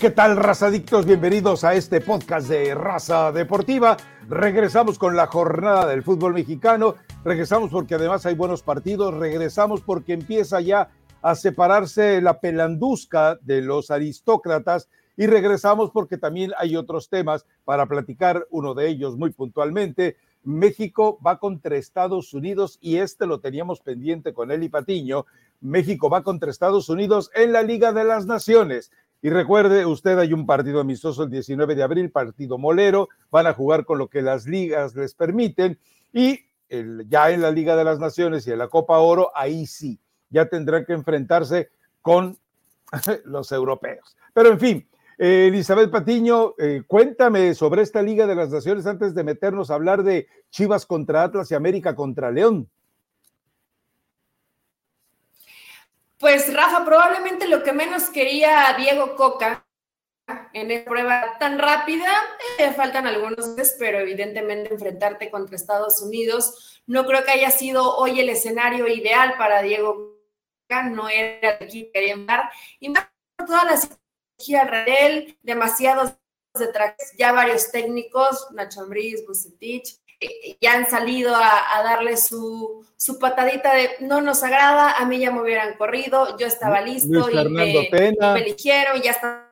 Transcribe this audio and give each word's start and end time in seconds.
¿Qué 0.00 0.08
tal, 0.08 0.38
razadictos? 0.38 1.04
Bienvenidos 1.04 1.62
a 1.62 1.74
este 1.74 2.00
podcast 2.00 2.48
de 2.48 2.74
Raza 2.74 3.32
Deportiva. 3.32 3.98
Regresamos 4.30 4.98
con 4.98 5.14
la 5.14 5.26
jornada 5.26 5.86
del 5.86 6.02
fútbol 6.02 6.32
mexicano. 6.32 6.94
Regresamos 7.22 7.70
porque 7.70 7.96
además 7.96 8.24
hay 8.24 8.34
buenos 8.34 8.62
partidos. 8.62 9.12
Regresamos 9.12 9.82
porque 9.82 10.14
empieza 10.14 10.62
ya 10.62 10.88
a 11.20 11.34
separarse 11.34 12.22
la 12.22 12.40
pelandusca 12.40 13.36
de 13.42 13.60
los 13.60 13.90
aristócratas. 13.90 14.88
Y 15.18 15.26
regresamos 15.26 15.90
porque 15.90 16.16
también 16.16 16.52
hay 16.56 16.76
otros 16.76 17.10
temas 17.10 17.44
para 17.66 17.84
platicar, 17.84 18.46
uno 18.48 18.72
de 18.72 18.88
ellos 18.88 19.18
muy 19.18 19.32
puntualmente. 19.32 20.16
México 20.42 21.18
va 21.24 21.38
contra 21.38 21.76
Estados 21.76 22.32
Unidos 22.32 22.78
y 22.80 22.96
este 22.96 23.26
lo 23.26 23.40
teníamos 23.40 23.80
pendiente 23.80 24.32
con 24.32 24.50
Eli 24.50 24.70
Patiño. 24.70 25.26
México 25.60 26.08
va 26.08 26.22
contra 26.22 26.50
Estados 26.50 26.88
Unidos 26.88 27.30
en 27.34 27.52
la 27.52 27.62
Liga 27.62 27.92
de 27.92 28.04
las 28.04 28.24
Naciones. 28.24 28.90
Y 29.22 29.30
recuerde, 29.30 29.84
usted 29.84 30.18
hay 30.18 30.32
un 30.32 30.46
partido 30.46 30.80
amistoso 30.80 31.24
el 31.24 31.30
19 31.30 31.74
de 31.74 31.82
abril, 31.82 32.10
partido 32.10 32.56
molero, 32.56 33.08
van 33.30 33.46
a 33.46 33.52
jugar 33.52 33.84
con 33.84 33.98
lo 33.98 34.08
que 34.08 34.22
las 34.22 34.46
ligas 34.46 34.94
les 34.94 35.14
permiten 35.14 35.78
y 36.12 36.40
ya 37.08 37.30
en 37.30 37.42
la 37.42 37.50
Liga 37.50 37.76
de 37.76 37.84
las 37.84 37.98
Naciones 37.98 38.46
y 38.46 38.52
en 38.52 38.58
la 38.58 38.68
Copa 38.68 38.98
Oro, 38.98 39.30
ahí 39.34 39.66
sí, 39.66 39.98
ya 40.30 40.46
tendrán 40.46 40.84
que 40.84 40.92
enfrentarse 40.92 41.70
con 42.00 42.38
los 43.24 43.52
europeos. 43.52 44.16
Pero 44.32 44.50
en 44.50 44.60
fin, 44.60 44.88
eh, 45.18 45.48
Elizabeth 45.48 45.90
Patiño, 45.90 46.54
eh, 46.58 46.82
cuéntame 46.86 47.54
sobre 47.54 47.82
esta 47.82 48.02
Liga 48.02 48.26
de 48.26 48.36
las 48.36 48.50
Naciones 48.50 48.86
antes 48.86 49.14
de 49.14 49.24
meternos 49.24 49.70
a 49.70 49.74
hablar 49.74 50.02
de 50.02 50.28
Chivas 50.50 50.86
contra 50.86 51.24
Atlas 51.24 51.50
y 51.50 51.54
América 51.54 51.94
contra 51.94 52.30
León. 52.30 52.68
Pues 56.20 56.52
Rafa, 56.52 56.84
probablemente 56.84 57.48
lo 57.48 57.62
que 57.62 57.72
menos 57.72 58.10
quería 58.10 58.74
Diego 58.76 59.16
Coca 59.16 59.66
en 60.52 60.70
esta 60.70 60.90
prueba 60.90 61.38
tan 61.38 61.58
rápida, 61.58 62.12
eh, 62.58 62.72
faltan 62.72 63.06
algunos 63.06 63.56
pero 63.78 64.00
evidentemente 64.00 64.74
enfrentarte 64.74 65.30
contra 65.30 65.56
Estados 65.56 66.02
Unidos 66.02 66.82
no 66.86 67.06
creo 67.06 67.24
que 67.24 67.30
haya 67.30 67.50
sido 67.50 67.96
hoy 67.96 68.20
el 68.20 68.28
escenario 68.28 68.86
ideal 68.86 69.34
para 69.38 69.62
Diego 69.62 70.18
Coca, 70.68 70.82
no 70.90 71.08
era 71.08 71.52
el 71.52 71.70
que 71.70 71.90
quería 71.90 72.16
dar, 72.18 72.50
y 72.78 72.90
más 72.90 73.08
por 73.36 73.46
toda 73.46 73.64
la 73.64 73.76
cirugía 73.78 74.62
alrededor, 74.62 75.36
demasiados 75.40 76.14
detractores, 76.52 77.14
ya 77.16 77.32
varios 77.32 77.70
técnicos, 77.70 78.48
Nacho 78.52 78.82
Ambriz, 78.82 79.24
Bucetich, 79.26 79.99
ya 80.60 80.74
han 80.74 80.88
salido 80.88 81.34
a, 81.34 81.82
darle 81.82 82.16
su, 82.16 82.86
patadita 83.20 83.74
de 83.74 83.90
no 84.00 84.20
nos 84.20 84.42
agrada, 84.42 84.92
a 84.92 85.04
mí 85.06 85.18
ya 85.18 85.30
me 85.30 85.40
hubieran 85.40 85.76
corrido, 85.76 86.36
yo 86.36 86.46
estaba 86.46 86.80
listo 86.80 87.30
y 87.30 87.48
me, 87.48 87.72
eligieron, 88.36 89.00
ya 89.00 89.12
está. 89.12 89.46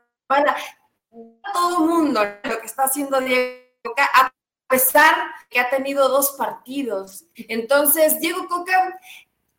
Todo 1.52 1.78
el 1.78 1.88
mundo 1.88 2.20
lo 2.44 2.60
que 2.60 2.66
está 2.66 2.84
haciendo 2.84 3.20
Diego 3.20 3.58
Coca, 3.82 4.08
a 4.14 4.32
pesar 4.68 5.14
que 5.48 5.58
ha 5.58 5.70
tenido 5.70 6.08
dos 6.08 6.32
partidos. 6.32 7.24
Entonces, 7.34 8.20
Diego 8.20 8.46
Coca, 8.48 9.00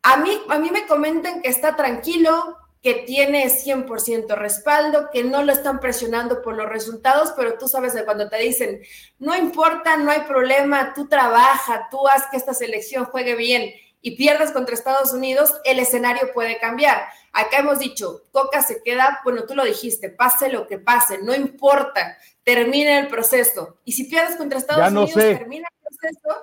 a 0.02 0.16
mí, 0.18 0.40
a 0.48 0.58
mí 0.58 0.70
me 0.70 0.86
comentan 0.86 1.42
que 1.42 1.48
está 1.48 1.74
tranquilo, 1.74 2.56
que 2.82 2.94
tiene 2.94 3.46
100% 3.48 4.34
respaldo, 4.36 5.10
que 5.12 5.22
no 5.22 5.42
lo 5.42 5.52
están 5.52 5.80
presionando 5.80 6.40
por 6.40 6.56
los 6.56 6.68
resultados, 6.68 7.32
pero 7.36 7.58
tú 7.58 7.68
sabes 7.68 7.92
de 7.92 8.04
cuando 8.04 8.28
te 8.28 8.38
dicen, 8.38 8.80
no 9.18 9.36
importa, 9.36 9.98
no 9.98 10.10
hay 10.10 10.20
problema, 10.22 10.94
tú 10.94 11.06
trabaja, 11.06 11.88
tú 11.90 12.08
haz 12.08 12.26
que 12.30 12.38
esta 12.38 12.54
selección 12.54 13.04
juegue 13.04 13.36
bien 13.36 13.70
y 14.00 14.16
pierdas 14.16 14.52
contra 14.52 14.74
Estados 14.74 15.12
Unidos, 15.12 15.52
el 15.64 15.78
escenario 15.78 16.32
puede 16.32 16.58
cambiar. 16.58 17.02
Acá 17.32 17.58
hemos 17.58 17.78
dicho, 17.78 18.22
Coca 18.32 18.62
se 18.62 18.82
queda, 18.82 19.20
bueno, 19.24 19.44
tú 19.44 19.54
lo 19.54 19.64
dijiste, 19.64 20.08
pase 20.08 20.50
lo 20.50 20.66
que 20.66 20.78
pase, 20.78 21.18
no 21.18 21.34
importa, 21.34 22.16
termina 22.42 22.98
el 22.98 23.08
proceso. 23.08 23.78
Y 23.84 23.92
si 23.92 24.04
pierdes 24.04 24.36
contra 24.36 24.58
Estados 24.58 24.90
Unidos, 24.90 25.12
termina 25.12 25.68
el 25.68 25.86
proceso. 25.86 26.42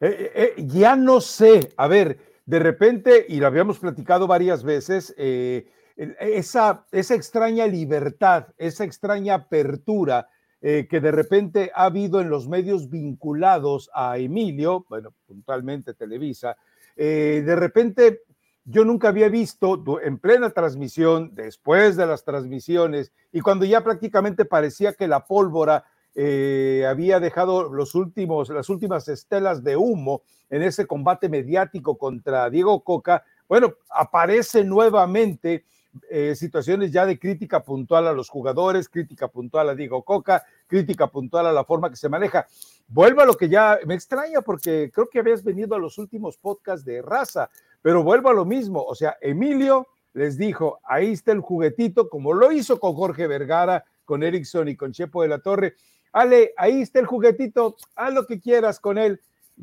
Eh, 0.00 0.16
eh, 0.18 0.32
eh, 0.34 0.54
ya 0.66 0.96
no 0.96 1.20
sé, 1.20 1.72
a 1.76 1.88
ver, 1.88 2.31
de 2.46 2.58
repente, 2.58 3.26
y 3.28 3.40
lo 3.40 3.46
habíamos 3.46 3.78
platicado 3.78 4.26
varias 4.26 4.64
veces, 4.64 5.14
eh, 5.16 5.70
esa, 5.96 6.86
esa, 6.90 7.14
extraña 7.14 7.66
libertad, 7.66 8.48
esa 8.58 8.84
extraña 8.84 9.34
apertura 9.34 10.28
eh, 10.60 10.86
que 10.88 11.00
de 11.00 11.10
repente 11.10 11.70
ha 11.74 11.84
habido 11.84 12.20
en 12.20 12.30
los 12.30 12.48
medios 12.48 12.88
vinculados 12.88 13.90
a 13.94 14.18
Emilio, 14.18 14.86
bueno, 14.88 15.12
puntualmente 15.26 15.94
Televisa, 15.94 16.56
eh, 16.96 17.42
de 17.44 17.56
repente 17.56 18.22
yo 18.64 18.84
nunca 18.84 19.08
había 19.08 19.28
visto 19.28 19.82
en 20.00 20.18
plena 20.18 20.50
transmisión, 20.50 21.34
después 21.34 21.96
de 21.96 22.06
las 22.06 22.24
transmisiones, 22.24 23.12
y 23.32 23.40
cuando 23.40 23.64
ya 23.64 23.82
prácticamente 23.82 24.44
parecía 24.44 24.92
que 24.92 25.08
la 25.08 25.26
pólvora 25.26 25.84
eh, 26.14 26.84
había 26.88 27.20
dejado 27.20 27.72
los 27.72 27.94
últimos, 27.94 28.50
las 28.50 28.68
últimas 28.68 29.08
estelas 29.08 29.64
de 29.64 29.76
humo 29.76 30.22
en 30.50 30.62
ese 30.62 30.86
combate 30.86 31.28
mediático 31.28 31.96
contra 31.96 32.50
Diego 32.50 32.84
Coca, 32.84 33.24
bueno, 33.48 33.74
aparece 33.90 34.64
nuevamente 34.64 35.64
eh, 36.08 36.34
situaciones 36.34 36.90
ya 36.90 37.04
de 37.04 37.18
crítica 37.18 37.62
puntual 37.62 38.06
a 38.06 38.12
los 38.12 38.28
jugadores, 38.30 38.88
crítica 38.88 39.28
puntual 39.28 39.68
a 39.68 39.74
Diego 39.74 40.02
Coca, 40.02 40.44
crítica 40.66 41.06
puntual 41.06 41.46
a 41.46 41.52
la 41.52 41.64
forma 41.64 41.90
que 41.90 41.96
se 41.96 42.08
maneja. 42.08 42.46
Vuelvo 42.88 43.20
a 43.20 43.26
lo 43.26 43.34
que 43.34 43.48
ya 43.48 43.78
me 43.86 43.94
extraña 43.94 44.40
porque 44.40 44.90
creo 44.92 45.08
que 45.08 45.18
habías 45.18 45.44
venido 45.44 45.74
a 45.74 45.78
los 45.78 45.98
últimos 45.98 46.38
podcasts 46.38 46.84
de 46.84 47.02
raza, 47.02 47.50
pero 47.82 48.02
vuelvo 48.02 48.30
a 48.30 48.34
lo 48.34 48.44
mismo, 48.44 48.82
o 48.82 48.94
sea, 48.94 49.16
Emilio 49.20 49.86
les 50.14 50.36
dijo, 50.36 50.78
ahí 50.84 51.12
está 51.12 51.32
el 51.32 51.40
juguetito, 51.40 52.08
como 52.08 52.32
lo 52.32 52.52
hizo 52.52 52.78
con 52.78 52.94
Jorge 52.94 53.26
Vergara, 53.26 53.84
con 54.04 54.22
Erickson 54.22 54.68
y 54.68 54.76
con 54.76 54.92
Chepo 54.92 55.22
de 55.22 55.28
la 55.28 55.40
Torre, 55.40 55.74
Ale, 56.12 56.52
ahí 56.56 56.82
está 56.82 57.00
el 57.00 57.06
juguetito, 57.06 57.76
haz 57.96 58.12
lo 58.12 58.26
que 58.26 58.40
quieras 58.40 58.78
con 58.78 58.98
él. 58.98 59.20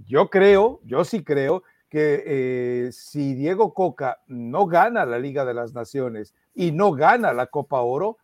Yo 0.07 0.29
creo, 0.29 0.79
yo 0.83 1.03
sí 1.05 1.23
creo 1.23 1.63
que 1.89 2.23
eh, 2.25 2.91
si 2.91 3.33
Diego 3.33 3.73
Coca 3.73 4.19
no 4.27 4.67
gana 4.67 5.05
la 5.05 5.19
Liga 5.19 5.45
de 5.45 5.53
las 5.53 5.73
Naciones 5.73 6.33
y 6.53 6.71
no 6.71 6.91
gana 6.91 7.33
la 7.33 7.47
Copa 7.47 7.81
Oro, 7.81 8.17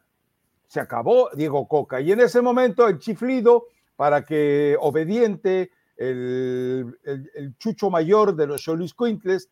se 0.67 0.79
acabó 0.79 1.29
Diego 1.33 1.67
Coca. 1.67 2.01
Y 2.01 2.11
en 2.11 2.19
ese 2.19 2.41
momento 2.41 2.87
el 2.87 2.99
chiflido 2.99 3.67
para 3.95 4.25
que 4.25 4.77
obediente, 4.79 5.71
el, 5.97 6.95
chucho 7.57 7.89
mayor 7.89 8.35
de 8.35 8.47
los 8.47 8.61
Cholis 8.61 8.93
Quintles, 8.93 9.49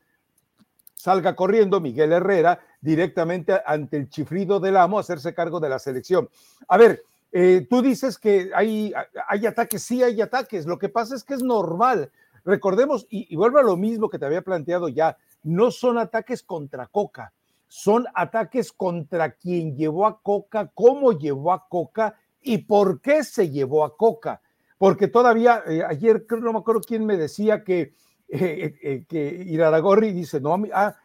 salga 0.95 1.35
corriendo 1.35 1.81
Miguel 1.81 2.13
Herrera 2.13 2.59
directamente 2.81 3.61
ante 3.65 3.97
el 3.97 4.09
chiflido 4.09 4.59
del 4.59 4.77
amo 4.77 4.97
a 4.97 5.01
hacerse 5.01 5.33
cargo 5.33 5.59
de 5.59 5.69
la 5.69 5.79
selección. 5.79 6.29
A 6.67 6.77
ver, 6.77 7.03
eh, 7.35 7.65
tú 7.67 7.81
dices 7.81 8.19
que 8.19 8.51
hay, 8.53 8.93
hay 9.27 9.47
ataques, 9.47 9.81
sí 9.81 10.03
hay 10.03 10.21
ataques, 10.21 10.67
lo 10.67 10.77
que 10.77 10.87
pasa 10.87 11.15
es 11.15 11.23
que 11.23 11.33
es 11.33 11.41
normal. 11.41 12.11
Recordemos, 12.45 13.07
y, 13.09 13.35
vuelvo 13.35 13.57
a 13.57 13.63
lo 13.63 13.75
mismo 13.75 14.07
que 14.07 14.19
te 14.19 14.25
había 14.27 14.43
planteado 14.43 14.87
ya, 14.87 15.17
no 15.41 15.71
son 15.71 15.97
ataques 15.97 16.43
contra 16.43 16.85
Coca, 16.85 17.33
son 17.67 18.05
ataques 18.13 18.71
contra 18.71 19.31
quien 19.31 19.75
llevó 19.75 20.05
a 20.05 20.21
Coca, 20.21 20.69
cómo 20.75 21.13
llevó 21.13 21.53
a 21.53 21.67
Coca 21.67 22.15
y 22.43 22.59
por 22.59 23.01
qué 23.01 23.23
se 23.23 23.49
llevó 23.49 23.83
a 23.83 23.97
Coca. 23.97 24.39
Porque 24.77 25.07
todavía, 25.07 25.63
eh, 25.65 25.81
ayer 25.83 26.27
no 26.39 26.53
me 26.53 26.59
acuerdo 26.59 26.81
quién 26.81 27.03
me 27.03 27.17
decía 27.17 27.63
que, 27.63 27.95
eh, 28.29 29.05
que 29.09 29.43
Iraragorri 29.47 30.11
dice, 30.11 30.39
no, 30.39 30.55
ah, 30.71 30.95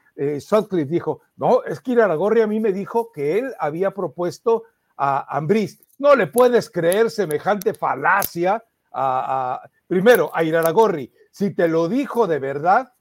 Sutcliffe 0.41 0.91
dijo, 0.91 1.23
no, 1.39 1.63
es 1.63 1.81
que 1.81 1.93
Iraragorri 1.93 2.43
a 2.43 2.47
mí 2.47 2.61
me 2.61 2.75
dijo 2.75 3.13
que 3.13 3.39
él 3.39 3.55
había 3.59 3.93
propuesto 3.93 4.65
a 4.95 5.35
Ambriz. 5.35 5.88
No 5.99 6.15
le 6.15 6.29
puedes 6.29 6.71
creer 6.71 7.11
semejante 7.11 7.75
falacia 7.75 8.65
a, 8.93 9.69
primero 9.87 10.31
a 10.35 10.43
Iraragorri. 10.45 11.13
Si 11.31 11.55
te 11.55 11.69
lo 11.69 11.89
dijo 11.89 12.27
de 12.27 12.39
verdad, 12.39 12.93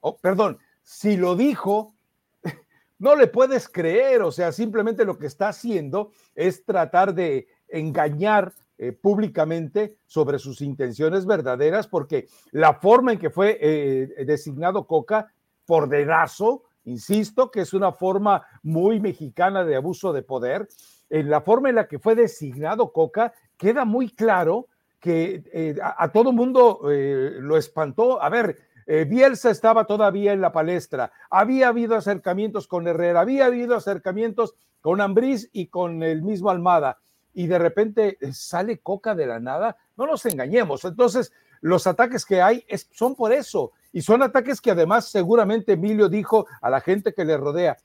oh, 0.00 0.16
perdón, 0.16 0.58
si 0.82 1.16
lo 1.16 1.36
dijo, 1.36 1.94
no 2.98 3.14
le 3.14 3.26
puedes 3.26 3.68
creer. 3.68 4.22
O 4.22 4.32
sea, 4.32 4.52
simplemente 4.52 5.04
lo 5.04 5.18
que 5.18 5.26
está 5.26 5.48
haciendo 5.48 6.12
es 6.34 6.64
tratar 6.64 7.14
de 7.14 7.46
engañar 7.68 8.52
eh, 8.78 8.92
públicamente 8.92 9.96
sobre 10.06 10.38
sus 10.38 10.60
intenciones 10.60 11.24
verdaderas, 11.24 11.86
porque 11.86 12.28
la 12.52 12.74
forma 12.74 13.12
en 13.12 13.18
que 13.18 13.30
fue 13.30 13.58
eh, 13.60 14.24
designado 14.26 14.86
Coca 14.86 15.32
por 15.64 15.88
dedazo, 15.88 16.64
insisto, 16.84 17.50
que 17.50 17.62
es 17.62 17.72
una 17.72 17.92
forma 17.92 18.42
muy 18.62 19.00
mexicana 19.00 19.64
de 19.64 19.76
abuso 19.76 20.12
de 20.12 20.22
poder, 20.22 20.68
en 21.10 21.30
la 21.30 21.40
forma 21.40 21.68
en 21.68 21.76
la 21.76 21.88
que 21.88 21.98
fue 21.98 22.14
designado 22.14 22.92
Coca, 22.92 23.32
queda 23.56 23.84
muy 23.84 24.10
claro 24.10 24.68
que 25.00 25.44
eh, 25.52 25.76
a, 25.82 26.10
todo 26.10 26.32
mundo 26.32 26.90
eh, 26.90 27.36
lo 27.38 27.56
espantó. 27.56 28.20
A 28.22 28.28
ver, 28.28 28.58
eh, 28.86 29.04
Bielsa 29.04 29.50
estaba 29.50 29.84
todavía 29.84 30.32
en 30.32 30.40
la 30.40 30.52
palestra, 30.52 31.12
había 31.30 31.68
habido 31.68 31.96
acercamientos 31.96 32.66
con 32.66 32.86
Herrera, 32.86 33.20
había 33.20 33.46
habido 33.46 33.76
acercamientos 33.76 34.54
con 34.80 35.00
Ambriz 35.00 35.48
y 35.52 35.66
con 35.68 36.02
el 36.02 36.22
mismo 36.22 36.50
Almada, 36.50 36.98
y 37.34 37.46
de 37.46 37.58
repente 37.58 38.18
sale 38.32 38.78
Coca 38.78 39.14
de 39.14 39.26
la 39.26 39.40
nada. 39.40 39.76
No 39.96 40.06
nos 40.06 40.24
engañemos. 40.26 40.84
Entonces, 40.84 41.32
los 41.60 41.86
ataques 41.86 42.24
que 42.24 42.40
hay 42.40 42.64
son 42.92 43.14
por 43.14 43.32
eso, 43.32 43.72
y 43.92 44.02
son 44.02 44.22
ataques 44.22 44.60
que 44.60 44.70
además 44.70 45.08
seguramente 45.08 45.72
Emilio 45.72 46.08
dijo 46.08 46.46
a 46.60 46.70
la 46.70 46.80
gente 46.80 47.12
que 47.12 47.24
le 47.24 47.36
rodea, 47.36 47.76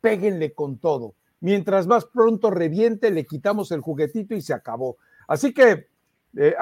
péguenle 0.00 0.52
con 0.52 0.78
todo 0.78 1.14
mientras 1.42 1.86
más 1.88 2.06
pronto 2.06 2.50
reviente, 2.50 3.10
le 3.10 3.26
quitamos 3.26 3.72
el 3.72 3.80
juguetito 3.80 4.34
y 4.34 4.40
se 4.40 4.54
acabó. 4.54 4.96
Así 5.26 5.52
que 5.52 5.88
eh, 6.36 6.54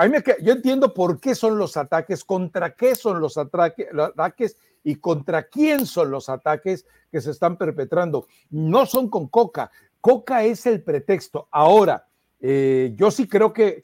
yo 0.42 0.52
entiendo 0.52 0.92
por 0.92 1.20
qué 1.20 1.34
son 1.34 1.58
los 1.58 1.76
ataques, 1.76 2.24
contra 2.24 2.74
qué 2.74 2.96
son 2.96 3.20
los 3.20 3.36
ataques 3.36 4.56
y 4.82 4.96
contra 4.96 5.44
quién 5.44 5.86
son 5.86 6.10
los 6.10 6.28
ataques 6.28 6.86
que 7.12 7.20
se 7.20 7.30
están 7.30 7.56
perpetrando. 7.56 8.26
No 8.48 8.86
son 8.86 9.08
con 9.10 9.28
Coca. 9.28 9.70
Coca 10.00 10.44
es 10.44 10.64
el 10.64 10.82
pretexto. 10.82 11.46
Ahora, 11.50 12.06
eh, 12.40 12.94
yo 12.96 13.10
sí 13.10 13.28
creo 13.28 13.52
que, 13.52 13.82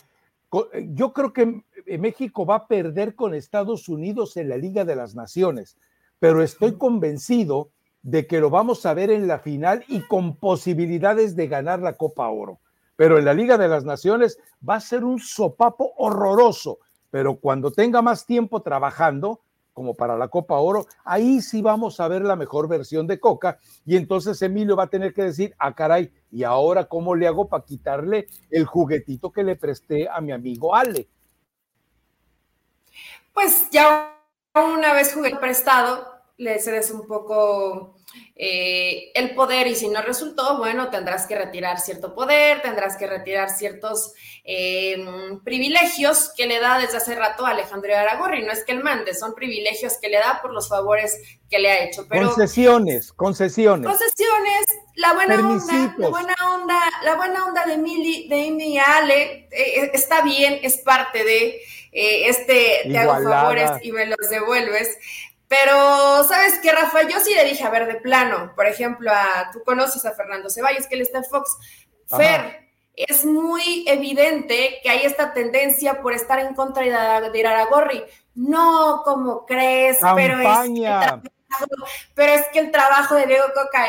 yo 0.94 1.12
creo 1.12 1.34
que 1.34 1.62
México 1.98 2.46
va 2.46 2.56
a 2.56 2.66
perder 2.66 3.14
con 3.14 3.34
Estados 3.34 3.90
Unidos 3.90 4.38
en 4.38 4.48
la 4.48 4.56
Liga 4.56 4.86
de 4.86 4.96
las 4.96 5.14
Naciones, 5.14 5.76
pero 6.18 6.42
estoy 6.42 6.78
convencido 6.78 7.70
de 8.06 8.28
que 8.28 8.38
lo 8.38 8.50
vamos 8.50 8.86
a 8.86 8.94
ver 8.94 9.10
en 9.10 9.26
la 9.26 9.40
final 9.40 9.84
y 9.88 10.00
con 10.02 10.36
posibilidades 10.36 11.34
de 11.34 11.48
ganar 11.48 11.80
la 11.80 11.94
Copa 11.94 12.28
Oro. 12.28 12.60
Pero 12.94 13.18
en 13.18 13.24
la 13.24 13.34
Liga 13.34 13.58
de 13.58 13.66
las 13.66 13.84
Naciones 13.84 14.38
va 14.66 14.76
a 14.76 14.80
ser 14.80 15.02
un 15.02 15.18
sopapo 15.18 15.92
horroroso, 15.96 16.78
pero 17.10 17.40
cuando 17.40 17.72
tenga 17.72 18.02
más 18.02 18.24
tiempo 18.24 18.62
trabajando, 18.62 19.40
como 19.72 19.94
para 19.94 20.16
la 20.16 20.28
Copa 20.28 20.54
Oro, 20.54 20.86
ahí 21.04 21.42
sí 21.42 21.62
vamos 21.62 21.98
a 21.98 22.06
ver 22.06 22.22
la 22.22 22.36
mejor 22.36 22.68
versión 22.68 23.08
de 23.08 23.18
Coca 23.18 23.58
y 23.84 23.96
entonces 23.96 24.40
Emilio 24.40 24.76
va 24.76 24.84
a 24.84 24.90
tener 24.90 25.12
que 25.12 25.24
decir, 25.24 25.56
ah, 25.58 25.74
caray, 25.74 26.12
¿y 26.30 26.44
ahora 26.44 26.84
cómo 26.84 27.16
le 27.16 27.26
hago 27.26 27.48
para 27.48 27.64
quitarle 27.64 28.28
el 28.50 28.66
juguetito 28.66 29.32
que 29.32 29.42
le 29.42 29.56
presté 29.56 30.08
a 30.08 30.20
mi 30.20 30.30
amigo 30.30 30.76
Ale? 30.76 31.08
Pues 33.34 33.68
ya 33.70 34.16
una 34.54 34.94
vez 34.94 35.12
jugué 35.12 35.34
prestado, 35.36 36.15
le 36.38 36.58
cedes 36.58 36.90
un 36.90 37.06
poco 37.06 37.96
eh, 38.34 39.10
el 39.14 39.34
poder 39.34 39.66
y 39.66 39.74
si 39.74 39.88
no 39.88 40.02
resultó, 40.02 40.58
bueno, 40.58 40.90
tendrás 40.90 41.26
que 41.26 41.36
retirar 41.36 41.80
cierto 41.80 42.14
poder, 42.14 42.60
tendrás 42.60 42.96
que 42.96 43.06
retirar 43.06 43.50
ciertos 43.50 44.12
em, 44.44 45.42
privilegios 45.42 46.32
que 46.36 46.46
le 46.46 46.60
da 46.60 46.78
desde 46.78 46.98
hace 46.98 47.14
rato 47.14 47.46
a 47.46 47.50
Alejandro 47.50 47.96
Aragorri. 47.96 48.44
No 48.44 48.52
es 48.52 48.64
que 48.64 48.72
él 48.72 48.82
mande, 48.82 49.14
son 49.14 49.34
privilegios 49.34 49.96
que 49.98 50.08
le 50.08 50.18
da 50.18 50.40
por 50.42 50.52
los 50.52 50.68
favores 50.68 51.18
que 51.48 51.58
le 51.58 51.70
ha 51.70 51.84
hecho. 51.84 52.06
Pero, 52.08 52.26
concesiones, 52.26 53.12
concesiones. 53.12 53.86
Concesiones, 53.86 54.66
la 54.96 55.14
buena 55.14 55.36
onda, 55.36 55.94
la 55.96 56.08
buena 56.08 56.34
onda, 56.54 56.80
la 57.04 57.14
buena 57.16 57.46
onda 57.46 57.64
de 57.64 57.78
Mili, 57.78 58.28
de 58.28 58.48
Amy 58.48 58.74
y 58.74 58.78
Ale 58.78 59.48
eh, 59.50 59.90
está 59.94 60.20
bien, 60.20 60.58
es 60.62 60.76
parte 60.78 61.24
de 61.24 61.60
eh, 61.98 62.28
este, 62.28 62.82
te 62.90 62.98
hago 62.98 63.22
favores 63.22 63.70
y 63.82 63.90
me 63.90 64.04
los 64.04 64.28
devuelves. 64.28 64.98
Pero, 65.48 66.24
¿sabes 66.24 66.58
qué, 66.60 66.72
Rafa? 66.72 67.02
Yo 67.02 67.20
sí 67.20 67.34
le 67.34 67.44
dije, 67.44 67.64
a 67.64 67.70
ver, 67.70 67.86
de 67.86 68.00
plano, 68.00 68.52
por 68.56 68.66
ejemplo, 68.66 69.10
a, 69.12 69.50
tú 69.52 69.62
conoces 69.64 70.04
a 70.04 70.12
Fernando 70.12 70.50
Ceballos, 70.50 70.86
que 70.86 70.96
él 70.96 71.02
está 71.02 71.18
en 71.18 71.24
Fox. 71.24 71.56
Fer, 72.08 72.66
es 72.94 73.24
muy 73.24 73.84
evidente 73.86 74.80
que 74.82 74.90
hay 74.90 75.04
esta 75.04 75.32
tendencia 75.32 76.00
por 76.02 76.14
estar 76.14 76.38
en 76.40 76.54
contra 76.54 77.20
de, 77.20 77.30
de 77.30 77.38
Iraragorri. 77.38 78.04
No, 78.34 79.02
como 79.04 79.46
crees, 79.46 79.98
pero 80.14 80.40
es, 80.40 80.70
pero 82.14 82.32
es 82.32 82.46
que 82.52 82.58
el 82.58 82.70
trabajo 82.70 83.14
de 83.14 83.26
Diego 83.26 83.46
Coca 83.54 83.86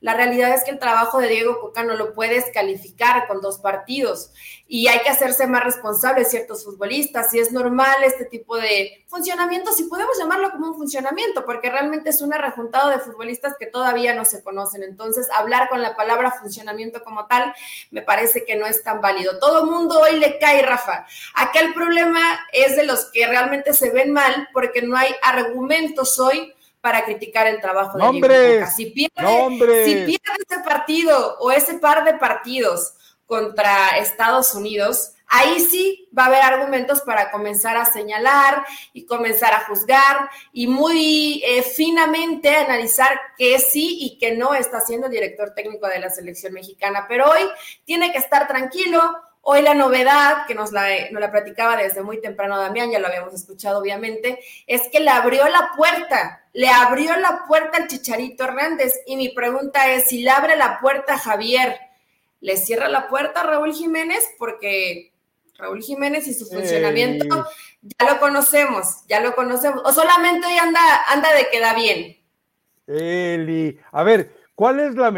la 0.00 0.14
realidad 0.14 0.54
es 0.54 0.62
que 0.62 0.70
el 0.70 0.78
trabajo 0.78 1.18
de 1.18 1.28
Diego 1.28 1.60
Coca 1.60 1.82
no 1.82 1.94
lo 1.94 2.12
puedes 2.12 2.44
calificar 2.52 3.26
con 3.26 3.40
dos 3.40 3.58
partidos 3.58 4.30
y 4.68 4.88
hay 4.88 5.00
que 5.00 5.08
hacerse 5.08 5.46
más 5.46 5.64
responsables 5.64 6.28
ciertos 6.28 6.64
futbolistas 6.64 7.32
y 7.32 7.38
es 7.38 7.50
normal 7.50 8.04
este 8.04 8.24
tipo 8.26 8.56
de 8.56 9.04
funcionamiento, 9.06 9.72
si 9.72 9.84
podemos 9.84 10.18
llamarlo 10.18 10.50
como 10.50 10.68
un 10.68 10.76
funcionamiento, 10.76 11.44
porque 11.44 11.70
realmente 11.70 12.10
es 12.10 12.20
un 12.20 12.32
rejuntado 12.32 12.90
de 12.90 12.98
futbolistas 12.98 13.54
que 13.58 13.66
todavía 13.66 14.14
no 14.14 14.24
se 14.24 14.42
conocen. 14.42 14.82
Entonces, 14.82 15.28
hablar 15.32 15.68
con 15.68 15.80
la 15.80 15.96
palabra 15.96 16.32
funcionamiento 16.32 17.02
como 17.02 17.26
tal 17.26 17.54
me 17.90 18.02
parece 18.02 18.44
que 18.44 18.56
no 18.56 18.66
es 18.66 18.82
tan 18.82 19.00
válido. 19.00 19.38
Todo 19.38 19.64
mundo 19.64 20.00
hoy 20.00 20.18
le 20.18 20.38
cae, 20.38 20.62
Rafa. 20.62 21.06
Acá 21.34 21.60
el 21.60 21.72
problema 21.72 22.20
es 22.52 22.76
de 22.76 22.84
los 22.84 23.06
que 23.12 23.26
realmente 23.26 23.72
se 23.72 23.90
ven 23.90 24.12
mal 24.12 24.48
porque 24.52 24.82
no 24.82 24.96
hay 24.96 25.14
argumentos 25.22 26.18
hoy 26.18 26.52
para 26.86 27.04
criticar 27.04 27.48
el 27.48 27.60
trabajo 27.60 27.98
de 27.98 28.12
Diego 28.12 28.28
Coca. 28.28 28.70
Si 28.70 28.86
pierde, 28.86 29.84
si 29.84 29.94
pierde 30.04 30.44
ese 30.48 30.60
partido 30.64 31.36
o 31.40 31.50
ese 31.50 31.80
par 31.80 32.04
de 32.04 32.14
partidos 32.14 32.94
contra 33.26 33.98
Estados 33.98 34.54
Unidos, 34.54 35.14
ahí 35.26 35.58
sí 35.58 36.08
va 36.16 36.22
a 36.22 36.26
haber 36.26 36.42
argumentos 36.42 37.00
para 37.00 37.32
comenzar 37.32 37.76
a 37.76 37.86
señalar 37.86 38.64
y 38.92 39.04
comenzar 39.04 39.52
a 39.52 39.64
juzgar 39.64 40.30
y 40.52 40.68
muy 40.68 41.42
eh, 41.44 41.64
finamente 41.64 42.54
analizar 42.54 43.18
qué 43.36 43.58
sí 43.58 43.98
y 44.02 44.18
qué 44.18 44.36
no 44.36 44.54
está 44.54 44.78
haciendo 44.78 45.08
el 45.08 45.12
director 45.12 45.54
técnico 45.56 45.88
de 45.88 45.98
la 45.98 46.08
selección 46.08 46.52
mexicana. 46.52 47.06
Pero 47.08 47.28
hoy 47.28 47.48
tiene 47.84 48.12
que 48.12 48.18
estar 48.18 48.46
tranquilo, 48.46 49.00
Hoy 49.48 49.62
la 49.62 49.74
novedad, 49.74 50.44
que 50.48 50.56
nos 50.56 50.72
la, 50.72 50.88
nos 51.12 51.20
la 51.20 51.30
platicaba 51.30 51.76
desde 51.76 52.02
muy 52.02 52.20
temprano 52.20 52.58
Damián, 52.58 52.90
ya 52.90 52.98
lo 52.98 53.06
habíamos 53.06 53.32
escuchado 53.32 53.78
obviamente, 53.78 54.40
es 54.66 54.88
que 54.90 54.98
le 54.98 55.08
abrió 55.08 55.46
la 55.46 55.70
puerta, 55.76 56.44
le 56.52 56.68
abrió 56.68 57.16
la 57.16 57.44
puerta 57.46 57.78
al 57.78 57.86
Chicharito 57.86 58.42
Hernández. 58.42 58.94
Y 59.06 59.16
mi 59.16 59.28
pregunta 59.28 59.92
es, 59.92 60.08
si 60.08 60.24
le 60.24 60.30
abre 60.30 60.56
la 60.56 60.80
puerta 60.80 61.14
a 61.14 61.18
Javier, 61.18 61.78
¿le 62.40 62.56
cierra 62.56 62.88
la 62.88 63.06
puerta 63.06 63.42
a 63.42 63.44
Raúl 63.44 63.72
Jiménez? 63.72 64.24
Porque 64.36 65.12
Raúl 65.56 65.80
Jiménez 65.80 66.26
y 66.26 66.34
su 66.34 66.46
funcionamiento 66.46 67.46
ya 67.82 68.14
lo 68.14 68.18
conocemos, 68.18 69.06
ya 69.06 69.20
lo 69.20 69.36
conocemos. 69.36 69.80
O 69.84 69.92
solamente 69.92 70.44
hoy 70.44 70.58
anda, 70.58 70.80
anda 71.06 71.32
de 71.32 71.48
que 71.50 71.60
da 71.60 71.72
bien. 71.72 72.16
Eli, 72.88 73.78
a 73.92 74.02
ver, 74.02 74.28
¿cuál 74.56 74.80
es 74.80 74.96
la... 74.96 75.14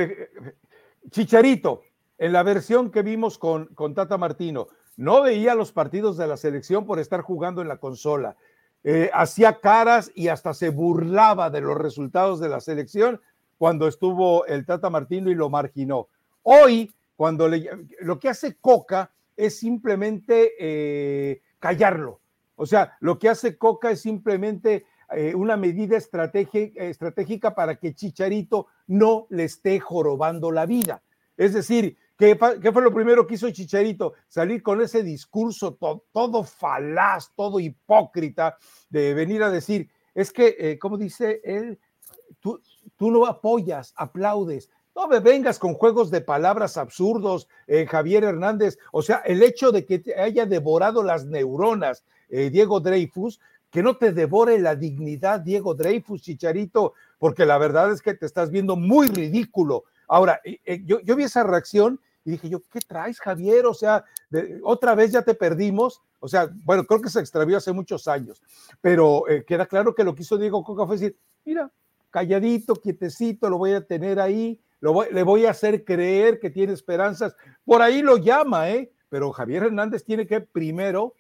Chicharito, 1.11 1.83
en 2.19 2.33
la 2.33 2.43
versión 2.43 2.91
que 2.91 3.03
vimos 3.03 3.39
con, 3.39 3.67
con 3.75 3.95
Tata 3.95 4.19
Martino, 4.19 4.69
no 4.97 5.23
veía 5.23 5.55
los 5.55 5.73
partidos 5.73 6.17
de 6.17 6.27
la 6.27 6.37
selección 6.37 6.85
por 6.85 6.99
estar 6.99 7.23
jugando 7.23 7.63
en 7.63 7.69
la 7.69 7.79
consola. 7.79 8.37
Eh, 8.85 9.11
hacía 9.13 9.61
caras 9.61 10.11
y 10.15 10.29
hasta 10.29 10.55
se 10.55 10.71
burlaba 10.71 11.51
de 11.51 11.61
los 11.61 11.77
resultados 11.77 12.41
de 12.41 12.49
la 12.49 12.61
selección 12.61 13.21
cuando 13.57 13.89
estuvo 13.89 14.47
el 14.47 14.67
Tata 14.67 14.91
Martino 14.91 15.31
y 15.31 15.35
lo 15.35 15.51
marginó. 15.51 16.09
Hoy, 16.43 16.93
cuando 17.17 17.49
le, 17.49 17.69
lo 18.01 18.19
que 18.19 18.29
hace 18.29 18.57
Coca 18.57 19.13
es 19.37 19.59
simplemente 19.59 20.53
eh, 20.59 21.43
callarlo. 21.59 22.21
O 22.57 22.67
sea, 22.67 22.97
lo 23.01 23.19
que 23.19 23.29
hace 23.29 23.57
Coca 23.57 23.91
es 23.91 24.01
simplemente 24.01 24.85
eh, 25.13 25.35
una 25.35 25.57
medida 25.57 25.97
estratégica 25.97 27.55
para 27.55 27.77
que 27.77 27.95
Chicharito 27.95 28.67
no 28.89 29.27
le 29.31 29.45
esté 29.45 29.79
jorobando 29.81 30.51
la 30.51 30.67
vida. 30.67 31.03
Es 31.37 31.53
decir, 31.55 31.97
¿Qué, 32.19 32.35
fue 32.37 32.83
lo 32.83 32.93
primero 32.93 33.25
que 33.25 33.35
hizo 33.35 33.49
Chicharito? 33.49 34.15
Salir 34.27 34.61
con 34.61 34.81
ese 34.81 35.05
discurso 35.05 35.79
todo 36.13 36.43
falaz, 36.43 37.33
todo 37.37 37.61
hipócrita, 37.61 38.57
de 38.91 39.15
venir 39.15 39.41
a 39.45 39.53
decir, 39.53 39.89
es 40.17 40.33
que, 40.33 40.57
eh, 40.59 40.79
como 40.81 40.99
dice 40.99 41.41
él, 41.45 41.79
tú, 42.41 42.61
tú 42.97 43.13
no 43.13 43.25
apoyas, 43.25 43.95
aplaudes. 43.97 44.69
No 44.97 45.07
me 45.07 45.21
vengas 45.21 45.61
con 45.61 45.75
juegos 45.75 46.11
de 46.11 46.21
palabras 46.21 46.77
absurdos, 46.77 47.47
eh, 47.69 47.87
Javier 47.87 48.25
Hernández. 48.25 48.79
O 48.91 49.01
sea, 49.01 49.19
el 49.19 49.41
hecho 49.45 49.71
de 49.71 49.87
que 49.87 50.01
te 50.01 50.21
haya 50.21 50.45
devorado 50.45 51.05
las 51.05 51.25
neuronas, 51.25 52.05
eh, 52.31 52.51
Diego 52.51 52.81
Dreyfus, 52.81 53.39
que 53.71 53.85
no 53.85 53.97
te 53.97 54.11
devore 54.11 54.59
la 54.59 54.75
dignidad, 54.75 55.39
Diego 55.39 55.73
Dreyfus, 55.73 56.23
Chicharito, 56.23 56.95
porque 57.21 57.47
la 57.47 57.59
verdad 57.59 57.93
es 57.93 58.03
que 58.03 58.15
te 58.15 58.27
estás 58.27 58.51
viendo 58.51 58.75
muy 58.75 59.07
ridículo. 59.07 59.85
Ahora, 60.09 60.41
yo, 60.85 60.99
yo 61.01 61.15
vi 61.15 61.25
esa 61.25 61.45
reacción 61.45 62.01
y 62.25 62.33
dije 62.33 62.49
yo, 62.49 62.61
¿qué 62.71 62.81
traes, 62.81 63.21
Javier? 63.21 63.67
O 63.67 63.75
sea, 63.75 64.05
otra 64.63 64.95
vez 64.95 65.13
ya 65.13 65.23
te 65.23 65.35
perdimos. 65.35 66.03
O 66.21 66.29
sea, 66.29 66.51
bueno, 66.65 66.85
creo 66.85 67.01
que 67.01 67.11
se 67.11 67.21
extravió 67.21 67.57
hace 67.57 67.73
muchos 67.73 68.09
años, 68.09 68.43
pero 68.81 69.29
eh, 69.29 69.45
queda 69.45 69.67
claro 69.67 69.95
que 69.95 70.05
lo 70.05 70.15
que 70.15 70.23
hizo 70.23 70.37
Diego 70.37 70.65
Coca 70.65 70.87
fue 70.87 70.97
decir, 70.97 71.17
mira, 71.45 71.71
calladito, 72.11 72.75
quietecito, 72.75 73.49
lo 73.49 73.59
voy 73.59 73.73
a 73.73 73.87
tener 73.87 74.19
ahí, 74.19 74.61
lo 74.81 75.05
le 75.05 75.23
voy 75.23 75.47
a 75.47 75.51
hacer 75.51 75.85
creer 75.85 76.41
que 76.41 76.51
tiene 76.51 76.73
esperanzas. 76.73 77.37
Por 77.65 77.83
ahí 77.83 78.03
lo 78.03 78.17
llama, 78.17 78.71
¿eh? 78.71 78.93
Pero 79.09 79.33
Javier 79.33 79.65
Hernández 79.65 80.05
tiene 80.05 80.27
que 80.27 80.41
primero 80.41 81.15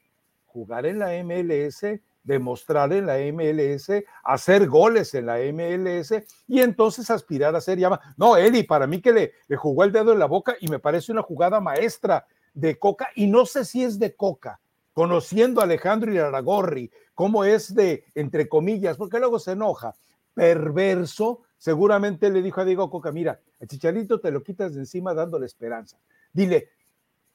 jugar 0.47 0.87
en 0.87 0.99
la 0.99 1.13
MLS, 1.23 2.01
demostrar 2.29 2.93
en 2.93 3.07
la 3.07 3.17
MLS, 3.33 3.91
hacer 4.23 4.69
goles 4.69 5.15
en 5.15 5.25
la 5.25 5.39
MLS 5.51 6.13
y 6.47 6.61
entonces 6.61 7.11
aspirar 7.11 7.57
a 7.57 7.61
ser 7.61 7.79
llama. 7.79 8.01
No, 8.19 8.37
Eli, 8.37 8.65
para 8.65 8.87
mí 8.87 9.01
que 9.01 9.13
le, 9.15 9.57
jugó 9.57 9.83
el 9.83 9.93
dedo 9.93 10.13
en 10.13 10.19
la 10.19 10.27
boca 10.27 10.55
y 10.61 10.69
me 10.69 10.79
parece 10.79 11.11
una 11.11 11.23
jugada 11.23 11.59
maestra 11.59 12.27
de 12.53 12.79
Coca 12.79 13.09
y 13.15 13.29
no 13.29 13.47
sé 13.47 13.65
si 13.65 13.83
es 13.83 13.99
de 13.99 14.15
Coca, 14.15 14.61
conociendo 14.93 15.63
a 15.63 15.65
Alejandro 15.65 16.13
Iraragorri, 16.13 16.91
cómo 17.15 17.45
es 17.45 17.75
de, 17.75 18.05
entre 18.15 18.47
comillas, 18.47 18.99
porque 18.99 19.19
luego 19.19 19.39
se 19.39 19.53
enoja, 19.53 19.95
perverso, 20.35 21.45
seguramente 21.57 22.29
le 22.29 22.43
dijo 22.43 22.61
a 22.61 22.67
Diego 22.67 22.91
Coca, 22.91 23.11
mira, 23.11 23.41
el 23.59 23.69
chicharito 23.69 24.21
te 24.21 24.31
lo 24.31 24.43
quitas 24.43 24.75
de 24.75 24.81
encima 24.81 25.15
dándole 25.15 25.47
esperanza. 25.47 25.97
Dile, 26.31 26.69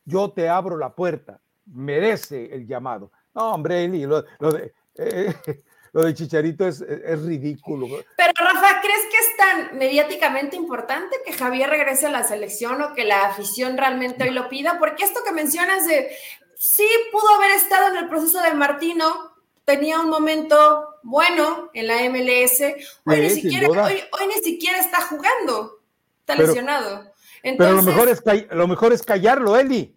yo 0.06 0.32
te 0.32 0.50
abro 0.50 0.78
la 0.78 0.94
puerta, 0.94 1.42
merece 1.66 2.54
el 2.54 2.68
llamado. 2.68 3.12
No, 3.34 3.56
hombre, 3.56 3.86
Eli, 3.86 4.06
lo 4.06 4.22
de, 4.22 4.74
eh, 4.96 5.34
lo 5.94 6.04
de 6.04 6.14
Chicharito 6.14 6.68
es, 6.68 6.82
ridículo. 7.24 7.88
Pero 8.18 8.34
Rafa, 8.36 8.82
¿crees 8.82 9.02
que 9.12 9.18
está 9.18 9.44
tan 9.44 9.78
mediáticamente 9.78 10.56
importante 10.56 11.18
que 11.26 11.34
Javier 11.34 11.70
regrese 11.70 12.08
a 12.08 12.12
la 12.12 12.24
selección 12.24 12.82
o 12.82 12.94
que 12.94 13.06
la 13.06 13.26
afición 13.26 13.78
realmente 13.78 14.24
hoy 14.24 14.32
lo 14.32 14.50
pida? 14.50 14.80
Porque 14.80 15.04
esto 15.04 15.22
que 15.24 15.32
mencionas 15.32 15.86
de, 15.86 16.10
sí 16.58 16.88
pudo 17.12 17.30
haber 17.36 17.52
estado 17.52 17.90
en 17.90 17.98
el 17.98 18.10
proceso 18.10 18.42
de 18.42 18.54
Martino, 18.54 19.34
tenía 19.66 20.00
un 20.00 20.10
momento 20.10 20.98
bueno 21.04 21.70
en 21.74 21.88
la 21.88 21.98
MLS, 22.10 22.62
hoy, 23.06 23.22
ni, 23.22 23.30
siquiera, 23.30 23.70
hoy, 23.70 24.28
ni 24.28 24.44
siquiera 24.44 24.80
está 24.80 25.02
jugando, 25.02 25.80
está 26.22 26.36
lesionado. 26.36 27.14
pero 27.44 27.74
lo 27.74 27.84
mejor, 27.84 28.10
es, 28.10 28.24
lo 28.52 28.68
mejor 28.68 28.94
es 28.94 29.04
callarlo, 29.04 29.58
Eli. 29.58 29.96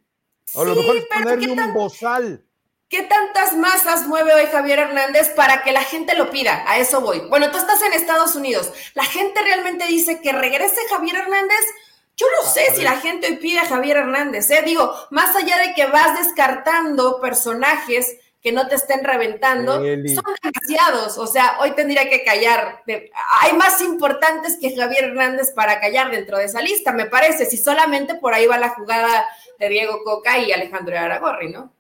O 0.54 0.64
lo 0.64 0.76
mejor 0.76 0.96
es 0.96 1.06
ponerle 1.06 1.50
un 1.50 1.74
bozal. 1.74 2.45
¿Qué 2.88 3.02
tantas 3.02 3.56
masas 3.56 4.06
mueve 4.06 4.32
hoy 4.32 4.46
Javier 4.46 4.78
Hernández 4.78 5.30
para 5.30 5.64
que 5.64 5.72
la 5.72 5.82
gente 5.82 6.14
lo 6.14 6.30
pida? 6.30 6.62
A 6.68 6.78
eso 6.78 7.00
voy. 7.00 7.18
Bueno, 7.28 7.50
tú 7.50 7.58
estás 7.58 7.82
en 7.82 7.92
Estados 7.92 8.36
Unidos. 8.36 8.70
¿La 8.94 9.04
gente 9.04 9.42
realmente 9.42 9.86
dice 9.86 10.20
que 10.20 10.30
regrese 10.32 10.76
Javier 10.88 11.16
Hernández? 11.16 11.66
Yo 12.16 12.26
no 12.40 12.48
sé 12.48 12.76
si 12.76 12.82
la 12.82 12.98
gente 12.98 13.26
hoy 13.26 13.36
pide 13.38 13.58
a 13.58 13.66
Javier 13.66 13.96
Hernández. 13.96 14.48
¿eh? 14.52 14.62
Digo, 14.64 14.94
más 15.10 15.34
allá 15.34 15.58
de 15.58 15.74
que 15.74 15.86
vas 15.86 16.16
descartando 16.16 17.20
personajes 17.20 18.18
que 18.40 18.52
no 18.52 18.68
te 18.68 18.76
estén 18.76 19.02
reventando, 19.02 19.74
son 19.74 20.36
demasiados. 20.40 21.18
O 21.18 21.26
sea, 21.26 21.58
hoy 21.60 21.72
tendría 21.72 22.08
que 22.08 22.22
callar. 22.22 22.84
Hay 23.42 23.52
más 23.54 23.80
importantes 23.80 24.58
que 24.60 24.76
Javier 24.76 25.06
Hernández 25.06 25.50
para 25.50 25.80
callar 25.80 26.12
dentro 26.12 26.38
de 26.38 26.44
esa 26.44 26.62
lista, 26.62 26.92
me 26.92 27.06
parece. 27.06 27.46
Si 27.46 27.56
solamente 27.56 28.14
por 28.14 28.32
ahí 28.32 28.46
va 28.46 28.58
la 28.58 28.68
jugada 28.68 29.26
de 29.58 29.68
Diego 29.68 30.04
Coca 30.04 30.38
y 30.38 30.52
Alejandro 30.52 30.96
Aragorri, 30.96 31.50
¿no? 31.50 31.75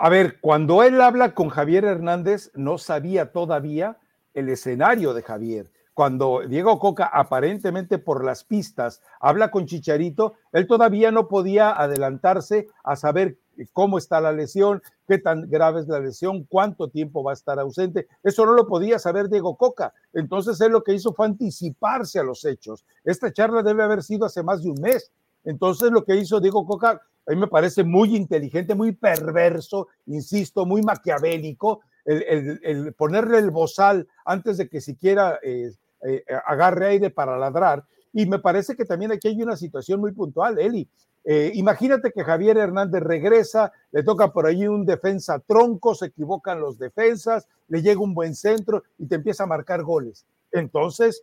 A 0.00 0.10
ver, 0.10 0.38
cuando 0.40 0.84
él 0.84 1.00
habla 1.00 1.34
con 1.34 1.48
Javier 1.48 1.84
Hernández, 1.84 2.52
no 2.54 2.78
sabía 2.78 3.32
todavía 3.32 3.98
el 4.32 4.48
escenario 4.48 5.12
de 5.12 5.22
Javier. 5.22 5.72
Cuando 5.92 6.42
Diego 6.46 6.78
Coca, 6.78 7.06
aparentemente 7.12 7.98
por 7.98 8.24
las 8.24 8.44
pistas, 8.44 9.02
habla 9.18 9.50
con 9.50 9.66
Chicharito, 9.66 10.34
él 10.52 10.68
todavía 10.68 11.10
no 11.10 11.26
podía 11.26 11.72
adelantarse 11.72 12.68
a 12.84 12.94
saber 12.94 13.38
cómo 13.72 13.98
está 13.98 14.20
la 14.20 14.30
lesión, 14.30 14.80
qué 15.08 15.18
tan 15.18 15.50
grave 15.50 15.80
es 15.80 15.88
la 15.88 15.98
lesión, 15.98 16.44
cuánto 16.44 16.90
tiempo 16.90 17.24
va 17.24 17.32
a 17.32 17.34
estar 17.34 17.58
ausente. 17.58 18.06
Eso 18.22 18.46
no 18.46 18.52
lo 18.52 18.68
podía 18.68 19.00
saber 19.00 19.28
Diego 19.28 19.56
Coca. 19.56 19.92
Entonces 20.12 20.60
él 20.60 20.70
lo 20.70 20.84
que 20.84 20.94
hizo 20.94 21.12
fue 21.12 21.26
anticiparse 21.26 22.20
a 22.20 22.22
los 22.22 22.44
hechos. 22.44 22.86
Esta 23.02 23.32
charla 23.32 23.64
debe 23.64 23.82
haber 23.82 24.04
sido 24.04 24.26
hace 24.26 24.44
más 24.44 24.62
de 24.62 24.70
un 24.70 24.80
mes. 24.80 25.10
Entonces 25.48 25.90
lo 25.90 26.04
que 26.04 26.14
hizo 26.14 26.40
Diego 26.40 26.66
Coca 26.66 27.00
a 27.26 27.30
mí 27.30 27.36
me 27.36 27.46
parece 27.46 27.82
muy 27.82 28.14
inteligente, 28.14 28.74
muy 28.74 28.92
perverso, 28.92 29.88
insisto, 30.06 30.66
muy 30.66 30.82
maquiavélico, 30.82 31.80
el, 32.04 32.94
ponerle 32.94 33.38
el 33.38 33.50
bozal 33.50 34.06
antes 34.26 34.58
de 34.58 34.68
que 34.68 34.82
siquiera 34.82 35.38
eh, 35.42 35.72
eh, 36.06 36.24
agarre 36.46 36.88
aire 36.88 37.10
para 37.10 37.38
ladrar. 37.38 37.82
Y 38.12 38.26
me 38.26 38.38
parece 38.38 38.76
que 38.76 38.84
también 38.84 39.12
aquí 39.12 39.28
hay 39.28 39.42
una 39.42 39.56
situación 39.56 40.00
muy 40.00 40.12
puntual, 40.12 40.58
Eli. 40.58 40.86
Eh, 41.24 41.52
imagínate 41.54 42.12
que 42.12 42.24
Javier 42.24 42.58
Hernández 42.58 43.02
regresa, 43.02 43.72
le 43.90 44.02
toca 44.02 44.30
por 44.32 44.46
ahí 44.46 44.66
un 44.66 44.84
defensa 44.84 45.38
tronco, 45.38 45.94
se 45.94 46.06
equivocan 46.06 46.60
los 46.60 46.78
defensas, 46.78 47.46
le 47.68 47.80
llega 47.80 48.00
un 48.00 48.14
buen 48.14 48.34
centro 48.34 48.82
y 48.98 49.06
te 49.06 49.14
empieza 49.14 49.44
a 49.44 49.46
marcar 49.46 49.82
goles. 49.82 50.26
Entonces, 50.52 51.22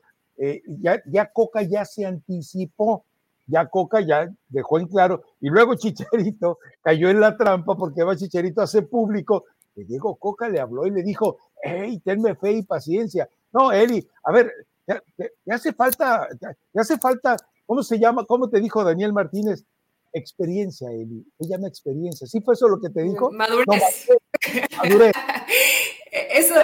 ya, 0.68 1.02
ya 1.06 1.32
Coca 1.32 1.62
ya 1.62 1.86
se 1.86 2.06
anticipó 2.06 3.06
ya 3.48 3.68
Coca 3.68 4.02
ya 4.02 4.30
dejó 4.48 4.80
en 4.80 4.88
claro, 4.88 5.24
y 5.40 5.50
luego 5.50 5.76
Chicharito 5.76 6.60
cayó 6.82 7.10
en 7.10 7.20
la 7.20 7.38
trampa 7.38 7.76
porque 7.76 8.04
va 8.04 8.16
Chicharito 8.16 8.62
hace 8.62 8.82
público 8.82 9.46
que 9.76 9.84
Diego 9.84 10.16
Coca 10.16 10.48
le 10.48 10.60
habló 10.60 10.88
y 10.88 10.92
le 10.92 11.04
dijo, 11.04 11.38
hey, 11.62 12.02
tenme 12.04 12.36
fe 12.36 12.54
y 12.54 12.64
paciencia. 12.64 13.30
No, 13.52 13.72
Eli, 13.72 14.08
a 14.24 14.32
ver, 14.32 14.52
ya, 14.88 15.02
hace 15.50 15.74
falta, 15.74 16.28
ya, 16.40 16.82
hace 16.82 16.98
falta, 16.98 17.36
¿cómo 17.66 17.84
se 17.84 18.00
llama? 18.00 18.26
¿Cómo 18.26 18.50
te 18.50 18.60
dijo 18.60 18.84
Daniel 18.84 19.14
Martínez? 19.14 19.66
Experiencia, 20.14 20.90
Eli, 20.92 21.26
se 21.38 21.48
llama 21.48 21.68
experiencia. 21.68 22.26
¿Sí 22.26 22.40
fue 22.40 22.54
eso 22.54 22.70
lo 22.70 22.80
que 22.80 22.90
te 22.90 23.04
dijo? 23.04 23.32
Madurez. 23.32 24.08
madurez. 24.78 25.12
Eso, 26.32 26.56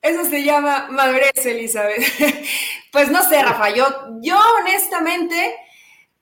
eso 0.00 0.24
se 0.26 0.44
llama 0.44 0.86
madurez, 0.90 1.44
Elizabeth. 1.44 2.02
Pues 2.92 3.10
no 3.10 3.22
sé, 3.24 3.42
Rafa, 3.42 3.74
yo, 3.74 3.84
yo 4.20 4.38
honestamente 4.60 5.56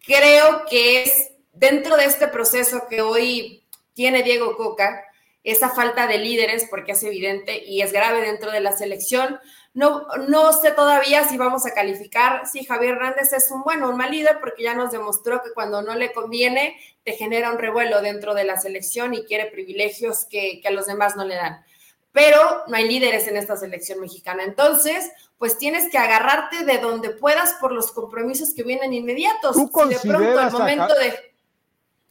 creo 0.04 0.64
que 0.69 1.02
es 1.02 1.30
dentro 1.52 1.97
de 1.97 2.04
este 2.04 2.28
proceso 2.28 2.87
que 2.88 3.02
hoy 3.02 3.64
tiene 3.95 4.23
Diego 4.23 4.57
Coca, 4.57 5.04
esa 5.42 5.71
falta 5.71 6.07
de 6.07 6.19
líderes, 6.19 6.66
porque 6.69 6.92
es 6.92 7.02
evidente 7.02 7.64
y 7.64 7.83
es 7.83 7.92
grave 7.92 8.21
dentro 8.21 8.50
de 8.50 8.61
la 8.61 8.73
selección. 8.73 9.38
No, 9.73 10.07
no 10.28 10.52
sé 10.52 10.73
todavía 10.73 11.28
si 11.28 11.38
vamos 11.38 11.64
a 11.64 11.73
calificar 11.73 12.47
si 12.47 12.64
Javier 12.64 12.95
Hernández 12.95 13.33
es 13.33 13.50
un 13.50 13.62
bueno 13.62 13.87
o 13.87 13.90
un 13.90 13.97
mal 13.97 14.11
líder, 14.11 14.38
porque 14.40 14.64
ya 14.64 14.75
nos 14.75 14.90
demostró 14.90 15.42
que 15.42 15.52
cuando 15.52 15.80
no 15.80 15.95
le 15.95 16.12
conviene, 16.12 16.78
te 17.04 17.12
genera 17.12 17.52
un 17.52 17.59
revuelo 17.59 18.02
dentro 18.02 18.35
de 18.35 18.45
la 18.45 18.59
selección 18.59 19.14
y 19.14 19.25
quiere 19.25 19.47
privilegios 19.47 20.26
que, 20.26 20.61
que 20.61 20.69
a 20.69 20.73
los 20.73 20.87
demás 20.87 21.16
no 21.16 21.25
le 21.25 21.37
dan. 21.37 21.64
Pero 22.12 22.64
no 22.66 22.76
hay 22.76 22.88
líderes 22.88 23.28
en 23.28 23.36
esta 23.36 23.56
selección 23.56 24.00
mexicana. 24.00 24.42
Entonces, 24.44 25.10
pues 25.38 25.58
tienes 25.58 25.90
que 25.90 25.98
agarrarte 25.98 26.64
de 26.64 26.78
donde 26.78 27.10
puedas 27.10 27.54
por 27.60 27.72
los 27.72 27.92
compromisos 27.92 28.52
que 28.52 28.64
vienen 28.64 28.92
inmediatos. 28.92 29.54
¿Tú 29.54 29.70
consideras, 29.70 30.52
momento 30.52 30.92
a, 30.92 30.98
de... 30.98 31.14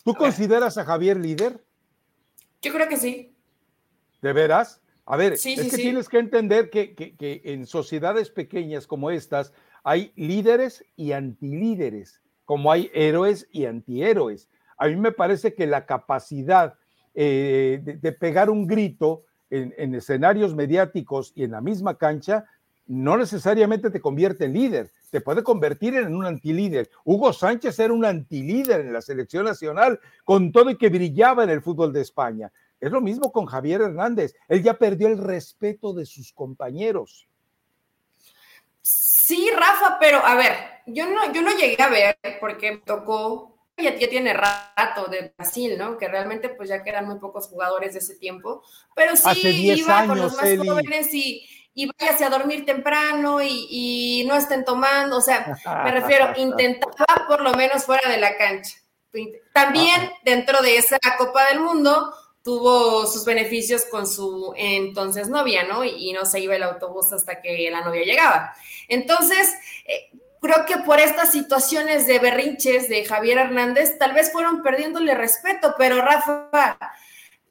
¿tú 0.04 0.16
consideras 0.16 0.78
a 0.78 0.86
Javier 0.86 1.18
líder? 1.18 1.64
Yo 2.62 2.72
creo 2.74 2.88
que 2.88 2.98
sí. 2.98 3.36
¿De 4.22 4.34
veras? 4.34 4.82
A 5.06 5.18
ver, 5.18 5.34
es 5.34 5.44
que 5.44 5.78
tienes 5.78 6.08
que 6.08 6.20
entender 6.20 6.70
que, 6.70 6.94
que, 6.94 7.42
en 7.46 7.66
sociedades 7.66 8.30
pequeñas 8.30 8.86
como 8.86 9.10
estas 9.10 9.54
hay 9.84 10.12
líderes 10.16 10.86
y 10.96 11.14
antilíderes, 11.14 12.22
como 12.46 12.72
hay 12.72 12.92
héroes 12.94 13.48
y 13.52 13.66
antihéroes. 13.66 14.50
A 14.78 14.88
mí 14.88 14.96
me 14.96 15.12
parece 15.12 15.56
que 15.56 15.66
la 15.66 15.86
capacidad 15.86 16.76
eh, 17.16 17.82
de, 17.84 18.12
pegar 18.12 18.50
un 18.50 18.68
grito 18.68 19.26
en, 19.50 19.74
en 19.78 19.96
escenarios 19.96 20.56
mediáticos 20.56 21.32
y 21.36 21.44
en 21.44 21.52
la 21.52 21.62
misma 21.62 21.98
cancha 21.98 22.46
no 22.90 23.18
necesariamente 23.18 23.92
te 23.92 24.02
convierte 24.02 24.46
en 24.46 24.54
líder, 24.54 24.92
te 25.12 25.22
puede 25.22 25.44
convertir 25.44 25.94
en 25.94 26.16
un 26.16 26.26
antilíder. 26.26 26.90
Hugo 27.06 27.32
Sánchez 27.32 27.78
era 27.78 27.94
un 27.94 28.04
antilíder 28.04 28.82
en 28.82 28.92
la 28.92 29.02
selección 29.02 29.46
nacional, 29.46 30.00
con 30.26 30.52
todo 30.52 30.72
y 30.72 30.76
que 30.76 30.90
brillaba 30.90 31.44
en 31.44 31.52
el 31.52 31.62
fútbol 31.62 31.94
de 31.94 32.02
España. 32.02 32.52
Es 32.80 32.92
lo 32.92 33.00
mismo 33.00 33.32
con 33.32 33.46
Javier 33.46 33.82
Hernández, 33.82 34.34
él 34.48 34.64
ya 34.64 34.74
perdió 34.74 35.08
el 35.08 35.20
respeto 35.20 35.94
de 35.94 36.08
sus 36.08 36.34
compañeros. 36.34 37.28
Sí, 38.82 39.52
Rafa, 39.56 39.98
pero 40.00 40.26
a 40.26 40.34
ver, 40.34 40.54
yo 40.88 41.08
no, 41.08 41.32
yo 41.32 41.44
no 41.44 41.52
llegué 41.52 41.80
a 41.84 41.90
ver 41.90 42.18
porque 42.40 42.72
me 42.72 42.78
tocó, 42.80 43.59
ya, 43.82 43.98
tiene 43.98 44.34
rato 44.34 45.06
de 45.10 45.34
Brasil, 45.38 45.78
¿no? 45.78 45.98
Que 45.98 46.08
realmente 46.08 46.50
pues 46.50 46.70
ya 46.70 46.84
quedan 46.84 47.06
muy 47.06 47.20
pocos 47.20 47.48
jugadores 47.48 47.94
de 47.94 48.00
ese 48.00 48.16
tiempo, 48.16 48.64
pero 48.96 49.16
sí 49.16 49.74
iba 49.78 50.06
con 50.06 50.20
los 50.20 50.36
más 50.36 50.58
jóvenes 50.58 51.14
y 51.14 51.48
y 51.80 51.90
váyase 51.98 52.26
a 52.26 52.30
dormir 52.30 52.66
temprano 52.66 53.40
y, 53.42 54.26
no 54.28 54.36
estén 54.36 54.66
tomando, 54.66 55.18
o 55.18 55.22
sea, 55.22 55.58
me 55.86 55.92
refiero, 55.92 56.34
intentaba 56.38 57.26
por 57.26 57.40
lo 57.40 57.54
menos 57.54 57.86
fuera 57.86 58.10
de 58.10 58.18
la 58.18 58.38
cancha. 58.38 58.76
También 59.54 60.12
dentro 60.26 60.62
de 60.62 60.76
esa 60.76 60.98
Copa 61.18 61.46
del 61.46 61.62
Mundo 61.62 62.14
tuvo 62.44 63.08
sus 63.08 63.24
beneficios 63.24 63.86
con 63.86 64.08
su 64.08 64.54
entonces 64.58 65.30
novia, 65.30 65.64
¿no? 65.64 65.86
Y, 65.86 66.12
no 66.12 66.26
se 66.26 66.42
iba 66.42 66.56
el 66.56 66.64
autobús 66.64 67.14
hasta 67.14 67.42
que 67.42 67.70
la 67.72 67.82
novia 67.82 68.04
llegaba. 68.04 68.54
Entonces, 68.90 69.56
eh, 69.86 70.12
creo 70.40 70.66
que 70.66 70.78
por 70.78 71.00
estas 71.00 71.32
situaciones 71.32 72.08
de 72.08 72.20
berrinches 72.20 72.90
de 72.90 73.06
Javier 73.06 73.38
Hernández, 73.38 73.98
tal 73.98 74.14
vez 74.14 74.32
fueron 74.32 74.62
perdiéndole 74.62 75.14
respeto, 75.16 75.76
pero 75.78 76.02
Rafa, 76.02 76.78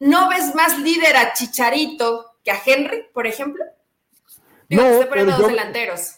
¿no 0.01 0.29
ves 0.29 0.55
más 0.55 0.79
líder 0.79 1.17
a 1.17 1.33
Chicharito 1.33 2.37
que 2.43 2.51
a 2.51 2.61
Henry, 2.65 3.05
por 3.13 3.27
ejemplo? 3.27 3.65
no, 4.69 4.83
pero 5.11 5.25
yo, 5.25 5.49
delanteros. 5.49 6.17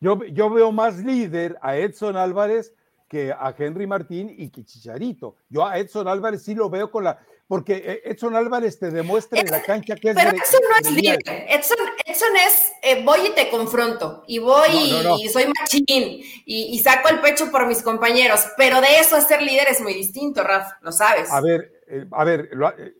Yo, 0.00 0.50
veo 0.50 0.70
más 0.70 0.98
líder 0.98 1.58
a 1.62 1.76
Edson 1.76 2.16
Álvarez 2.16 2.74
que 3.08 3.32
a 3.32 3.54
Henry 3.56 3.86
Martín 3.86 4.34
y 4.36 4.50
que 4.50 4.64
Chicharito. 4.64 5.36
Yo 5.48 5.66
a 5.66 5.78
Edson 5.78 6.08
Álvarez 6.08 6.42
sí 6.42 6.54
lo 6.54 6.68
veo 6.68 6.90
con 6.90 7.04
la. 7.04 7.18
Porque 7.46 7.74
eh, 7.76 8.02
Edson 8.04 8.34
Álvarez 8.34 8.78
te 8.78 8.90
demuestra 8.90 9.40
en 9.40 9.50
la 9.50 9.62
cancha 9.62 9.96
que 9.96 10.10
es. 10.10 10.16
Pero 10.16 10.30
Edson 10.30 10.60
no 10.62 10.88
es 10.88 10.94
líder. 10.94 11.18
Edson, 11.26 12.36
es 12.46 12.72
eh, 12.82 13.02
voy 13.04 13.26
y 13.28 13.34
te 13.34 13.50
confronto. 13.50 14.24
Y 14.26 14.38
voy 14.38 14.70
y 15.20 15.28
soy 15.28 15.46
machín. 15.46 16.22
Y, 16.46 16.78
saco 16.78 17.08
el 17.08 17.20
pecho 17.20 17.50
por 17.50 17.66
mis 17.66 17.82
compañeros. 17.82 18.46
Pero 18.56 18.80
de 18.80 18.98
eso 18.98 19.16
a 19.16 19.20
ser 19.20 19.42
líder 19.42 19.68
es 19.68 19.80
muy 19.80 19.94
distinto, 19.94 20.42
Rafa. 20.42 20.78
Lo 20.80 20.90
sabes. 20.90 21.30
A 21.30 21.40
ver, 21.40 21.82
eh, 21.86 22.06
a 22.12 22.24
ver, 22.24 22.50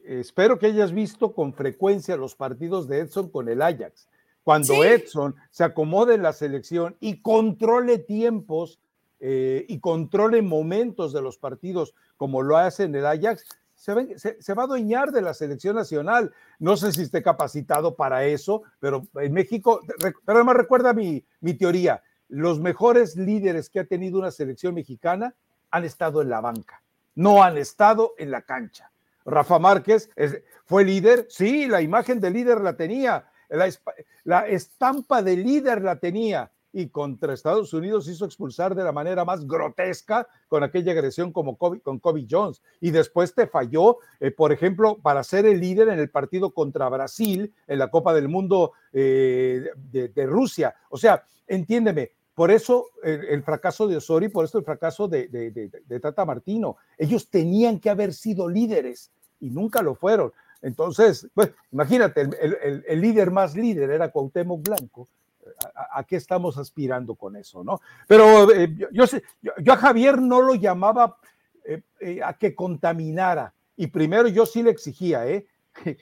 espero 0.04 0.58
que 0.58 0.66
hayas 0.66 0.92
visto 0.92 1.32
con 1.32 1.54
frecuencia 1.54 2.16
los 2.16 2.34
partidos 2.34 2.86
de 2.86 3.00
Edson 3.00 3.30
con 3.30 3.48
el 3.48 3.62
Ajax 3.62 4.08
cuando 4.44 4.84
Edson 4.84 5.34
se 5.50 5.64
acomode 5.64 6.14
en 6.14 6.22
la 6.22 6.34
selección 6.34 6.96
y 7.00 7.22
controle 7.22 7.98
tiempos 7.98 8.78
eh, 9.18 9.64
y 9.68 9.80
controle 9.80 10.42
momentos 10.42 11.14
de 11.14 11.22
los 11.22 11.38
partidos 11.38 11.94
como 12.18 12.42
lo 12.42 12.58
hace 12.58 12.84
en 12.84 12.94
el 12.94 13.06
Ajax, 13.06 13.46
se, 13.84 14.54
va 14.54 14.62
a 14.62 14.64
adueñar 14.64 15.12
de 15.12 15.20
la 15.20 15.34
selección 15.34 15.76
nacional. 15.76 16.32
No 16.58 16.76
sé 16.76 16.92
si 16.92 17.02
esté 17.02 17.22
capacitado 17.22 17.94
para 17.94 18.24
eso, 18.24 18.62
pero 18.80 19.06
en 19.16 19.32
México, 19.32 19.80
pero 19.98 20.38
además 20.38 20.56
recuerda 20.56 20.94
mi, 20.94 21.24
mi 21.40 21.54
teoría, 21.54 22.02
los 22.28 22.60
mejores 22.60 23.16
líderes 23.16 23.68
que 23.68 23.80
ha 23.80 23.84
tenido 23.84 24.18
una 24.18 24.30
selección 24.30 24.74
mexicana 24.74 25.34
han 25.70 25.84
estado 25.84 26.22
en 26.22 26.30
la 26.30 26.40
banca, 26.40 26.82
no 27.14 27.42
han 27.42 27.58
estado 27.58 28.14
en 28.16 28.30
la 28.30 28.42
cancha. 28.42 28.90
Rafa 29.26 29.58
Márquez 29.58 30.10
fue 30.64 30.84
líder, 30.84 31.26
sí, 31.28 31.66
la 31.66 31.82
imagen 31.82 32.20
de 32.20 32.30
líder 32.30 32.60
la 32.62 32.76
tenía, 32.76 33.28
la, 33.50 33.68
la 34.24 34.46
estampa 34.46 35.22
de 35.22 35.36
líder 35.36 35.82
la 35.82 35.96
tenía, 35.96 36.50
y 36.74 36.88
contra 36.88 37.32
Estados 37.32 37.72
Unidos 37.72 38.08
hizo 38.08 38.24
expulsar 38.24 38.74
de 38.74 38.82
la 38.82 38.90
manera 38.90 39.24
más 39.24 39.46
grotesca 39.46 40.26
con 40.48 40.64
aquella 40.64 40.90
agresión 40.90 41.32
como 41.32 41.56
con 41.56 42.00
Kobe 42.00 42.26
Jones. 42.28 42.60
Y 42.80 42.90
después 42.90 43.32
te 43.32 43.46
falló, 43.46 43.98
eh, 44.18 44.32
por 44.32 44.50
ejemplo, 44.50 44.98
para 45.00 45.22
ser 45.22 45.46
el 45.46 45.60
líder 45.60 45.88
en 45.88 46.00
el 46.00 46.10
partido 46.10 46.50
contra 46.50 46.88
Brasil 46.88 47.54
en 47.68 47.78
la 47.78 47.90
Copa 47.90 48.12
del 48.12 48.28
Mundo 48.28 48.72
eh, 48.92 49.66
de, 49.92 50.26
Rusia. 50.26 50.74
O 50.90 50.98
sea, 50.98 51.22
entiéndeme, 51.46 52.10
por 52.34 52.50
eso 52.50 52.86
el, 53.04 53.44
fracaso 53.44 53.86
de 53.86 53.98
Osori, 53.98 54.28
por 54.28 54.44
eso 54.44 54.58
el 54.58 54.64
fracaso 54.64 55.06
de, 55.06 55.28
de, 55.28 56.00
Tata 56.00 56.24
Martino. 56.24 56.76
Ellos 56.98 57.30
tenían 57.30 57.78
que 57.78 57.88
haber 57.88 58.12
sido 58.12 58.48
líderes 58.48 59.12
y 59.38 59.50
nunca 59.50 59.80
lo 59.80 59.94
fueron. 59.94 60.32
Entonces, 60.60 61.28
pues, 61.34 61.52
imagínate, 61.70 62.22
el, 62.22 62.84
el 62.84 63.00
líder 63.00 63.30
más 63.30 63.54
líder 63.54 63.90
era 63.90 64.10
Cuauhtémoc 64.10 64.60
Blanco 64.60 65.06
a, 65.92 66.04
qué 66.04 66.16
estamos 66.16 66.58
aspirando 66.58 67.14
con 67.14 67.36
eso, 67.36 67.64
¿no? 67.64 67.80
Pero 68.06 68.52
eh, 68.52 68.74
yo, 68.92 69.04
yo, 69.58 69.72
a 69.72 69.76
Javier 69.76 70.20
no 70.20 70.40
lo 70.40 70.54
llamaba 70.54 71.16
eh, 71.64 71.82
eh, 72.00 72.20
a 72.22 72.34
que 72.34 72.54
contaminara. 72.54 73.54
Y 73.76 73.88
primero 73.88 74.28
yo 74.28 74.46
sí 74.46 74.62
le 74.62 74.70
exigía, 74.70 75.26
¿eh? 75.26 75.46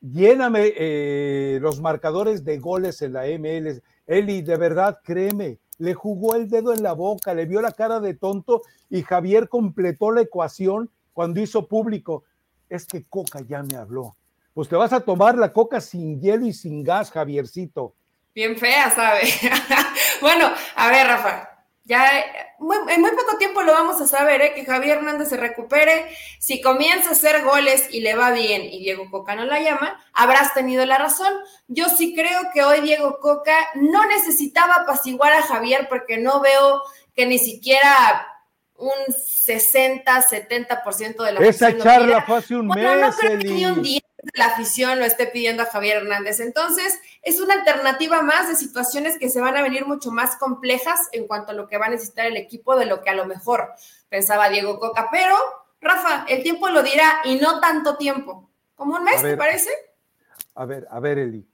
Lléname 0.00 1.58
los 1.58 1.80
marcadores 1.80 2.44
de 2.44 2.58
goles 2.58 3.02
en 3.02 3.14
la 3.14 3.24
MLS. 3.38 3.82
Eli, 4.06 4.42
de 4.42 4.56
verdad, 4.56 5.00
créeme, 5.02 5.58
le 5.78 5.94
jugó 5.94 6.36
el 6.36 6.48
dedo 6.48 6.72
en 6.72 6.82
la 6.82 6.92
boca, 6.92 7.34
le 7.34 7.46
vio 7.46 7.60
la 7.60 7.72
cara 7.72 7.98
de 7.98 8.14
tonto 8.14 8.62
y 8.88 9.02
Javier 9.02 9.48
completó 9.48 10.12
la 10.12 10.20
ecuación 10.20 10.90
cuando 11.12 11.40
hizo 11.40 11.66
público. 11.66 12.22
Es 12.68 12.86
que 12.86 13.04
Coca 13.04 13.40
ya 13.40 13.62
me 13.62 13.74
habló. 13.74 14.14
Pues 14.54 14.68
te 14.68 14.76
vas 14.76 14.92
a 14.92 15.00
tomar 15.00 15.36
la 15.36 15.52
coca 15.52 15.80
sin 15.80 16.20
hielo 16.20 16.46
y 16.46 16.52
sin 16.52 16.82
gas, 16.82 17.10
Javiercito. 17.10 17.94
Bien 18.36 18.54
fea, 18.58 18.90
¿sabe? 18.90 19.22
bueno, 20.20 20.52
a 20.74 20.90
ver, 20.90 21.06
Rafa, 21.06 21.48
ya 21.84 22.20
en 22.20 23.00
muy 23.00 23.10
poco 23.12 23.38
tiempo 23.38 23.62
lo 23.62 23.72
vamos 23.72 23.98
a 24.02 24.06
saber, 24.06 24.42
¿eh? 24.42 24.52
que 24.54 24.66
Javier 24.66 24.98
Hernández 24.98 25.30
se 25.30 25.38
recupere. 25.38 26.04
Si 26.38 26.60
comienza 26.60 27.08
a 27.08 27.12
hacer 27.12 27.42
goles 27.44 27.88
y 27.90 28.00
le 28.00 28.14
va 28.14 28.32
bien 28.32 28.60
y 28.62 28.80
Diego 28.80 29.10
Coca 29.10 29.34
no 29.34 29.46
la 29.46 29.62
llama, 29.62 29.98
habrás 30.12 30.52
tenido 30.52 30.84
la 30.84 30.98
razón. 30.98 31.32
Yo 31.66 31.86
sí 31.88 32.14
creo 32.14 32.38
que 32.52 32.62
hoy 32.62 32.82
Diego 32.82 33.20
Coca 33.22 33.56
no 33.74 34.04
necesitaba 34.04 34.82
apaciguar 34.82 35.32
a 35.32 35.40
Javier 35.40 35.86
porque 35.88 36.18
no 36.18 36.40
veo 36.40 36.82
que 37.14 37.24
ni 37.24 37.38
siquiera 37.38 37.88
un 38.74 39.14
60, 39.16 40.12
70% 40.12 41.24
de 41.24 41.32
la 41.32 41.40
Esa 41.40 41.74
charla 41.78 42.20
fue 42.20 42.36
hace 42.36 42.54
un 42.54 42.66
mes. 42.66 43.00
No 43.00 43.12
creo 43.12 43.38
que 43.38 43.48
ni 43.48 43.64
un 43.64 43.82
día 43.82 44.02
la 44.34 44.46
afición 44.46 44.98
lo 44.98 45.04
esté 45.04 45.26
pidiendo 45.26 45.62
a 45.62 45.66
Javier 45.66 45.98
Hernández. 45.98 46.40
Entonces, 46.40 46.98
es 47.22 47.40
una 47.40 47.54
alternativa 47.54 48.22
más 48.22 48.48
de 48.48 48.54
situaciones 48.54 49.18
que 49.18 49.28
se 49.28 49.40
van 49.40 49.56
a 49.56 49.62
venir 49.62 49.86
mucho 49.86 50.10
más 50.10 50.36
complejas 50.36 51.00
en 51.12 51.26
cuanto 51.26 51.52
a 51.52 51.54
lo 51.54 51.68
que 51.68 51.78
va 51.78 51.86
a 51.86 51.90
necesitar 51.90 52.26
el 52.26 52.36
equipo 52.36 52.76
de 52.76 52.86
lo 52.86 53.02
que 53.02 53.10
a 53.10 53.14
lo 53.14 53.26
mejor 53.26 53.70
pensaba 54.08 54.48
Diego 54.48 54.78
Coca. 54.78 55.08
Pero, 55.10 55.36
Rafa, 55.80 56.24
el 56.28 56.42
tiempo 56.42 56.68
lo 56.68 56.82
dirá 56.82 57.20
y 57.24 57.36
no 57.36 57.60
tanto 57.60 57.96
tiempo. 57.96 58.50
¿Como 58.74 58.96
un 58.96 59.04
mes, 59.04 59.22
te 59.22 59.36
parece? 59.36 59.70
A 60.54 60.66
ver, 60.66 60.86
a 60.90 61.00
ver, 61.00 61.18
Eli. 61.18 61.46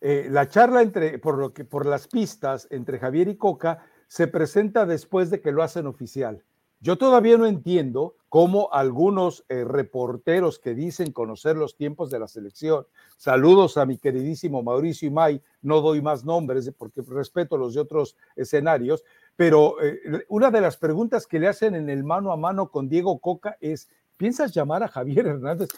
Eh, 0.00 0.28
la 0.30 0.48
charla 0.48 0.82
entre, 0.82 1.18
por 1.18 1.38
lo 1.38 1.52
que, 1.52 1.64
por 1.64 1.86
las 1.86 2.06
pistas 2.06 2.68
entre 2.70 2.98
Javier 2.98 3.28
y 3.28 3.36
Coca 3.36 3.84
se 4.06 4.26
presenta 4.26 4.86
después 4.86 5.30
de 5.30 5.40
que 5.40 5.50
lo 5.50 5.62
hacen 5.62 5.86
oficial. 5.86 6.44
Yo 6.80 6.96
todavía 6.98 7.36
no 7.36 7.46
entiendo 7.46 8.16
cómo 8.28 8.68
algunos 8.72 9.44
eh, 9.48 9.64
reporteros 9.64 10.58
que 10.58 10.74
dicen 10.74 11.12
conocer 11.12 11.56
los 11.56 11.76
tiempos 11.76 12.10
de 12.10 12.18
la 12.18 12.28
selección, 12.28 12.86
saludos 13.16 13.76
a 13.78 13.86
mi 13.86 13.98
queridísimo 13.98 14.62
Mauricio 14.62 15.08
Imay, 15.08 15.42
no 15.62 15.80
doy 15.80 16.02
más 16.02 16.24
nombres 16.24 16.70
porque 16.76 17.02
respeto 17.02 17.56
los 17.56 17.74
de 17.74 17.80
otros 17.80 18.16
escenarios, 18.36 19.04
pero 19.36 19.82
eh, 19.82 20.24
una 20.28 20.50
de 20.50 20.60
las 20.60 20.76
preguntas 20.76 21.26
que 21.26 21.38
le 21.38 21.48
hacen 21.48 21.74
en 21.74 21.88
el 21.88 22.04
mano 22.04 22.32
a 22.32 22.36
mano 22.36 22.70
con 22.70 22.88
Diego 22.88 23.18
Coca 23.18 23.56
es, 23.60 23.88
¿piensas 24.16 24.52
llamar 24.52 24.82
a 24.82 24.88
Javier 24.88 25.26
Hernández? 25.26 25.70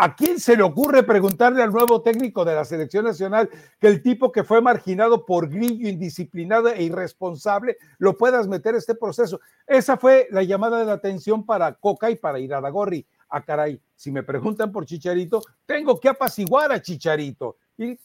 ¿A 0.00 0.14
quién 0.14 0.38
se 0.38 0.56
le 0.56 0.62
ocurre 0.62 1.02
preguntarle 1.02 1.60
al 1.60 1.72
nuevo 1.72 2.02
técnico 2.02 2.44
de 2.44 2.54
la 2.54 2.64
selección 2.64 3.04
nacional 3.04 3.50
que 3.80 3.88
el 3.88 4.00
tipo 4.00 4.30
que 4.30 4.44
fue 4.44 4.60
marginado 4.60 5.26
por 5.26 5.48
grillo, 5.48 5.88
indisciplinado 5.88 6.68
e 6.68 6.84
irresponsable, 6.84 7.78
lo 7.98 8.16
puedas 8.16 8.46
meter 8.46 8.76
a 8.76 8.78
este 8.78 8.94
proceso? 8.94 9.40
Esa 9.66 9.96
fue 9.96 10.28
la 10.30 10.44
llamada 10.44 10.84
de 10.84 10.92
atención 10.92 11.44
para 11.44 11.72
Coca 11.74 12.12
y 12.12 12.14
para 12.14 12.38
Iraragorri. 12.38 13.04
Ah, 13.28 13.44
caray, 13.44 13.80
si 13.96 14.12
me 14.12 14.22
preguntan 14.22 14.70
por 14.70 14.86
Chicharito, 14.86 15.42
tengo 15.66 15.98
que 15.98 16.10
apaciguar 16.10 16.70
a 16.70 16.80
Chicharito. 16.80 17.56
Y 17.76 17.98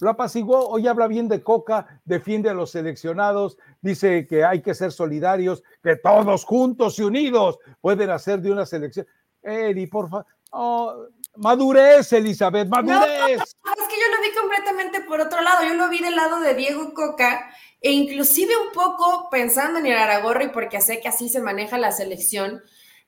lo 0.00 0.10
apaciguó, 0.10 0.68
hoy 0.68 0.86
habla 0.86 1.08
bien 1.08 1.26
de 1.26 1.42
Coca, 1.42 2.00
defiende 2.04 2.50
a 2.50 2.54
los 2.54 2.70
seleccionados, 2.70 3.58
dice 3.82 4.28
que 4.28 4.44
hay 4.44 4.62
que 4.62 4.74
ser 4.74 4.92
solidarios, 4.92 5.64
que 5.82 5.96
todos 5.96 6.44
juntos 6.44 7.00
y 7.00 7.02
unidos 7.02 7.58
pueden 7.80 8.10
hacer 8.10 8.40
de 8.40 8.52
una 8.52 8.64
selección. 8.64 9.08
Eri, 9.42 9.86
por 9.86 10.08
favor, 10.08 10.26
Oh, 10.50 11.06
madurez, 11.36 12.12
Elizabeth, 12.12 12.68
madurez. 12.68 13.40
es 13.40 13.54
que 13.88 14.00
yo 14.00 14.16
lo 14.16 14.22
vi 14.22 14.34
completamente 14.38 15.00
por 15.02 15.20
otro 15.20 15.40
lado. 15.40 15.64
Yo 15.64 15.74
lo 15.74 15.88
vi 15.88 15.98
del 15.98 16.16
lado 16.16 16.40
de 16.40 16.54
Diego 16.54 16.92
Coca 16.92 17.50
e 17.80 17.92
inclusive 17.92 18.54
un 18.56 18.72
poco 18.72 19.28
pensando 19.30 19.78
en 19.78 19.86
el 19.86 19.96
Aragorri, 19.96 20.48
porque 20.48 20.80
sé 20.80 21.00
que 21.00 21.08
así 21.08 21.28
se 21.28 21.40
maneja 21.40 21.78
la 21.78 21.92
selección. 21.92 22.62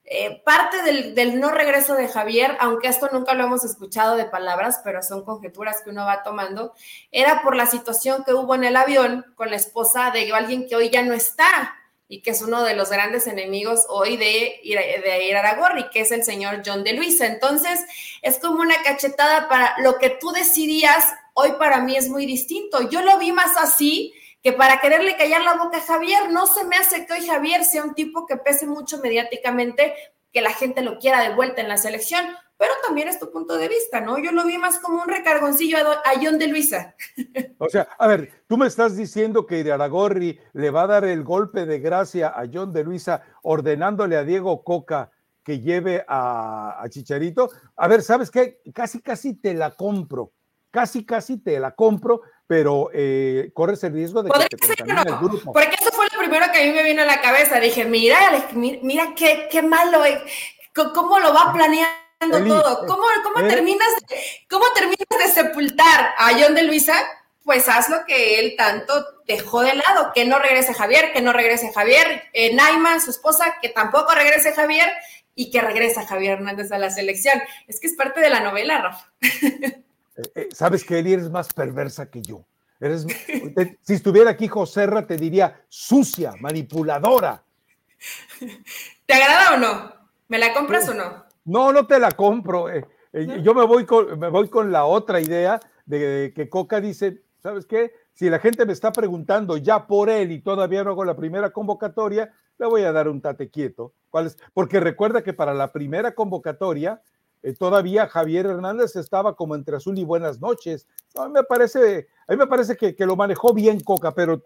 Eh, 0.04 0.42
parte 0.44 0.82
del, 0.82 1.14
del, 1.14 1.38
no 1.38 1.50
regreso 1.50 1.94
de 1.94 2.08
Javier, 2.08 2.56
aunque 2.60 2.88
esto 2.88 3.08
nunca 3.12 3.34
lo 3.34 3.44
hemos 3.44 3.64
escuchado 3.64 4.16
de 4.16 4.24
palabras, 4.24 4.80
pero 4.82 5.02
son 5.02 5.24
conjeturas 5.24 5.82
que 5.82 5.90
uno 5.90 6.04
va 6.04 6.24
tomando, 6.24 6.74
era 7.12 7.42
por 7.42 7.54
la 7.54 7.66
situación 7.66 8.24
que 8.24 8.34
hubo 8.34 8.54
en 8.54 8.64
el 8.64 8.76
avión 8.76 9.24
con 9.36 9.50
la 9.50 9.56
esposa 9.56 10.10
de 10.10 10.32
alguien 10.32 10.66
que 10.66 10.74
hoy 10.74 10.90
ya 10.90 11.02
no 11.02 11.14
está 11.14 11.76
y 12.08 12.22
que 12.22 12.30
es 12.30 12.42
uno 12.42 12.62
de 12.62 12.74
los 12.74 12.90
grandes 12.90 13.26
enemigos 13.26 13.86
hoy 13.88 14.16
de, 14.16 14.60
de 14.64 15.26
Iraragorri, 15.28 15.88
que 15.90 16.00
es 16.00 16.12
el 16.12 16.24
señor 16.24 16.62
John 16.64 16.84
de 16.84 16.92
Luisa. 16.92 17.26
Entonces, 17.26 17.80
es 18.20 18.38
como 18.38 18.60
una 18.60 18.82
cachetada 18.82 19.48
para 19.48 19.74
lo 19.78 19.98
que 19.98 20.10
tú 20.10 20.30
decidías, 20.30 21.06
hoy 21.34 21.52
para 21.58 21.80
mí 21.80 21.96
es 21.96 22.08
muy 22.08 22.26
distinto. 22.26 22.88
Yo 22.90 23.02
lo 23.02 23.18
vi 23.18 23.32
más 23.32 23.56
así 23.56 24.12
que 24.42 24.52
para 24.52 24.80
quererle 24.80 25.16
callar 25.16 25.42
la 25.42 25.54
boca 25.54 25.78
a 25.78 25.82
Javier, 25.82 26.30
no 26.30 26.46
se 26.46 26.64
me 26.64 26.76
hace 26.76 27.06
que 27.06 27.12
hoy 27.12 27.26
Javier 27.26 27.64
sea 27.64 27.84
un 27.84 27.94
tipo 27.94 28.26
que 28.26 28.36
pese 28.36 28.66
mucho 28.66 28.98
mediáticamente, 28.98 29.94
que 30.32 30.40
la 30.40 30.52
gente 30.52 30.82
lo 30.82 30.98
quiera 30.98 31.22
de 31.22 31.34
vuelta 31.34 31.60
en 31.60 31.68
la 31.68 31.76
selección, 31.76 32.26
pero 32.62 32.74
también 32.86 33.08
es 33.08 33.18
tu 33.18 33.28
punto 33.28 33.56
de 33.56 33.66
vista, 33.66 34.00
¿no? 34.00 34.20
Yo 34.20 34.30
lo 34.30 34.44
vi 34.44 34.56
más 34.56 34.78
como 34.78 35.02
un 35.02 35.08
recargoncillo 35.08 35.78
a, 35.78 36.12
John 36.22 36.38
de 36.38 36.46
Luisa. 36.46 36.94
O 37.58 37.68
sea, 37.68 37.88
a 37.98 38.06
ver, 38.06 38.44
tú 38.46 38.56
me 38.56 38.68
estás 38.68 38.96
diciendo 38.96 39.48
que 39.48 39.68
Aragorri 39.72 40.38
le 40.52 40.70
va 40.70 40.82
a 40.82 40.86
dar 40.86 41.04
el 41.04 41.24
golpe 41.24 41.66
de 41.66 41.80
gracia 41.80 42.28
a 42.28 42.44
John 42.52 42.72
de 42.72 42.84
Luisa 42.84 43.24
ordenándole 43.42 44.16
a 44.16 44.22
Diego 44.22 44.62
Coca 44.62 45.10
que 45.42 45.58
lleve 45.58 46.04
a, 46.06 46.84
Chicharito. 46.88 47.50
A 47.74 47.88
ver, 47.88 48.00
¿sabes 48.02 48.30
qué? 48.30 48.60
Casi, 48.72 49.02
casi 49.02 49.34
te 49.34 49.54
la 49.54 49.72
compro. 49.72 50.30
Casi, 50.70 51.04
casi 51.04 51.38
te 51.38 51.58
la 51.58 51.72
compro, 51.72 52.20
pero 52.46 52.90
eh, 52.92 53.50
corres 53.54 53.82
el 53.82 53.92
riesgo 53.92 54.22
de 54.22 54.30
que 54.30 54.56
te 54.56 54.66
ser, 54.68 54.86
no? 54.86 55.02
el 55.02 55.16
grupo. 55.16 55.52
Porque 55.52 55.74
eso 55.80 55.90
fue 55.90 56.06
lo 56.12 56.18
primero 56.20 56.46
que 56.52 56.62
a 56.62 56.64
mí 56.64 56.70
me 56.70 56.84
vino 56.84 57.02
a 57.02 57.06
la 57.06 57.20
cabeza. 57.20 57.58
Dije, 57.58 57.86
mira, 57.86 58.18
mira 58.54 59.14
qué, 59.16 59.48
qué 59.50 59.62
malo, 59.62 59.98
cómo 60.94 61.18
lo 61.18 61.34
va 61.34 61.50
a 61.50 61.52
planear 61.52 62.01
todo. 62.30 62.86
¿Cómo, 62.86 63.04
cómo 63.22 63.48
terminas, 63.48 63.88
¿Cómo 64.48 64.64
terminas 64.74 65.06
de 65.18 65.28
sepultar 65.28 66.14
a 66.16 66.32
John 66.38 66.54
de 66.54 66.62
Luisa? 66.64 66.94
Pues 67.44 67.68
haz 67.68 67.88
lo 67.88 68.04
que 68.06 68.38
él 68.38 68.54
tanto 68.56 69.04
dejó 69.26 69.62
de 69.62 69.74
lado, 69.74 70.12
que 70.14 70.24
no 70.24 70.38
regrese 70.38 70.74
Javier, 70.74 71.12
que 71.12 71.22
no 71.22 71.32
regrese 71.32 71.72
Javier, 71.72 72.22
eh, 72.32 72.54
Naima, 72.54 73.00
su 73.00 73.10
esposa, 73.10 73.56
que 73.60 73.68
tampoco 73.68 74.14
regrese 74.14 74.52
Javier 74.52 74.90
y 75.34 75.50
que 75.50 75.60
regresa 75.60 76.06
Javier 76.06 76.34
Hernández 76.34 76.70
a 76.72 76.78
la 76.78 76.90
selección. 76.90 77.40
Es 77.66 77.80
que 77.80 77.88
es 77.88 77.94
parte 77.94 78.20
de 78.20 78.30
la 78.30 78.40
novela, 78.40 78.80
Rafa. 78.82 79.12
Eh, 80.14 80.22
eh, 80.34 80.48
Sabes 80.52 80.84
que 80.84 80.98
Eli 80.98 81.14
eres 81.14 81.30
más 81.30 81.54
perversa 81.54 82.10
que 82.10 82.20
yo. 82.20 82.44
Eres, 82.78 83.06
si 83.80 83.94
estuviera 83.94 84.30
aquí 84.30 84.46
Joserra, 84.46 85.06
te 85.06 85.16
diría 85.16 85.64
sucia, 85.68 86.34
manipuladora. 86.38 87.42
¿Te 89.06 89.14
agrada 89.14 89.54
o 89.54 89.56
no? 89.56 89.92
¿Me 90.28 90.38
la 90.38 90.52
compras 90.52 90.88
o 90.88 90.94
no? 90.94 91.21
No, 91.44 91.72
no 91.72 91.86
te 91.86 91.98
la 91.98 92.12
compro. 92.12 92.70
Eh, 92.70 92.84
eh, 93.12 93.40
yo 93.42 93.54
me 93.54 93.64
voy, 93.64 93.84
con, 93.84 94.18
me 94.18 94.28
voy 94.28 94.48
con 94.48 94.72
la 94.72 94.84
otra 94.84 95.20
idea 95.20 95.60
de 95.86 96.32
que 96.34 96.48
Coca 96.48 96.80
dice, 96.80 97.22
¿sabes 97.38 97.66
qué? 97.66 97.92
Si 98.14 98.30
la 98.30 98.38
gente 98.38 98.66
me 98.66 98.72
está 98.72 98.92
preguntando 98.92 99.56
ya 99.56 99.86
por 99.86 100.08
él 100.10 100.32
y 100.32 100.40
todavía 100.40 100.84
no 100.84 100.90
hago 100.90 101.04
la 101.04 101.16
primera 101.16 101.50
convocatoria, 101.50 102.32
le 102.58 102.66
voy 102.66 102.82
a 102.82 102.92
dar 102.92 103.08
un 103.08 103.20
tate 103.20 103.50
quieto. 103.50 103.94
¿Cuál 104.10 104.26
es? 104.26 104.36
Porque 104.54 104.80
recuerda 104.80 105.22
que 105.22 105.32
para 105.32 105.54
la 105.54 105.72
primera 105.72 106.14
convocatoria 106.14 107.02
eh, 107.42 107.54
todavía 107.54 108.06
Javier 108.06 108.46
Hernández 108.46 108.94
estaba 108.94 109.34
como 109.34 109.56
entre 109.56 109.76
azul 109.76 109.98
y 109.98 110.04
buenas 110.04 110.40
noches. 110.40 110.86
a 111.16 111.26
mí 111.26 111.32
me 111.32 111.42
parece, 111.42 112.06
a 112.28 112.32
mí 112.32 112.38
me 112.38 112.46
parece 112.46 112.76
que, 112.76 112.94
que 112.94 113.06
lo 113.06 113.16
manejó 113.16 113.52
bien 113.52 113.80
Coca, 113.80 114.14
pero 114.14 114.42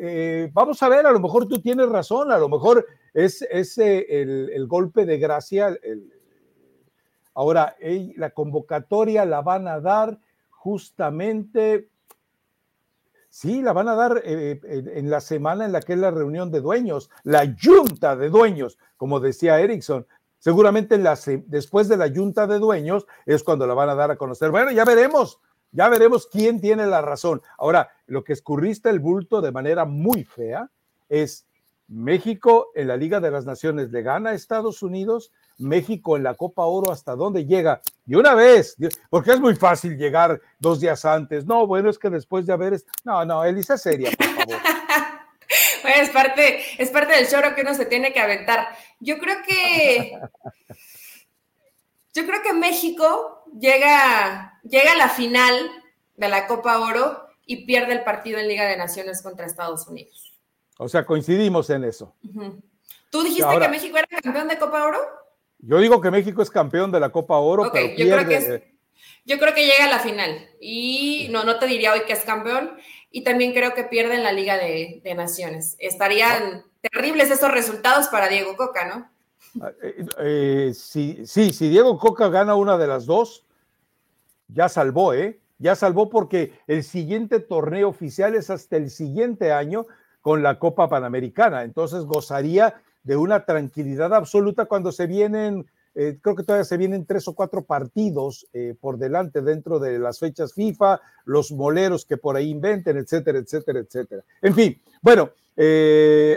eh, 0.00 0.48
vamos 0.52 0.82
a 0.82 0.88
ver, 0.88 1.06
a 1.06 1.12
lo 1.12 1.18
mejor 1.18 1.46
tú 1.48 1.60
tienes 1.60 1.88
razón, 1.88 2.30
a 2.30 2.38
lo 2.38 2.48
mejor 2.48 2.86
es, 3.12 3.42
el, 3.78 4.66
golpe 4.68 5.04
de 5.04 5.18
gracia. 5.18 5.76
Ahora, 7.38 7.76
la 8.16 8.30
convocatoria 8.30 9.24
la 9.24 9.42
van 9.42 9.68
a 9.68 9.78
dar 9.78 10.18
justamente, 10.50 11.88
sí, 13.30 13.62
la 13.62 13.72
van 13.72 13.88
a 13.88 13.94
dar 13.94 14.20
eh, 14.24 14.60
en 14.64 15.08
la 15.08 15.20
semana 15.20 15.64
en 15.64 15.70
la 15.70 15.80
que 15.80 15.92
es 15.92 16.00
la 16.00 16.10
reunión 16.10 16.50
de 16.50 16.60
dueños, 16.60 17.10
la 17.22 17.54
junta 17.62 18.16
de 18.16 18.28
dueños, 18.28 18.76
como 18.96 19.20
decía 19.20 19.60
Erickson. 19.60 20.04
Seguramente 20.40 20.98
después 21.46 21.88
de 21.88 21.96
la 21.96 22.12
junta 22.12 22.48
de 22.48 22.58
dueños 22.58 23.06
es 23.24 23.44
cuando 23.44 23.68
la 23.68 23.74
van 23.74 23.90
a 23.90 23.94
dar 23.94 24.10
a 24.10 24.16
conocer. 24.16 24.50
Bueno, 24.50 24.72
ya 24.72 24.84
veremos, 24.84 25.40
ya 25.70 25.88
veremos 25.88 26.26
quién 26.26 26.60
tiene 26.60 26.88
la 26.88 27.02
razón. 27.02 27.40
Ahora, 27.56 27.88
lo 28.06 28.24
que 28.24 28.32
escurriste 28.32 28.90
el 28.90 28.98
bulto 28.98 29.40
de 29.40 29.52
manera 29.52 29.84
muy 29.84 30.24
fea 30.24 30.68
es 31.08 31.46
México 31.88 32.68
en 32.74 32.88
la 32.88 32.96
Liga 32.96 33.20
de 33.20 33.30
las 33.30 33.46
Naciones 33.46 33.90
le 33.90 34.02
gana 34.02 34.30
a 34.30 34.34
Estados 34.34 34.82
Unidos, 34.82 35.32
México 35.58 36.16
en 36.16 36.22
la 36.22 36.34
Copa 36.34 36.64
Oro 36.64 36.90
hasta 36.90 37.14
dónde 37.14 37.44
llega. 37.44 37.80
Y 38.06 38.14
una 38.14 38.34
vez, 38.34 38.76
porque 39.10 39.32
es 39.32 39.40
muy 39.40 39.54
fácil 39.54 39.96
llegar 39.96 40.40
dos 40.58 40.80
días 40.80 41.04
antes. 41.04 41.44
No, 41.44 41.66
bueno, 41.66 41.90
es 41.90 41.98
que 41.98 42.10
después 42.10 42.46
de 42.46 42.52
haber... 42.52 42.80
No, 43.04 43.24
no, 43.24 43.44
Elisa, 43.44 43.76
seria, 43.76 44.10
por 44.12 44.26
favor. 44.26 44.56
es 45.96 46.10
parte, 46.10 46.62
es 46.82 46.90
parte 46.90 47.14
del 47.14 47.28
choro 47.28 47.54
que 47.54 47.62
uno 47.62 47.74
se 47.74 47.86
tiene 47.86 48.12
que 48.12 48.20
aventar. 48.20 48.68
Yo 49.00 49.18
creo 49.18 49.36
que... 49.46 50.18
Yo 52.14 52.26
creo 52.26 52.42
que 52.42 52.52
México 52.52 53.44
llega, 53.60 54.58
llega 54.64 54.92
a 54.92 54.96
la 54.96 55.08
final 55.08 55.54
de 56.16 56.28
la 56.28 56.48
Copa 56.48 56.80
Oro 56.80 57.28
y 57.46 57.64
pierde 57.64 57.92
el 57.92 58.02
partido 58.02 58.38
en 58.38 58.48
Liga 58.48 58.64
de 58.64 58.76
Naciones 58.76 59.22
contra 59.22 59.46
Estados 59.46 59.86
Unidos. 59.86 60.36
O 60.78 60.88
sea, 60.88 61.06
coincidimos 61.06 61.70
en 61.70 61.84
eso. 61.84 62.14
¿Tú 63.10 63.22
dijiste 63.22 63.58
que 63.58 63.68
México 63.68 63.96
era 63.98 64.06
campeón 64.20 64.48
de 64.48 64.58
Copa 64.58 64.84
Oro? 64.84 64.98
Yo 65.58 65.78
digo 65.78 66.00
que 66.00 66.10
México 66.10 66.42
es 66.42 66.50
campeón 66.50 66.90
de 66.92 67.00
la 67.00 67.10
Copa 67.10 67.36
Oro, 67.38 67.70
pero 67.72 67.88
yo 67.88 68.06
Creo 68.06 68.28
que 68.28 68.78
yo 69.24 69.38
creo 69.38 69.54
que 69.54 69.66
llega 69.66 69.84
a 69.84 69.90
la 69.90 69.98
final. 69.98 70.48
Y 70.60 71.28
no, 71.30 71.44
no 71.44 71.58
te 71.58 71.66
diría 71.66 71.92
hoy 71.92 72.00
que 72.06 72.14
es 72.14 72.24
campeón. 72.24 72.70
Y 73.10 73.24
también 73.24 73.52
creo 73.52 73.74
que 73.74 73.84
pierde 73.84 74.14
en 74.14 74.22
la 74.22 74.32
Liga 74.32 74.56
de, 74.56 75.02
Naciones. 75.14 75.76
Estarían 75.78 76.64
terribles 76.80 77.30
esos 77.30 77.50
resultados 77.50 78.08
para 78.08 78.28
Diego 78.28 78.56
Coca, 78.56 78.88
¿no? 78.88 79.10
Ah, 79.62 79.72
eh, 79.82 80.06
eh, 80.18 80.72
sí, 80.74 81.22
sí, 81.24 81.52
si 81.52 81.68
Diego 81.68 81.98
Coca 81.98 82.28
gana 82.28 82.54
una 82.54 82.78
de 82.78 82.86
las 82.86 83.06
dos, 83.06 83.44
ya 84.48 84.68
salvó, 84.68 85.12
¿eh? 85.14 85.38
Ya 85.58 85.74
salvó 85.74 86.08
porque 86.08 86.52
el 86.66 86.84
siguiente 86.84 87.40
torneo 87.40 87.88
oficial 87.88 88.34
es 88.34 88.48
hasta 88.48 88.76
el 88.76 88.90
siguiente 88.90 89.52
año 89.52 89.86
con 90.20 90.42
la 90.42 90.58
Copa 90.58 90.88
Panamericana. 90.88 91.64
Entonces 91.64 92.04
gozaría 92.04 92.80
de 93.08 93.16
una 93.16 93.44
tranquilidad 93.44 94.14
absoluta 94.14 94.66
cuando 94.66 94.92
se 94.92 95.06
vienen, 95.06 95.66
eh, 95.94 96.18
creo 96.20 96.36
que 96.36 96.42
todavía 96.42 96.64
se 96.64 96.76
vienen 96.76 97.06
tres 97.06 97.26
o 97.26 97.34
cuatro 97.34 97.64
partidos 97.64 98.46
por 98.80 98.98
delante 98.98 99.40
dentro 99.42 99.78
de 99.78 99.98
las 99.98 100.18
fechas 100.18 100.52
FIFA, 100.52 101.00
los 101.24 101.50
moleros 101.50 102.04
que 102.04 102.16
por 102.16 102.36
ahí 102.36 102.50
inventen, 102.50 102.96
etcétera, 102.98 103.38
etcétera, 103.38 103.80
etcétera. 103.80 104.22
En 104.42 104.54
fin, 104.54 104.80
bueno, 105.02 105.30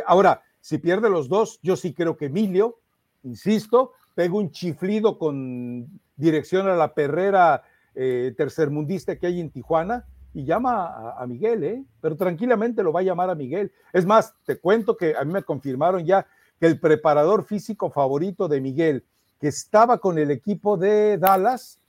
ahora, 0.08 0.42
si 0.62 0.78
pierde 0.78 1.10
los 1.10 1.28
dos, 1.28 1.60
yo 1.62 1.76
sí 1.76 1.94
creo 1.94 2.18
que 2.18 2.26
Emilio 2.26 2.80
insisto, 3.24 3.94
pego 4.16 4.38
un 4.38 4.52
chiflido 4.52 5.18
con 5.18 5.88
dirección 6.16 6.68
a 6.68 6.76
la 6.76 6.94
perrera 6.94 7.64
eh, 7.96 8.34
tercermundista 8.38 9.18
que 9.18 9.28
hay 9.28 9.40
en 9.40 9.52
Tijuana 9.52 10.06
y 10.34 10.46
llama 10.46 11.14
a, 11.18 11.28
Miguel, 11.28 11.64
¿eh? 11.64 11.84
pero 12.00 12.16
tranquilamente 12.16 12.84
lo 12.84 12.94
va 12.94 13.02
a 13.02 13.04
llamar 13.04 13.30
a 13.30 13.36
Miguel. 13.36 13.72
Es 13.92 14.06
más, 14.06 14.34
te 14.46 14.60
cuento 14.60 14.96
que 14.96 15.14
a 15.16 15.26
mí 15.26 15.34
me 15.34 15.44
confirmaron 15.44 16.06
ya 16.06 16.26
que 16.62 16.68
el 16.68 16.80
preparador 16.80 17.44
físico 17.44 17.90
favorito 17.90 18.48
de 18.48 18.62
Miguel, 18.62 19.04
que 19.40 19.48
estaba 19.48 19.98
con 19.98 20.20
el 20.20 20.30
equipo 20.30 20.78
de 20.78 21.18
Dallas, 21.18 21.80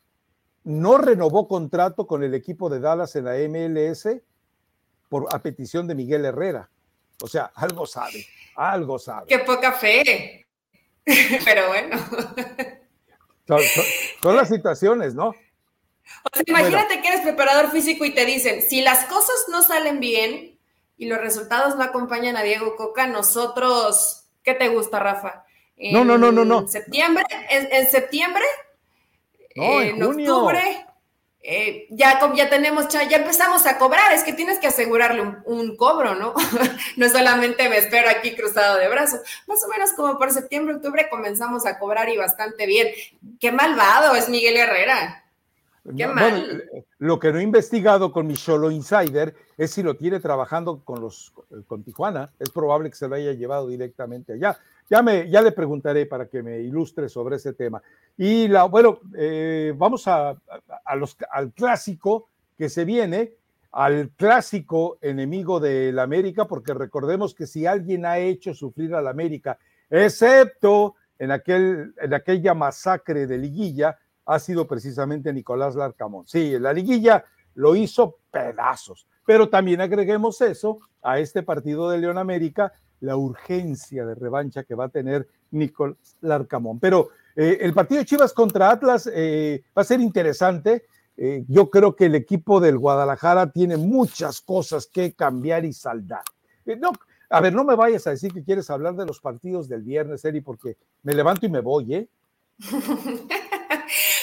no 0.64 0.96
renovó 0.96 1.46
contrato 1.46 2.06
con 2.06 2.24
el 2.24 2.32
equipo 2.32 2.70
de 2.70 2.80
Dallas 2.80 3.14
en 3.14 3.26
la 3.26 3.34
MLS 3.34 4.08
por 5.10 5.28
a 5.30 5.40
petición 5.40 5.86
de 5.86 5.94
Miguel 5.94 6.24
Herrera. 6.24 6.70
O 7.22 7.26
sea, 7.26 7.52
algo 7.54 7.84
sabe, 7.84 8.26
algo 8.56 8.98
sabe. 8.98 9.26
Qué 9.26 9.40
poca 9.40 9.72
fe. 9.72 10.46
Pero 11.44 11.68
bueno. 11.68 11.98
Son, 14.22 14.34
las 14.34 14.48
situaciones, 14.48 15.14
¿no? 15.14 15.28
O 15.28 15.34
sea, 16.32 16.44
imagínate 16.46 17.02
que 17.02 17.08
eres 17.08 17.20
preparador 17.20 17.70
físico 17.70 18.06
y 18.06 18.14
te 18.14 18.24
dicen, 18.24 18.62
si 18.62 18.80
las 18.80 19.04
cosas 19.04 19.36
no 19.50 19.62
salen 19.62 20.00
bien 20.00 20.58
y 20.96 21.08
los 21.08 21.20
resultados 21.20 21.76
no 21.76 21.82
acompañan 21.82 22.38
a 22.38 22.42
Diego 22.42 22.74
Coca, 22.76 23.06
nosotros, 23.06 24.21
¿qué 24.42 24.54
te 24.54 24.68
gusta, 24.68 24.98
Rafa? 24.98 25.44
no, 25.76 26.04
no, 26.04 26.16
no, 26.16 26.30
no, 26.30 26.44
no. 26.44 26.68
¿Septiembre? 26.68 27.24
¿En, 27.50 27.88
septiembre? 27.88 28.44
No, 29.56 29.80
en, 29.80 30.02
octubre. 30.02 30.86
Eh, 31.44 31.88
ya, 31.90 32.20
ya 32.36 32.48
tenemos, 32.48 32.86
ya 32.88 33.16
empezamos 33.16 33.66
a 33.66 33.76
cobrar, 33.76 34.12
es 34.12 34.22
que 34.22 34.32
tienes 34.32 34.60
que 34.60 34.68
asegurarle 34.68 35.22
un, 35.44 35.76
cobro, 35.76 36.14
¿no? 36.14 36.34
no 36.96 37.08
solamente 37.08 37.68
me 37.68 37.78
espero 37.78 38.08
aquí 38.08 38.36
cruzado 38.36 38.78
de 38.78 38.88
brazos. 38.88 39.20
Más 39.48 39.62
o 39.64 39.68
menos 39.68 39.92
como 39.92 40.18
por 40.18 40.30
septiembre, 40.30 40.76
octubre 40.76 41.08
comenzamos 41.10 41.66
a 41.66 41.80
cobrar 41.80 42.08
y 42.10 42.16
bastante 42.16 42.64
bien. 42.66 42.88
Qué 43.40 43.50
malvado 43.50 44.14
es 44.14 44.28
Miguel 44.28 44.56
Herrera. 44.56 45.24
Qué 45.96 46.06
mal. 46.06 46.62
lo 46.98 47.18
que 47.18 47.32
no 47.32 47.40
he 47.40 47.42
investigado 47.42 48.12
con 48.12 48.28
mi 48.28 48.36
solo 48.36 48.70
insider 48.70 49.34
es 49.62 49.70
si 49.70 49.82
lo 49.82 49.96
tiene 49.96 50.18
trabajando 50.18 50.80
con 50.84 51.00
los 51.00 51.32
con 51.66 51.84
Tijuana. 51.84 52.32
Es 52.38 52.50
probable 52.50 52.90
que 52.90 52.96
se 52.96 53.06
lo 53.06 53.14
haya 53.14 53.32
llevado 53.32 53.68
directamente 53.68 54.32
allá. 54.32 54.58
Ya, 54.90 55.02
me, 55.02 55.30
ya 55.30 55.40
le 55.40 55.52
preguntaré 55.52 56.06
para 56.06 56.26
que 56.26 56.42
me 56.42 56.58
ilustre 56.60 57.08
sobre 57.08 57.36
ese 57.36 57.52
tema. 57.52 57.80
Y 58.16 58.48
la, 58.48 58.64
bueno, 58.64 58.98
eh, 59.16 59.72
vamos 59.76 60.08
a, 60.08 60.36
al 60.84 61.52
clásico 61.52 62.28
que 62.58 62.68
se 62.68 62.84
viene, 62.84 63.34
al 63.70 64.10
clásico 64.16 64.98
enemigo 65.00 65.60
del 65.60 65.98
América, 65.98 66.46
porque 66.46 66.74
recordemos 66.74 67.34
que 67.34 67.46
si 67.46 67.64
alguien 67.64 68.04
ha 68.04 68.18
hecho 68.18 68.54
sufrir 68.54 68.94
al 68.94 69.06
América, 69.06 69.58
excepto 69.88 70.96
en, 71.18 71.30
aquel, 71.30 71.94
en 72.00 72.14
aquella 72.14 72.52
masacre 72.52 73.26
de 73.26 73.38
liguilla, 73.38 73.96
ha 74.26 74.38
sido 74.38 74.66
precisamente 74.66 75.32
Nicolás 75.32 75.76
Larcamón. 75.76 76.26
Sí, 76.26 76.58
la 76.58 76.72
liguilla 76.72 77.24
lo 77.54 77.76
hizo 77.76 78.18
pedazos, 78.30 79.06
pero 79.24 79.48
también 79.48 79.80
agreguemos 79.80 80.40
eso 80.40 80.78
a 81.02 81.18
este 81.18 81.42
partido 81.42 81.90
de 81.90 81.98
León 81.98 82.18
América, 82.18 82.72
la 83.00 83.16
urgencia 83.16 84.06
de 84.06 84.14
revancha 84.14 84.64
que 84.64 84.74
va 84.74 84.86
a 84.86 84.88
tener 84.88 85.28
Nicolás 85.50 86.16
Larcamón. 86.20 86.78
Pero 86.78 87.10
eh, 87.36 87.58
el 87.60 87.74
partido 87.74 88.00
de 88.00 88.06
Chivas 88.06 88.32
contra 88.32 88.70
Atlas 88.70 89.10
eh, 89.12 89.62
va 89.76 89.82
a 89.82 89.84
ser 89.84 90.00
interesante. 90.00 90.84
Eh, 91.16 91.44
yo 91.48 91.68
creo 91.68 91.94
que 91.94 92.06
el 92.06 92.14
equipo 92.14 92.60
del 92.60 92.78
Guadalajara 92.78 93.50
tiene 93.50 93.76
muchas 93.76 94.40
cosas 94.40 94.86
que 94.86 95.12
cambiar 95.12 95.64
y 95.64 95.72
saldar. 95.72 96.22
no, 96.78 96.92
a 97.28 97.40
ver, 97.40 97.54
no 97.54 97.64
me 97.64 97.74
vayas 97.74 98.06
a 98.06 98.10
decir 98.10 98.32
que 98.32 98.44
quieres 98.44 98.68
hablar 98.70 98.94
de 98.94 99.06
los 99.06 99.20
partidos 99.20 99.68
del 99.68 99.82
viernes, 99.82 100.24
Eri, 100.24 100.40
porque 100.40 100.76
me 101.02 101.14
levanto 101.14 101.46
y 101.46 101.48
me 101.48 101.60
voy, 101.60 101.94
¿eh? 101.94 102.08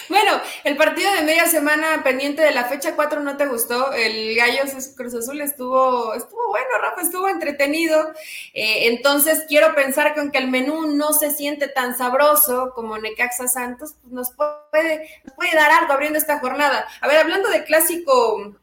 Bueno, 0.10 0.42
el 0.64 0.76
partido 0.76 1.12
de 1.14 1.22
media 1.22 1.46
semana 1.46 2.04
pendiente 2.04 2.42
de 2.42 2.52
la 2.52 2.66
fecha 2.66 2.96
4 2.96 3.20
no 3.22 3.38
te 3.38 3.46
gustó. 3.46 3.94
El 3.94 4.36
Gallo 4.36 4.64
Cruz 4.98 5.14
Azul 5.14 5.40
estuvo, 5.40 6.16
estuvo 6.16 6.50
bueno, 6.50 6.68
Rafa, 6.82 7.02
estuvo 7.02 7.30
entretenido. 7.30 8.12
Eh, 8.54 8.88
entonces 8.88 9.46
quiero 9.48 9.76
pensar 9.76 10.14
que 10.14 10.22
aunque 10.22 10.40
el 10.40 10.50
menú 10.50 10.88
no 10.96 11.14
se 11.14 11.32
siente 11.32 11.68
tan 11.68 11.96
sabroso 11.96 12.74
como 12.74 12.98
Necaxa 12.98 13.48
Santos, 13.48 13.94
pues 14.02 14.12
nos 14.12 14.32
puede, 14.32 15.22
puede 15.36 15.54
dar 15.54 15.72
algo 15.72 15.94
abriendo 15.94 16.18
esta 16.18 16.40
jornada. 16.40 16.88
A 17.02 17.08
ver, 17.08 17.18
hablando 17.18 17.50
de 17.50 17.64
clásico, 17.64 18.56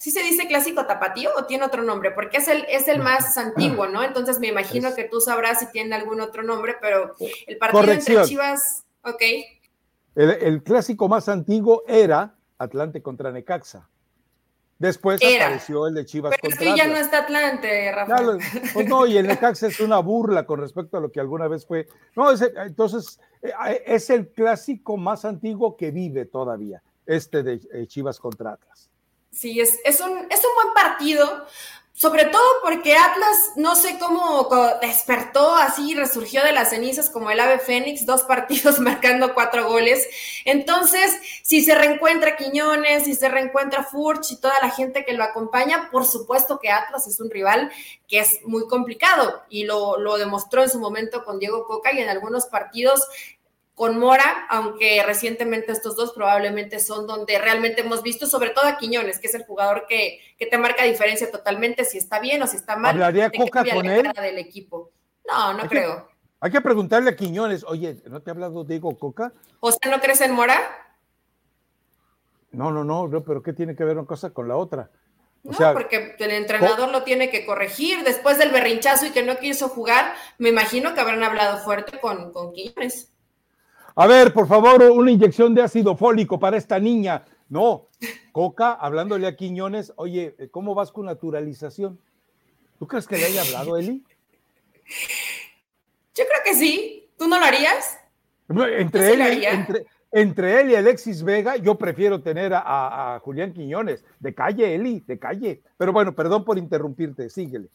¿Sí 0.00 0.12
se 0.12 0.22
dice 0.22 0.46
clásico 0.46 0.86
tapatío 0.86 1.30
o 1.36 1.46
tiene 1.46 1.64
otro 1.64 1.82
nombre? 1.82 2.12
Porque 2.12 2.36
es 2.36 2.46
el, 2.46 2.64
es 2.68 2.86
el 2.86 3.00
más 3.00 3.36
antiguo, 3.36 3.88
¿no? 3.88 4.04
Entonces 4.04 4.38
me 4.38 4.46
imagino 4.46 4.94
que 4.94 5.02
tú 5.02 5.20
sabrás 5.20 5.58
si 5.58 5.72
tiene 5.72 5.96
algún 5.96 6.20
otro 6.20 6.44
nombre, 6.44 6.76
pero 6.80 7.16
el 7.48 7.58
partido 7.58 7.90
entre 7.90 8.22
Chivas, 8.22 8.84
ok. 9.02 9.22
El, 10.18 10.64
clásico 10.64 11.08
más 11.08 11.28
antiguo 11.28 11.84
era 11.86 12.34
Atlante 12.58 13.00
contra 13.00 13.30
Necaxa. 13.30 13.88
Después 14.76 15.20
apareció 15.22 15.86
el 15.86 15.94
de 15.94 16.04
Chivas 16.06 16.34
Pero 16.40 16.50
contra 16.56 16.72
sí, 16.72 16.76
ya 16.76 16.88
no 16.88 16.96
está 16.96 17.18
Atlante, 17.18 17.92
Rafael. 17.92 18.38
pues 18.74 18.88
no, 18.88 19.06
y 19.06 19.16
el 19.16 19.28
Necaxa 19.28 19.68
es 19.68 19.78
una 19.78 20.00
burla 20.00 20.44
con 20.44 20.58
respecto 20.58 20.96
a 20.96 21.00
lo 21.00 21.12
que 21.12 21.20
alguna 21.20 21.46
vez 21.46 21.64
fue. 21.64 21.86
No, 22.16 22.32
entonces 22.32 23.20
eh, 23.42 23.52
es 23.86 24.10
el 24.10 24.28
clásico 24.32 24.96
más 24.96 25.24
antiguo 25.24 25.76
que 25.76 25.92
vive 25.92 26.24
todavía, 26.24 26.82
este 27.06 27.44
de 27.44 27.60
eh, 27.72 27.86
Chivas 27.86 28.18
contra 28.18 28.54
Atlas. 28.54 28.90
Sí, 29.30 29.60
es, 29.60 29.78
es, 29.84 30.00
un, 30.00 30.18
es 30.30 30.40
un 30.44 30.64
buen 30.64 30.74
partido 30.74 31.46
Sobre 31.98 32.26
todo 32.26 32.44
porque 32.62 32.94
Atlas, 32.94 33.54
no 33.56 33.74
sé 33.74 33.98
cómo 33.98 34.48
despertó 34.80 35.56
así, 35.56 35.96
resurgió 35.96 36.44
de 36.44 36.52
las 36.52 36.70
cenizas 36.70 37.10
como 37.10 37.28
el 37.28 37.40
ave 37.40 37.58
fénix, 37.58 38.06
dos 38.06 38.22
partidos 38.22 38.78
marcando 38.78 39.34
cuatro 39.34 39.66
goles. 39.68 40.06
Entonces, 40.44 41.18
si 41.42 41.60
se 41.60 41.74
reencuentra 41.74 42.36
Quiñones, 42.36 43.02
si 43.02 43.14
se 43.14 43.28
reencuentra 43.28 43.82
Furch 43.82 44.30
y 44.30 44.36
toda 44.36 44.54
la 44.62 44.70
gente 44.70 45.04
que 45.04 45.12
lo 45.12 45.24
acompaña, 45.24 45.88
por 45.90 46.06
supuesto 46.06 46.60
que 46.60 46.70
Atlas 46.70 47.08
es 47.08 47.18
un 47.18 47.30
rival 47.30 47.72
que 48.06 48.20
es 48.20 48.42
muy 48.44 48.68
complicado 48.68 49.42
y 49.48 49.64
lo, 49.64 49.98
lo 49.98 50.18
demostró 50.18 50.62
en 50.62 50.70
su 50.70 50.78
momento 50.78 51.24
con 51.24 51.40
Diego 51.40 51.66
Coca 51.66 51.92
y 51.92 51.98
en 51.98 52.10
algunos 52.10 52.46
partidos 52.46 53.08
con 53.78 53.96
Mora, 53.96 54.46
aunque 54.50 55.00
recientemente 55.06 55.70
estos 55.70 55.94
dos 55.94 56.12
probablemente 56.12 56.80
son 56.80 57.06
donde 57.06 57.38
realmente 57.38 57.82
hemos 57.82 58.02
visto, 58.02 58.26
sobre 58.26 58.50
todo 58.50 58.66
a 58.66 58.76
Quiñones, 58.76 59.20
que 59.20 59.28
es 59.28 59.34
el 59.34 59.44
jugador 59.44 59.86
que, 59.88 60.18
te 60.36 60.58
marca 60.58 60.82
diferencia 60.82 61.30
totalmente 61.30 61.84
si 61.84 61.96
está 61.96 62.18
bien 62.18 62.42
o 62.42 62.48
si 62.48 62.56
está 62.56 62.76
mal. 62.76 62.90
¿Hablaría 62.90 63.30
Coca 63.30 63.64
con 63.72 63.86
él? 63.86 64.12
Del 64.20 64.38
equipo. 64.38 64.90
No, 65.28 65.52
no 65.52 65.68
creo. 65.68 66.08
hay 66.40 66.50
que 66.50 66.60
preguntarle 66.60 67.10
a 67.10 67.16
Quiñones, 67.16 67.62
oye, 67.62 68.02
¿no 68.06 68.20
te 68.20 68.30
ha 68.30 68.34
hablado 68.34 68.64
Diego 68.64 68.98
Coca? 68.98 69.32
O 69.60 69.70
sea, 69.70 69.92
¿no 69.92 70.00
crees 70.00 70.20
en 70.22 70.32
Mora? 70.32 70.58
No, 72.50 72.72
no, 72.72 72.82
no, 72.82 73.22
pero 73.22 73.44
¿qué 73.44 73.52
tiene 73.52 73.76
que 73.76 73.84
ver 73.84 73.96
una 73.96 74.08
cosa 74.08 74.30
con 74.30 74.48
la 74.48 74.56
otra? 74.56 74.90
no, 75.44 75.72
porque 75.72 76.16
el 76.18 76.30
entrenador 76.32 76.90
lo 76.90 77.04
tiene 77.04 77.30
que 77.30 77.46
corregir. 77.46 78.02
Después 78.02 78.38
del 78.38 78.50
berrinchazo 78.50 79.06
y 79.06 79.10
que 79.10 79.22
no 79.22 79.38
quiso 79.38 79.68
jugar, 79.68 80.14
me 80.38 80.48
imagino 80.48 80.94
que 80.94 81.00
habrán 81.00 81.22
hablado 81.22 81.58
fuerte 81.58 82.00
con, 82.00 82.32
con 82.32 82.52
Quiñones. 82.52 83.12
A 84.00 84.06
ver, 84.06 84.32
por 84.32 84.46
favor, 84.46 84.80
una 84.80 85.10
inyección 85.10 85.56
de 85.56 85.62
ácido 85.62 85.96
fólico 85.96 86.38
para 86.38 86.56
esta 86.56 86.78
niña. 86.78 87.24
No, 87.48 87.88
Coca, 88.30 88.74
hablándole 88.74 89.26
a 89.26 89.34
Quiñones, 89.34 89.92
oye, 89.96 90.36
¿cómo 90.52 90.72
vas 90.72 90.92
con 90.92 91.06
naturalización? 91.06 91.98
¿Tú 92.78 92.86
crees 92.86 93.08
que 93.08 93.16
le 93.16 93.24
haya 93.24 93.42
hablado, 93.42 93.76
Eli? 93.76 94.04
Yo 96.14 96.24
creo 96.24 96.42
que 96.44 96.54
sí. 96.54 97.10
¿Tú 97.18 97.26
no 97.26 97.40
lo 97.40 97.44
harías? 97.44 97.98
Entre, 98.48 99.14
él, 99.14 99.84
entre, 100.12 100.60
él 100.60 100.70
y 100.70 100.76
Alexis 100.76 101.24
Vega, 101.24 101.56
yo 101.56 101.76
prefiero 101.76 102.22
tener 102.22 102.52
a, 102.54 103.20
Julián 103.24 103.52
Quiñones. 103.52 104.04
De 104.20 104.32
calle, 104.32 104.76
Eli, 104.76 105.00
de 105.08 105.18
calle. 105.18 105.64
Pero 105.76 105.92
bueno, 105.92 106.14
perdón 106.14 106.44
por 106.44 106.56
interrumpirte, 106.56 107.28
síguele. 107.28 107.68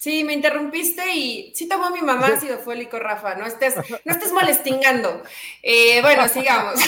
Sí, 0.00 0.24
me 0.24 0.32
interrumpiste 0.32 1.14
y 1.14 1.52
sí 1.54 1.68
tomó 1.68 1.90
mi 1.90 2.00
mamá 2.00 2.28
ácido 2.28 2.56
fólico, 2.56 2.98
Rafa, 2.98 3.34
no 3.34 3.44
estés, 3.44 3.74
no 3.76 4.12
estés 4.12 4.32
molestingando. 4.32 5.22
Eh, 5.62 6.00
bueno, 6.00 6.26
sigamos. 6.26 6.80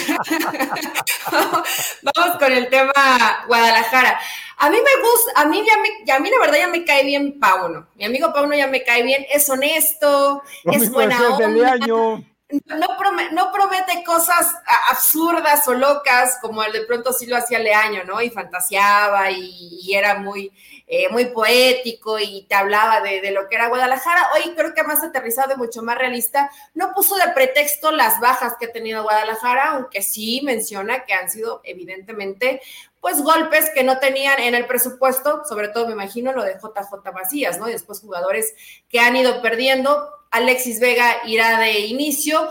Vamos 2.03 2.37
con 2.38 2.51
el 2.51 2.70
tema 2.70 3.44
Guadalajara. 3.46 4.18
A 4.57 4.70
mí 4.70 4.79
me 4.79 5.03
gusta, 5.03 5.42
a 5.42 5.44
mí 5.44 5.62
ya 5.62 5.77
me, 5.83 6.11
a 6.11 6.20
mí 6.20 6.31
la 6.31 6.38
verdad 6.38 6.57
ya 6.61 6.68
me 6.68 6.87
cae 6.87 7.05
bien 7.05 7.38
Pauno. 7.38 7.87
Mi 7.96 8.07
amigo 8.07 8.33
Pauno 8.33 8.55
ya 8.55 8.66
me 8.66 8.83
cae 8.83 9.03
bien, 9.03 9.27
es 9.31 9.46
honesto, 9.51 10.42
es 10.64 10.90
buena 10.90 11.20
onda. 11.37 12.22
No, 12.66 13.52
promete 13.52 14.04
cosas 14.04 14.54
absurdas 14.90 15.66
o 15.68 15.74
locas 15.74 16.38
como 16.40 16.62
el 16.62 16.72
de 16.72 16.82
pronto 16.82 17.12
sí 17.12 17.26
lo 17.26 17.36
hacía 17.36 17.58
Leaño, 17.58 18.04
¿no? 18.04 18.20
Y 18.20 18.30
fantaseaba 18.30 19.30
y 19.30 19.94
era 19.94 20.18
muy, 20.18 20.52
eh, 20.94 21.08
muy 21.08 21.24
poético 21.24 22.18
y 22.18 22.44
te 22.46 22.54
hablaba 22.54 23.00
de, 23.00 23.30
lo 23.30 23.48
que 23.48 23.54
era 23.54 23.68
Guadalajara. 23.68 24.26
Hoy 24.34 24.52
creo 24.54 24.74
que 24.74 24.82
más 24.82 25.02
aterrizado 25.02 25.54
y 25.54 25.56
mucho 25.56 25.82
más 25.82 25.96
realista. 25.96 26.50
No 26.74 26.92
puso 26.92 27.16
de 27.16 27.28
pretexto 27.28 27.92
las 27.92 28.20
bajas 28.20 28.56
que 28.60 28.66
ha 28.66 28.72
tenido 28.72 29.02
Guadalajara, 29.02 29.70
aunque 29.70 30.02
sí 30.02 30.42
menciona 30.44 31.06
que 31.06 31.14
han 31.14 31.30
sido 31.30 31.62
evidentemente 31.64 32.60
pues 33.02 33.20
golpes 33.20 33.68
que 33.74 33.82
no 33.82 33.98
tenían 33.98 34.38
en 34.38 34.54
el 34.54 34.64
presupuesto, 34.66 35.42
sobre 35.44 35.68
todo 35.68 35.88
me 35.88 35.92
imagino 35.92 36.32
lo 36.32 36.44
de 36.44 36.54
JJ 36.54 37.12
Macías, 37.12 37.58
¿no? 37.58 37.68
Y 37.68 37.72
después 37.72 38.00
jugadores 38.00 38.54
que 38.88 39.00
han 39.00 39.16
ido 39.16 39.42
perdiendo. 39.42 40.08
Alexis 40.30 40.78
Vega 40.78 41.16
irá 41.26 41.58
de 41.58 41.80
inicio. 41.80 42.48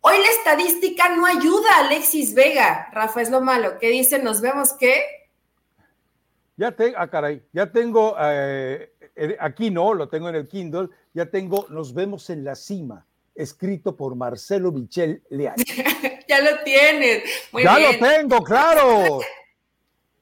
Hoy 0.00 0.16
la 0.18 0.30
estadística 0.30 1.14
no 1.14 1.26
ayuda 1.26 1.68
a 1.76 1.86
Alexis 1.86 2.34
Vega, 2.34 2.88
Rafa, 2.90 3.20
es 3.20 3.28
lo 3.30 3.42
malo. 3.42 3.78
¿Qué 3.78 3.90
dicen? 3.90 4.24
Nos 4.24 4.40
vemos 4.40 4.72
que 4.72 5.04
ya 6.56 6.72
tengo, 6.72 6.96
ah, 6.98 7.10
caray, 7.10 7.42
ya 7.52 7.70
tengo, 7.70 8.16
eh, 8.18 8.92
aquí 9.38 9.70
no, 9.70 9.92
lo 9.92 10.08
tengo 10.08 10.30
en 10.30 10.36
el 10.36 10.48
Kindle, 10.48 10.88
ya 11.12 11.26
tengo 11.26 11.66
Nos 11.68 11.92
vemos 11.92 12.30
en 12.30 12.44
la 12.44 12.54
cima, 12.54 13.06
escrito 13.34 13.94
por 13.94 14.16
Marcelo 14.16 14.72
Michel 14.72 15.22
Leal. 15.28 15.56
ya 16.28 16.40
lo 16.40 16.62
tienes. 16.64 17.24
Muy 17.52 17.62
ya 17.62 17.78
lo 17.78 17.90
tengo, 17.98 18.42
claro. 18.42 19.20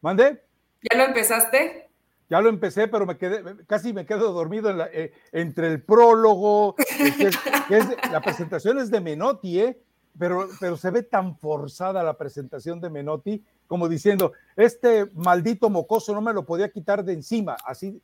¿Mande? 0.05 0.39
¿Ya 0.83 0.99
lo 0.99 1.05
empezaste? 1.05 1.89
Ya 2.29 2.43
lo 2.43 2.51
empecé, 2.51 2.89
pero 2.89 3.07
me 3.07 3.17
quedé, 3.17 3.43
casi 3.67 3.95
me 3.95 4.05
quedo 4.05 4.35
dormido 4.35 4.71
eh, 4.93 5.15
entre 5.33 5.69
el 5.69 5.83
prólogo, 5.83 6.77
la 8.13 8.21
presentación 8.21 8.79
es 8.81 8.91
de 8.91 9.01
Menotti, 9.01 9.61
¿eh? 9.61 9.81
pero, 10.19 10.47
pero 10.61 10.77
se 10.77 10.91
ve 10.91 11.05
tan 11.05 11.39
forzada 11.39 12.03
la 12.03 12.19
presentación 12.19 12.83
de 12.83 12.91
Menotti 12.91 13.43
como 13.67 13.89
diciendo, 13.89 14.35
este 14.57 15.07
maldito 15.15 15.71
mocoso 15.71 16.13
no 16.13 16.21
me 16.21 16.35
lo 16.35 16.45
podía 16.45 16.71
quitar 16.71 17.03
de 17.03 17.15
encima, 17.15 17.57
así, 17.65 17.99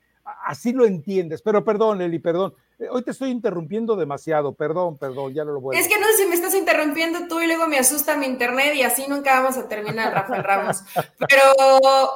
así 0.45 0.73
lo 0.73 0.85
entiendes, 0.85 1.43
pero 1.43 1.65
perdón, 1.65 2.01
Eli, 2.03 2.19
perdón, 2.19 2.55
eh, 2.79 2.89
hoy 2.91 3.03
te 3.03 3.11
estoy 3.11 3.31
interrumpiendo 3.31 3.97
demasiado, 3.97 4.55
perdón, 4.55 4.99
perdón, 4.99 5.35
ya 5.35 5.45
lo 5.45 5.61
voy 5.61 5.77
a 5.77 5.81
Es 5.81 5.89
que 5.89 5.99
no 5.99 6.07
sé 6.07 6.17
si 6.19 6.27
me 6.27 6.35
estás 6.35 6.55
interrumpiendo 6.55 7.29
tú 7.29 7.41
y 7.41 7.47
luego 7.47 7.67
me 7.67 7.79
asusta 7.79 8.17
mi 8.17 8.27
internet 8.27 8.75
y 8.75 8.83
así 8.83 9.05
nunca 9.09 9.41
vamos 9.41 9.57
a 9.57 9.69
terminar, 9.69 10.13
Rafael 10.13 10.45
Ramos. 10.45 10.83
Pero 11.29 11.43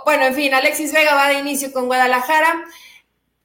bueno, 0.04 0.24
en 0.24 0.34
fin, 0.34 0.54
Alexis 0.54 0.92
Vega 0.92 1.14
va 1.14 1.28
de 1.28 1.38
inicio 1.38 1.72
con 1.72 1.86
Guadalajara. 1.86 2.64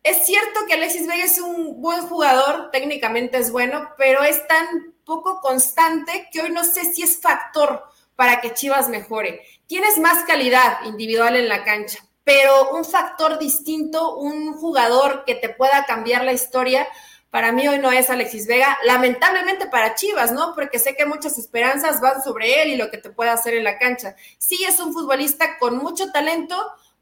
Es 0.03 0.25
cierto 0.25 0.61
que 0.67 0.75
Alexis 0.75 1.07
Vega 1.07 1.25
es 1.25 1.39
un 1.39 1.81
buen 1.81 2.01
jugador, 2.07 2.71
técnicamente 2.71 3.37
es 3.37 3.51
bueno, 3.51 3.89
pero 3.97 4.23
es 4.23 4.47
tan 4.47 4.93
poco 5.03 5.41
constante 5.41 6.29
que 6.31 6.41
hoy 6.41 6.51
no 6.51 6.63
sé 6.63 6.85
si 6.93 7.01
es 7.03 7.19
factor 7.19 7.83
para 8.15 8.41
que 8.41 8.53
Chivas 8.53 8.89
mejore. 8.89 9.41
Tienes 9.65 9.97
más 9.97 10.23
calidad 10.25 10.83
individual 10.85 11.35
en 11.35 11.47
la 11.47 11.63
cancha, 11.63 11.99
pero 12.29 12.73
un 12.73 12.85
factor 12.85 13.39
distinto, 13.39 14.15
un 14.17 14.53
jugador 14.53 15.23
que 15.25 15.33
te 15.33 15.49
pueda 15.49 15.85
cambiar 15.85 16.23
la 16.23 16.31
historia, 16.31 16.87
para 17.31 17.51
mí 17.51 17.67
hoy 17.67 17.79
no 17.79 17.91
es 17.91 18.11
Alexis 18.11 18.45
Vega, 18.45 18.77
lamentablemente 18.83 19.65
para 19.65 19.95
Chivas, 19.95 20.31
¿no? 20.31 20.53
Porque 20.53 20.77
sé 20.77 20.95
que 20.95 21.07
muchas 21.07 21.39
esperanzas 21.39 22.01
van 22.01 22.21
sobre 22.21 22.61
él 22.61 22.69
y 22.69 22.75
lo 22.75 22.91
que 22.91 22.99
te 22.99 23.09
puede 23.09 23.31
hacer 23.31 23.55
en 23.55 23.63
la 23.63 23.79
cancha. 23.79 24.15
Sí 24.37 24.63
es 24.63 24.79
un 24.79 24.93
futbolista 24.93 25.57
con 25.57 25.79
mucho 25.79 26.11
talento, 26.11 26.55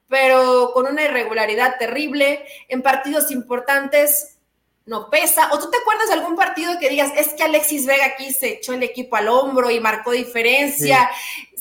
pero 0.07 0.71
con 0.73 0.87
una 0.87 1.03
irregularidad 1.03 1.75
terrible. 1.77 2.45
En 2.69 2.81
partidos 2.81 3.29
importantes 3.29 4.37
no 4.85 5.09
pesa. 5.09 5.49
¿O 5.51 5.59
tú 5.59 5.69
te 5.69 5.77
acuerdas 5.77 6.07
de 6.07 6.13
algún 6.13 6.37
partido 6.37 6.79
que 6.79 6.87
digas, 6.87 7.11
es 7.17 7.33
que 7.33 7.43
Alexis 7.43 7.85
Vega 7.85 8.05
aquí 8.05 8.31
se 8.31 8.53
echó 8.53 8.71
el 8.71 8.83
equipo 8.83 9.17
al 9.17 9.27
hombro 9.27 9.69
y 9.71 9.81
marcó 9.81 10.11
diferencia? 10.11 11.09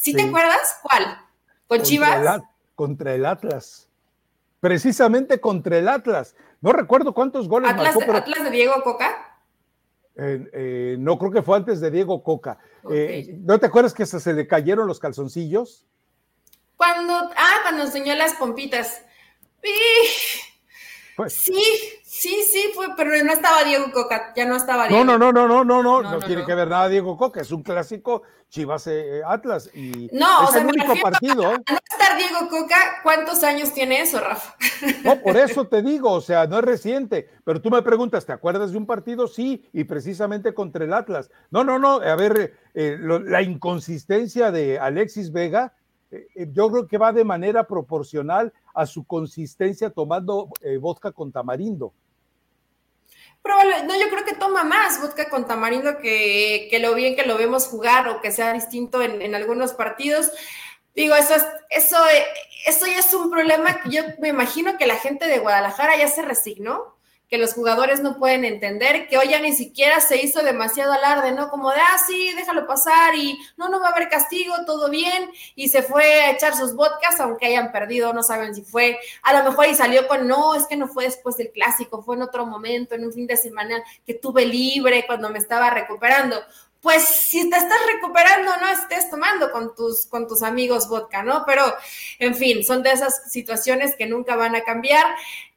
¿Sí, 0.01 0.15
te 0.15 0.23
acuerdas? 0.23 0.79
¿Cuál? 0.83 1.21
¿Con 1.67 1.83
Chivas? 1.83 2.43
Contra 2.77 3.15
el 3.15 3.27
Atlas. 3.27 3.89
Precisamente 4.61 5.41
contra 5.41 5.79
el 5.79 5.89
Atlas. 5.89 6.37
No 6.61 6.73
recuerdo 6.73 7.13
cuántos 7.13 7.49
goles 7.49 7.71
Atlas, 7.71 7.97
marcó, 7.97 8.13
¿Atlas 8.13 8.45
de 8.45 8.51
Diego 8.51 8.75
Coca? 8.85 9.41
Eh, 10.17 10.51
eh, 10.53 10.97
no 10.99 11.19
creo 11.19 11.31
que 11.31 11.43
fue 11.43 11.57
antes 11.57 11.81
de 11.81 11.91
Diego 11.91 12.23
Coca. 12.23 12.59
Eh, 12.91 13.37
¿No 13.41 13.59
te 13.59 13.67
acuerdas 13.67 13.93
que 13.93 14.07
se, 14.07 14.33
le 14.33 14.47
cayeron 14.47 14.87
los 14.87 15.01
calzoncillos? 15.01 15.85
Cuando, 16.77 17.15
ah, 17.15 17.57
cuando 17.63 17.83
enseñó 17.83 18.15
las 18.15 18.35
pompitas. 18.35 19.03
Pues, 21.17 21.33
sí, 21.33 21.63
sí, 22.05 22.43
sí, 22.43 22.71
fue, 22.75 22.89
pero 22.95 23.11
no 23.25 23.33
estaba 23.33 23.65
Diego 23.65 23.91
Coca, 23.91 24.35
ya 24.37 24.45
no 24.45 24.55
estaba 24.55 24.87
Diego. 24.87 25.03
No, 25.03 25.17
no, 25.17 25.33
no, 25.33 25.49
no, 25.49 25.65
no, 25.65 25.83
no, 25.83 26.03
no, 26.03 26.19
tiene 26.19 26.45
que 26.45 26.55
ver 26.55 26.69
nada 26.69 26.91
Diego 26.91 27.17
Coca, 27.17 27.41
es 27.41 27.51
un 27.53 27.63
clásico 27.63 28.23
Chivas 28.51 28.87
eh, 28.87 29.23
Atlas 29.27 29.71
y 29.75 30.11
no, 30.13 30.45
es 30.45 30.51
o 30.51 30.53
sea, 30.53 30.61
el 30.61 30.69
único 30.69 30.93
partido. 31.03 31.55
¿eh? 31.55 31.57
no 31.71 31.79
estar 31.91 32.19
Diego 32.19 32.49
Coca, 32.51 33.01
¿cuántos 33.03 33.43
años 33.45 33.73
tiene 33.73 34.03
eso, 34.03 34.21
Rafa? 34.21 34.57
No, 35.05 35.19
por 35.23 35.39
eso 35.39 35.67
te 35.69 35.81
digo, 35.81 36.13
o 36.13 36.21
sea, 36.21 36.47
no 36.47 36.59
es 36.59 36.65
reciente, 36.65 37.31
pero 37.45 37.63
tú 37.63 37.71
me 37.71 37.81
preguntas, 37.81 38.27
¿te 38.27 38.33
acuerdas 38.33 38.73
de 38.73 38.77
un 38.77 38.85
partido? 38.85 39.27
Sí, 39.27 39.67
y 39.73 39.85
precisamente 39.85 40.53
contra 40.53 40.85
el 40.85 40.93
Atlas. 40.93 41.31
No, 41.51 41.65
no, 41.65 41.79
no, 41.79 41.95
a 41.95 42.17
ver, 42.17 42.59
eh, 42.75 42.99
la 43.01 43.41
inconsistencia 43.41 44.51
de 44.51 44.79
Alexis 44.79 45.33
Vega, 45.33 45.73
yo 46.37 46.71
creo 46.71 46.87
que 46.87 46.99
va 46.99 47.13
de 47.13 47.25
manera 47.25 47.67
proporcional 47.67 48.53
a 48.77 48.87
su 48.87 49.05
consistencia 49.05 49.91
tomando 49.91 50.51
eh, 50.61 50.77
vodka 50.77 51.11
con 51.11 51.33
tamarindo. 51.33 51.93
No, 53.87 53.95
yo 53.95 54.11
creo 54.11 54.25
que 54.25 54.35
toma 54.35 54.65
más 54.65 55.01
vodka 55.01 55.31
con 55.31 55.47
tamarindo 55.47 55.99
que, 55.99 56.77
lo 56.81 56.95
bien 56.95 57.17
que 57.17 57.25
lo 57.25 57.39
vemos 57.39 57.69
jugar 57.69 58.09
o 58.09 58.21
que 58.21 58.33
sea 58.33 58.53
distinto 58.53 59.01
en, 59.03 59.35
algunos 59.35 59.73
partidos. 59.73 60.31
Digo, 60.95 61.15
eso, 61.15 61.35
es, 61.35 61.47
eso, 61.71 61.97
eso 62.67 62.87
ya 62.87 62.99
es 62.99 63.15
un 63.15 63.31
problema 63.31 63.81
que 63.81 63.91
yo 63.91 64.03
me 64.19 64.29
imagino 64.29 64.77
que 64.77 64.87
la 64.87 64.97
gente 64.97 65.27
de 65.27 65.39
Guadalajara 65.39 65.97
ya 65.97 66.09
se 66.09 66.23
resignó, 66.23 66.96
que 67.37 67.43
los 67.43 67.53
jugadores 67.53 68.01
no 68.01 68.17
pueden 68.17 68.47
entender, 68.47 69.09
que 69.09 69.19
hoy 69.19 69.29
ya 69.29 69.39
ni 69.41 69.53
siquiera 69.53 70.01
se 70.01 70.23
hizo 70.23 70.43
demasiado 70.43 70.95
alarde, 70.95 71.33
¿no? 71.33 71.51
Como 71.51 71.71
de, 71.71 71.77
ah, 71.79 71.99
sí, 72.07 72.33
déjalo 72.35 72.67
pasar 72.67 73.15
y 73.15 73.39
no, 73.59 73.69
no 73.69 73.79
va 73.79 73.89
a 73.89 73.91
haber 73.91 74.09
castigo, 74.09 74.55
todo 74.65 74.89
bien, 74.89 75.31
y 75.55 75.69
se 75.69 75.83
fue 75.83 76.05
a 76.23 76.31
echar 76.31 76.57
sus 76.57 76.75
vodkas, 76.75 77.21
aunque 77.21 77.45
hayan 77.45 77.73
perdido, 77.73 78.15
no 78.15 78.23
saben 78.23 78.55
si 78.55 78.63
fue, 78.63 78.99
a 79.23 79.35
lo 79.35 79.45
mejor 79.51 79.67
y 79.67 79.75
salió 79.75 80.09
con, 80.09 80.27
no, 80.27 80.55
es 80.55 80.67
que 80.67 80.79
no 80.79 80.89
fue 80.89 81.05
después 81.05 81.37
del 81.37 81.51
clásico, 81.51 82.03
fue 82.03 82.17
en 82.17 82.23
otro 82.23 82.47
momento, 82.47 82.95
en 82.95 83.05
un 83.05 83.13
fin 83.13 83.27
de 83.27 83.37
semana 83.37 83.83
que 84.07 84.15
tuve 84.15 84.47
libre 84.47 85.05
cuando 85.07 85.29
me 85.29 85.39
estaba 85.39 85.69
recuperando 85.69 86.37
pues 86.87 87.03
si 87.03 87.51
te 87.51 87.57
estás 87.57 87.81
recuperando, 87.93 88.53
no 88.61 88.69
estés 88.69 89.11
tomando 89.11 89.51
con 89.51 89.75
tus, 89.75 90.07
con 90.07 90.29
tus 90.29 90.45
amigos 90.45 90.89
vodka, 90.89 91.25
¿no? 91.25 91.43
Pero, 91.45 91.65
en 92.21 92.37
fin, 92.37 92.63
son 92.63 92.85
de 92.85 92.93
esas 92.93 93.29
situaciones 93.29 93.97
que 93.97 94.07
nunca 94.07 94.37
van 94.37 94.55
a 94.55 94.61
cambiar. 94.61 95.05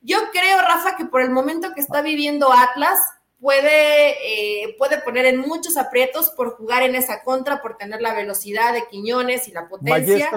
Yo 0.01 0.17
creo, 0.31 0.59
Rafa, 0.59 0.95
que 0.95 1.05
por 1.05 1.21
el 1.21 1.29
momento 1.29 1.71
que 1.75 1.81
está 1.81 2.01
viviendo 2.01 2.51
Atlas, 2.51 2.97
puede, 3.39 4.63
eh, 4.63 4.75
puede 4.79 5.01
poner 5.01 5.27
en 5.27 5.37
muchos 5.37 5.77
aprietos 5.77 6.31
por 6.31 6.57
jugar 6.57 6.81
en 6.81 6.95
esa 6.95 7.21
contra, 7.21 7.61
por 7.61 7.77
tener 7.77 8.01
la 8.01 8.15
velocidad 8.15 8.73
de 8.73 8.87
Quiñones 8.87 9.47
y 9.47 9.51
la 9.51 9.67
potencia 9.67 10.31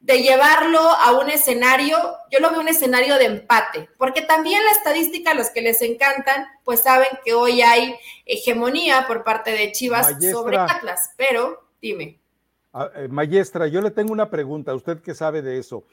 de 0.00 0.22
llevarlo 0.22 0.80
a 0.80 1.18
un 1.18 1.28
escenario, 1.28 1.98
yo 2.30 2.38
lo 2.40 2.50
veo 2.50 2.60
un 2.60 2.68
escenario 2.68 3.16
de 3.16 3.24
empate, 3.24 3.88
porque 3.98 4.22
también 4.22 4.62
la 4.64 4.70
estadística, 4.70 5.34
los 5.34 5.50
que 5.50 5.60
les 5.60 5.82
encantan, 5.82 6.46
pues 6.64 6.80
saben 6.80 7.08
que 7.24 7.34
hoy 7.34 7.62
hay 7.62 7.96
hegemonía 8.24 9.06
por 9.08 9.24
parte 9.24 9.50
de 9.50 9.72
Chivas 9.72 10.16
sobre 10.30 10.56
Atlas, 10.56 11.10
pero 11.16 11.68
dime. 11.82 12.20
Ah, 12.72 12.90
eh, 12.94 13.08
maestra, 13.08 13.66
yo 13.66 13.80
le 13.80 13.90
tengo 13.90 14.12
una 14.12 14.30
pregunta, 14.30 14.74
usted 14.74 15.00
que 15.00 15.14
sabe 15.14 15.42
de 15.42 15.58
eso. 15.58 15.84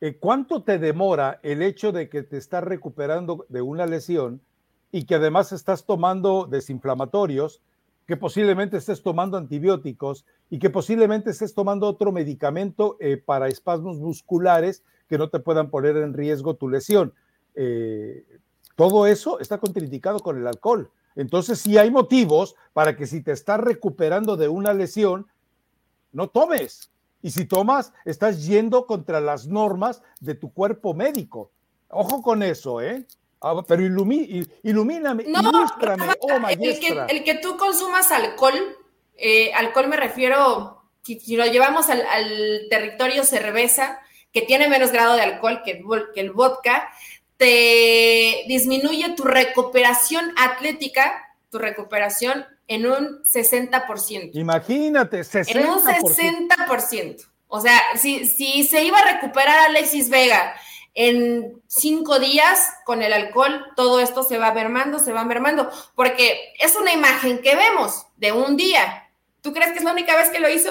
Eh, 0.00 0.16
¿Cuánto 0.18 0.64
te 0.64 0.78
demora 0.78 1.38
el 1.44 1.62
hecho 1.62 1.92
de 1.92 2.08
que 2.08 2.24
te 2.24 2.36
estás 2.36 2.64
recuperando 2.64 3.46
de 3.48 3.62
una 3.62 3.86
lesión 3.86 4.40
y 4.90 5.06
que 5.06 5.14
además 5.14 5.52
estás 5.52 5.86
tomando 5.86 6.46
desinflamatorios? 6.50 7.62
Que 8.06 8.16
posiblemente 8.16 8.76
estés 8.76 9.02
tomando 9.02 9.36
antibióticos 9.36 10.26
y 10.50 10.58
que 10.58 10.70
posiblemente 10.70 11.30
estés 11.30 11.54
tomando 11.54 11.86
otro 11.86 12.12
medicamento 12.12 12.96
eh, 13.00 13.16
para 13.16 13.48
espasmos 13.48 13.98
musculares 13.98 14.82
que 15.08 15.18
no 15.18 15.30
te 15.30 15.40
puedan 15.40 15.70
poner 15.70 15.96
en 15.96 16.14
riesgo 16.14 16.56
tu 16.56 16.68
lesión. 16.68 17.14
Eh, 17.54 18.24
todo 18.76 19.06
eso 19.06 19.38
está 19.40 19.58
contraindicado 19.58 20.20
con 20.20 20.38
el 20.38 20.46
alcohol. 20.46 20.90
Entonces, 21.14 21.58
sí 21.58 21.76
hay 21.76 21.90
motivos 21.90 22.56
para 22.72 22.96
que 22.96 23.06
si 23.06 23.22
te 23.22 23.32
estás 23.32 23.60
recuperando 23.60 24.36
de 24.36 24.48
una 24.48 24.72
lesión, 24.72 25.26
no 26.12 26.28
tomes. 26.28 26.90
Y 27.20 27.30
si 27.30 27.44
tomas, 27.44 27.92
estás 28.04 28.46
yendo 28.46 28.86
contra 28.86 29.20
las 29.20 29.46
normas 29.46 30.02
de 30.20 30.34
tu 30.34 30.52
cuerpo 30.52 30.94
médico. 30.94 31.50
Ojo 31.88 32.22
con 32.22 32.42
eso, 32.42 32.80
¿eh? 32.80 33.06
Ah, 33.42 33.60
pero 33.66 33.82
ilumí, 33.82 34.46
ilumíname, 34.62 35.24
no, 35.26 35.40
oh 36.20 36.48
El 37.08 37.24
que, 37.24 37.34
tú 37.34 37.56
consumas 37.56 38.12
alcohol, 38.12 38.54
eh, 39.16 39.52
alcohol 39.54 39.88
me 39.88 39.96
refiero, 39.96 40.84
si, 41.02 41.36
lo 41.36 41.44
llevamos 41.46 41.90
al, 41.90 42.04
territorio 42.70 43.24
cerveza, 43.24 43.98
que 44.32 44.42
tiene 44.42 44.68
menos 44.68 44.92
grado 44.92 45.16
de 45.16 45.22
alcohol 45.22 45.62
que 45.64 45.82
que 46.14 46.20
el 46.20 46.30
vodka, 46.30 46.88
te 47.36 48.44
disminuye 48.46 49.16
tu 49.16 49.24
recuperación 49.24 50.32
atlética, 50.36 51.34
tu 51.50 51.58
recuperación 51.58 52.46
en 52.68 52.86
un 52.86 53.24
60%. 53.24 54.30
Imagínate, 54.34 55.20
60%. 55.22 55.56
En 55.56 55.68
un 55.68 55.80
60%. 55.80 57.26
O 57.48 57.60
sea, 57.60 57.80
si, 57.96 58.24
si 58.24 58.62
se 58.62 58.84
iba 58.84 58.98
a 59.00 59.12
recuperar 59.14 59.68
Alexis 59.68 60.08
Vega 60.08 60.54
en 60.94 61.62
cinco 61.66 62.18
días 62.18 62.68
con 62.84 63.02
el 63.02 63.12
alcohol 63.12 63.66
todo 63.76 64.00
esto 64.00 64.22
se 64.22 64.38
va 64.38 64.52
mermando, 64.52 64.98
se 64.98 65.12
va 65.12 65.24
mermando, 65.24 65.70
porque 65.94 66.52
es 66.60 66.76
una 66.76 66.92
imagen 66.92 67.40
que 67.40 67.56
vemos 67.56 68.06
de 68.16 68.32
un 68.32 68.56
día. 68.56 69.08
¿Tú 69.40 69.52
crees 69.52 69.72
que 69.72 69.78
es 69.78 69.84
la 69.84 69.92
única 69.92 70.16
vez 70.16 70.30
que 70.30 70.40
lo 70.40 70.50
hizo? 70.50 70.70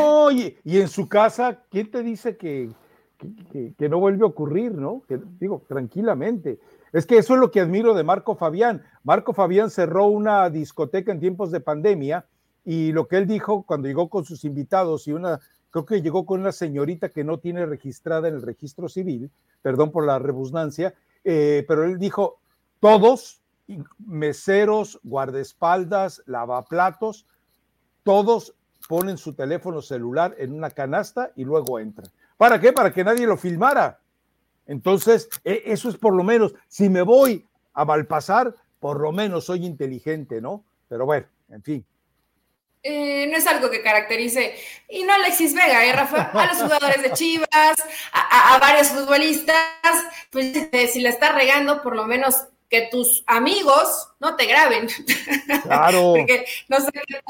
Oye, 0.00 0.58
y 0.64 0.80
en 0.80 0.88
su 0.88 1.08
casa, 1.08 1.62
¿quién 1.70 1.90
te 1.90 2.02
dice 2.02 2.36
que, 2.36 2.70
que, 3.78 3.88
no 3.88 3.98
vuelve 3.98 4.24
a 4.24 4.28
ocurrir, 4.28 4.72
no? 4.72 5.02
Que, 5.08 5.18
digo, 5.38 5.62
tranquilamente. 5.68 6.60
Es 6.92 7.06
que 7.06 7.18
eso 7.18 7.34
es 7.34 7.40
lo 7.40 7.50
que 7.50 7.60
admiro 7.60 7.94
de 7.94 8.04
Marco 8.04 8.36
Fabián. 8.36 8.84
Marco 9.02 9.32
Fabián 9.32 9.70
cerró 9.70 10.06
una 10.06 10.50
discoteca 10.50 11.10
en 11.10 11.20
tiempos 11.20 11.50
de 11.50 11.60
pandemia 11.60 12.26
y 12.64 12.92
lo 12.92 13.08
que 13.08 13.16
él 13.16 13.26
dijo 13.26 13.64
cuando 13.64 13.88
llegó 13.88 14.08
con 14.08 14.24
sus 14.24 14.44
invitados 14.44 15.08
y 15.08 15.12
una 15.12 15.40
creo 15.72 15.86
que 15.86 16.02
llegó 16.02 16.24
con 16.24 16.40
una 16.40 16.52
señorita 16.52 17.08
que 17.08 17.24
no 17.24 17.38
tiene 17.38 17.66
registrada 17.66 18.28
en 18.28 18.34
el 18.34 18.42
registro 18.42 18.88
civil, 18.88 19.30
perdón 19.62 19.90
por 19.90 20.06
la 20.06 20.18
rebusnancia, 20.18 20.94
eh, 21.24 21.64
pero 21.66 21.84
él 21.84 21.98
dijo, 21.98 22.38
todos, 22.78 23.40
meseros, 23.98 25.00
guardaespaldas, 25.02 26.22
lavaplatos, 26.26 27.26
todos 28.04 28.54
ponen 28.86 29.16
su 29.16 29.32
teléfono 29.32 29.80
celular 29.80 30.34
en 30.38 30.52
una 30.52 30.70
canasta 30.70 31.32
y 31.36 31.44
luego 31.44 31.78
entran. 31.78 32.10
¿Para 32.36 32.60
qué? 32.60 32.72
Para 32.72 32.92
que 32.92 33.02
nadie 33.02 33.26
lo 33.26 33.36
filmara. 33.36 33.98
Entonces, 34.66 35.28
e, 35.42 35.62
eso 35.66 35.88
es 35.88 35.96
por 35.96 36.14
lo 36.14 36.22
menos, 36.22 36.54
si 36.68 36.90
me 36.90 37.02
voy 37.02 37.46
a 37.72 37.84
malpasar, 37.84 38.54
por 38.78 39.00
lo 39.00 39.10
menos 39.10 39.46
soy 39.46 39.64
inteligente, 39.64 40.42
¿no? 40.42 40.64
Pero 40.88 41.06
bueno, 41.06 41.26
en 41.48 41.62
fin. 41.62 41.86
Eh, 42.84 43.28
no 43.28 43.36
es 43.36 43.46
algo 43.46 43.70
que 43.70 43.80
caracterice, 43.80 44.56
y 44.88 45.04
no 45.04 45.12
Alexis 45.14 45.54
Vega, 45.54 45.86
¿eh, 45.86 45.92
Rafa? 45.92 46.30
A 46.32 46.46
los 46.46 46.62
jugadores 46.62 47.00
de 47.00 47.12
Chivas, 47.12 47.76
a, 48.12 48.58
varios 48.58 48.88
futbolistas, 48.88 49.56
pues 50.30 50.68
si 50.92 51.00
la 51.00 51.10
estás 51.10 51.32
regando, 51.32 51.80
por 51.80 51.94
lo 51.94 52.04
menos 52.06 52.42
que 52.72 52.88
tus 52.90 53.22
amigos 53.26 54.08
no 54.18 54.34
te 54.34 54.46
graben. 54.46 54.88
Claro. 55.62 56.14
Porque 56.16 56.46
no 56.68 56.80
sé 56.80 56.90
qué 56.90 57.20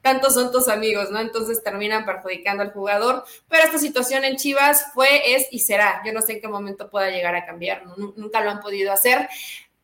tanto, 0.00 0.30
son 0.30 0.50
tus 0.50 0.68
amigos, 0.68 1.10
¿no? 1.10 1.20
Entonces 1.20 1.62
terminan 1.62 2.06
perjudicando 2.06 2.62
al 2.62 2.72
jugador. 2.72 3.24
Pero 3.48 3.64
esta 3.64 3.78
situación 3.78 4.24
en 4.24 4.36
Chivas 4.36 4.86
fue, 4.94 5.34
es 5.36 5.48
y 5.50 5.58
será. 5.58 6.00
Yo 6.04 6.14
no 6.14 6.22
sé 6.22 6.32
en 6.32 6.40
qué 6.40 6.48
momento 6.48 6.88
pueda 6.88 7.10
llegar 7.10 7.34
a 7.34 7.44
cambiar, 7.44 7.84
nunca 8.16 8.40
lo 8.40 8.50
han 8.50 8.60
podido 8.60 8.90
hacer. 8.90 9.28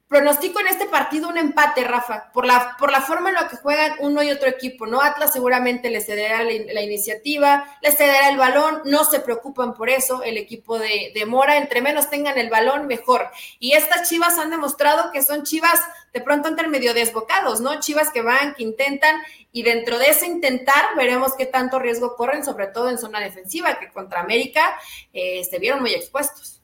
Pronostico 0.09 0.61
en 0.61 0.69
este 0.69 0.87
partido 0.87 1.29
un 1.29 1.37
empate, 1.37 1.83
Rafa, 1.83 2.31
por 2.33 2.47
la, 2.47 2.77
por 2.79 2.92
la 2.92 3.01
forma 3.01 3.31
en 3.31 3.35
la 3.35 3.49
que 3.49 3.57
juegan 3.57 3.97
uno 3.99 4.23
y 4.23 4.31
otro 4.31 4.49
equipo, 4.49 4.87
¿no? 4.87 5.01
Atlas 5.01 5.33
seguramente 5.33 5.90
le 5.90 6.01
cederá 6.01 6.45
la, 6.45 6.81
iniciativa, 6.81 7.66
le 7.83 7.90
cederá 7.90 8.29
el 8.29 8.37
balón, 8.37 8.83
no 8.85 9.03
se 9.05 9.19
preocupan 9.19 9.75
por 9.75 9.90
eso, 9.90 10.23
el 10.23 10.37
equipo 10.37 10.79
de, 10.79 11.11
de, 11.12 11.27
Mora, 11.27 11.57
entre 11.57 11.83
menos 11.83 12.09
tengan 12.09 12.38
el 12.38 12.51
balón, 12.51 12.87
mejor. 12.87 13.27
Y 13.59 13.73
estas 13.73 14.09
chivas 14.09 14.38
han 14.38 14.51
demostrado 14.51 15.11
que 15.11 15.25
son 15.25 15.42
chivas 15.42 15.81
de 16.12 16.21
pronto 16.21 16.49
entre 16.49 16.69
medio 16.69 16.95
desbocados, 16.95 17.61
¿no? 17.61 17.81
Chivas 17.81 18.11
que 18.11 18.23
van, 18.23 18.55
que 18.55 18.62
intentan, 18.62 19.16
y 19.51 19.64
dentro 19.64 19.99
de 19.99 20.11
ese 20.11 20.27
intentar 20.27 20.85
veremos 20.97 21.35
qué 21.37 21.47
tanto 21.47 21.81
riesgo 21.81 22.14
corren, 22.14 22.45
sobre 22.45 22.69
todo 22.69 22.90
en 22.90 22.99
zona 22.99 23.19
defensiva, 23.19 23.81
que 23.81 23.90
contra 23.90 24.21
América 24.21 24.79
eh, 25.12 25.42
se 25.42 25.59
vieron 25.59 25.81
muy 25.81 25.95
expuestos. 25.95 26.62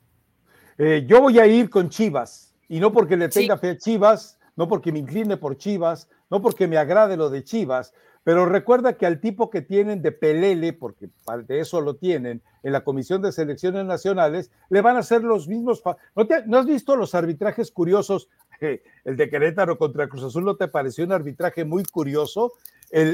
Eh, 0.79 1.03
yo 1.09 1.21
voy 1.21 1.41
a 1.41 1.47
ir 1.47 1.69
con 1.69 1.91
Chivas 1.91 2.52
y 2.73 2.81
no 2.81 2.91
porque 2.91 3.19
le 3.19 3.29
tenga 3.29 3.59
fe 3.59 3.69
a 3.69 3.77
Chivas, 3.77 4.39
no 4.57 4.67
porque 4.67 4.93
me 4.93 4.99
incline 4.99 5.37
por 5.37 5.59
Chivas, 5.59 6.09
no 6.31 6.41
porque 6.41 6.67
me 6.67 6.79
agrade 6.79 7.19
lo 7.19 7.29
de 7.29 7.45
Chivas, 7.45 7.93
pero 8.25 8.47
recuerda 8.47 8.95
que 8.95 9.05
al 9.05 9.21
tipo 9.21 9.51
que 9.51 9.61
tienen 9.61 10.01
de 10.01 10.11
Pelele, 10.11 10.73
porque 10.73 11.11
de 11.47 11.61
eso 11.61 11.83
lo 11.83 11.97
tienen, 11.97 12.41
en 12.63 12.73
la 12.73 12.83
Comisión 12.83 13.21
de 13.21 13.31
Selecciones 13.31 13.85
Nacionales, 13.85 14.51
le 14.71 14.81
van 14.81 14.97
a 14.97 15.01
hacer 15.01 15.23
los 15.23 15.49
mismos. 15.49 15.83
¿No, 16.17 16.59
has 16.59 16.65
visto 16.65 16.97
los 16.97 17.15
arbitrajes 17.15 17.71
curiosos? 17.71 18.31
el 19.05 19.17
de 19.19 19.29
Querétaro 19.29 19.77
contra 19.77 20.09
Cruz 20.09 20.25
Azul, 20.25 20.47
¿no 20.47 20.57
te 20.57 20.67
pareció 20.67 21.05
un 21.05 21.13
arbitraje 21.13 21.67
muy 21.67 21.85
curioso? 21.85 22.55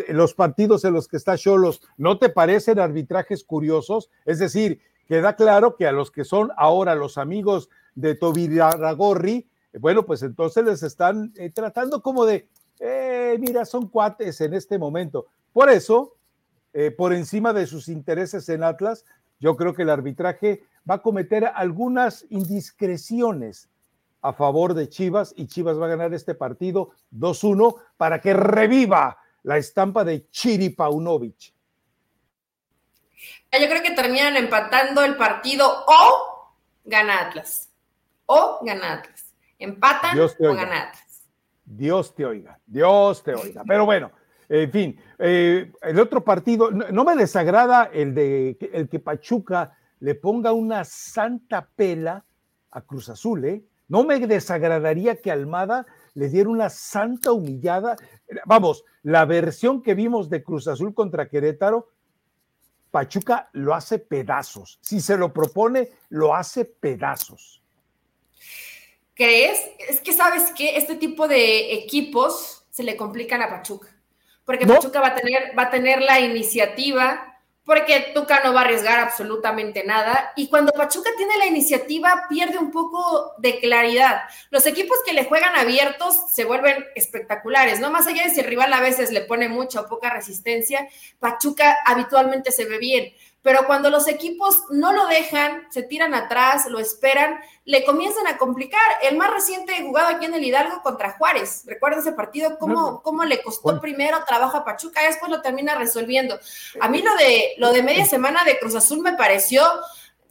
los 0.08 0.34
partidos 0.34 0.84
en 0.84 0.92
los 0.92 1.08
que 1.08 1.16
está 1.16 1.36
Cholos, 1.36 1.82
¿no 1.96 2.18
te 2.18 2.28
parecen 2.28 2.78
arbitrajes 2.78 3.42
curiosos? 3.42 4.10
Es 4.24 4.40
decir, 4.40 4.80
queda 5.08 5.34
claro 5.34 5.76
que 5.76 5.86
a 5.86 5.92
los 5.92 6.10
que 6.10 6.24
son 6.24 6.50
ahora 6.56 6.96
los 6.96 7.16
amigos 7.16 7.70
de 8.00 8.14
Tobiragorri, 8.14 9.48
bueno, 9.80 10.06
pues 10.06 10.22
entonces 10.22 10.64
les 10.64 10.82
están 10.82 11.32
eh, 11.36 11.50
tratando 11.50 12.00
como 12.00 12.24
de, 12.24 12.48
eh, 12.78 13.36
mira, 13.40 13.64
son 13.64 13.88
cuates 13.88 14.40
en 14.40 14.54
este 14.54 14.78
momento. 14.78 15.26
Por 15.52 15.68
eso, 15.68 16.16
eh, 16.72 16.90
por 16.92 17.12
encima 17.12 17.52
de 17.52 17.66
sus 17.66 17.88
intereses 17.88 18.48
en 18.48 18.62
Atlas, 18.62 19.04
yo 19.40 19.56
creo 19.56 19.74
que 19.74 19.82
el 19.82 19.90
arbitraje 19.90 20.62
va 20.88 20.96
a 20.96 21.02
cometer 21.02 21.44
algunas 21.54 22.24
indiscreciones 22.30 23.68
a 24.22 24.32
favor 24.32 24.74
de 24.74 24.88
Chivas 24.88 25.32
y 25.36 25.46
Chivas 25.46 25.78
va 25.78 25.86
a 25.86 25.90
ganar 25.90 26.14
este 26.14 26.34
partido 26.34 26.90
2-1 27.12 27.76
para 27.96 28.20
que 28.20 28.32
reviva 28.32 29.18
la 29.42 29.58
estampa 29.58 30.04
de 30.04 30.28
Chiri 30.30 30.70
Paunovic. 30.70 31.52
Yo 33.52 33.68
creo 33.68 33.82
que 33.82 33.92
terminan 33.92 34.36
empatando 34.36 35.02
el 35.04 35.16
partido 35.16 35.84
o 35.86 36.54
gana 36.84 37.20
Atlas 37.20 37.67
o 38.28 38.60
gana 38.64 39.02
Empatan 39.58 40.18
o 40.18 40.54
gana 40.54 40.92
Dios 41.64 42.14
te 42.14 42.24
oiga, 42.24 42.58
Dios 42.66 43.22
te 43.22 43.34
oiga. 43.34 43.62
Pero 43.66 43.84
bueno, 43.84 44.10
en 44.48 44.72
fin, 44.72 45.00
eh, 45.18 45.70
el 45.82 46.00
otro 46.00 46.24
partido, 46.24 46.70
no, 46.70 47.04
me 47.04 47.14
desagrada 47.14 47.90
el 47.92 48.14
de 48.14 48.56
el 48.72 48.88
que 48.88 48.98
Pachuca 48.98 49.76
le 50.00 50.14
ponga 50.14 50.52
una 50.52 50.84
santa 50.84 51.68
pela 51.76 52.24
a 52.70 52.80
Cruz 52.80 53.10
Azul, 53.10 53.44
¿eh? 53.44 53.64
No 53.88 54.04
me 54.04 54.18
desagradaría 54.26 55.20
que 55.20 55.30
Almada 55.30 55.86
le 56.14 56.28
diera 56.28 56.50
una 56.50 56.68
santa 56.68 57.32
humillada. 57.32 57.96
Vamos, 58.44 58.84
la 59.02 59.24
versión 59.24 59.82
que 59.82 59.94
vimos 59.94 60.28
de 60.28 60.42
Cruz 60.42 60.68
Azul 60.68 60.94
contra 60.94 61.28
Querétaro, 61.28 61.88
Pachuca 62.90 63.48
lo 63.52 63.74
hace 63.74 63.98
pedazos. 63.98 64.78
Si 64.82 65.00
se 65.00 65.16
lo 65.16 65.32
propone, 65.32 65.90
lo 66.10 66.34
hace 66.34 66.64
pedazos. 66.64 67.62
¿Crees? 69.18 69.60
Es 69.88 70.00
que 70.00 70.12
sabes 70.12 70.52
que 70.56 70.76
este 70.76 70.94
tipo 70.94 71.26
de 71.26 71.74
equipos 71.74 72.64
se 72.70 72.84
le 72.84 72.96
complican 72.96 73.42
a 73.42 73.50
Pachuca. 73.50 73.88
Porque 74.44 74.64
Pachuca 74.64 75.00
va 75.00 75.08
a, 75.08 75.14
tener, 75.16 75.58
va 75.58 75.64
a 75.64 75.70
tener 75.70 76.00
la 76.00 76.20
iniciativa, 76.20 77.36
porque 77.64 78.12
Tuca 78.14 78.40
no 78.44 78.54
va 78.54 78.60
a 78.60 78.64
arriesgar 78.64 79.00
absolutamente 79.00 79.82
nada. 79.82 80.32
Y 80.36 80.48
cuando 80.48 80.70
Pachuca 80.70 81.10
tiene 81.16 81.36
la 81.36 81.46
iniciativa, 81.46 82.26
pierde 82.28 82.58
un 82.58 82.70
poco 82.70 83.32
de 83.38 83.58
claridad. 83.58 84.20
Los 84.50 84.64
equipos 84.66 84.96
que 85.04 85.12
le 85.12 85.24
juegan 85.24 85.56
abiertos 85.56 86.30
se 86.32 86.44
vuelven 86.44 86.86
espectaculares, 86.94 87.80
¿no? 87.80 87.90
Más 87.90 88.06
allá 88.06 88.22
de 88.22 88.30
si 88.30 88.38
el 88.38 88.46
rival 88.46 88.72
a 88.72 88.80
veces 88.80 89.10
le 89.10 89.22
pone 89.22 89.48
mucha 89.48 89.80
o 89.80 89.88
poca 89.88 90.10
resistencia, 90.10 90.88
Pachuca 91.18 91.76
habitualmente 91.84 92.52
se 92.52 92.66
ve 92.66 92.78
bien 92.78 93.12
pero 93.48 93.66
cuando 93.66 93.88
los 93.88 94.06
equipos 94.08 94.64
no 94.68 94.92
lo 94.92 95.06
dejan, 95.06 95.68
se 95.70 95.82
tiran 95.82 96.12
atrás, 96.12 96.66
lo 96.68 96.78
esperan, 96.78 97.40
le 97.64 97.82
comienzan 97.82 98.26
a 98.26 98.36
complicar. 98.36 98.78
El 99.02 99.16
más 99.16 99.32
reciente 99.32 99.72
jugado 99.80 100.08
aquí 100.08 100.26
en 100.26 100.34
el 100.34 100.44
Hidalgo 100.44 100.82
contra 100.82 101.12
Juárez, 101.12 101.62
recuerda 101.64 102.00
ese 102.00 102.12
partido, 102.12 102.58
cómo, 102.58 103.00
cómo 103.00 103.24
le 103.24 103.42
costó 103.42 103.80
primero 103.80 104.22
trabajo 104.26 104.58
a 104.58 104.66
Pachuca, 104.66 105.02
después 105.02 105.30
lo 105.30 105.40
termina 105.40 105.76
resolviendo. 105.76 106.38
A 106.78 106.90
mí 106.90 107.00
lo 107.00 107.16
de, 107.16 107.54
lo 107.56 107.72
de 107.72 107.82
media 107.82 108.04
semana 108.04 108.44
de 108.44 108.58
Cruz 108.58 108.74
Azul 108.74 109.00
me 109.00 109.14
pareció 109.14 109.62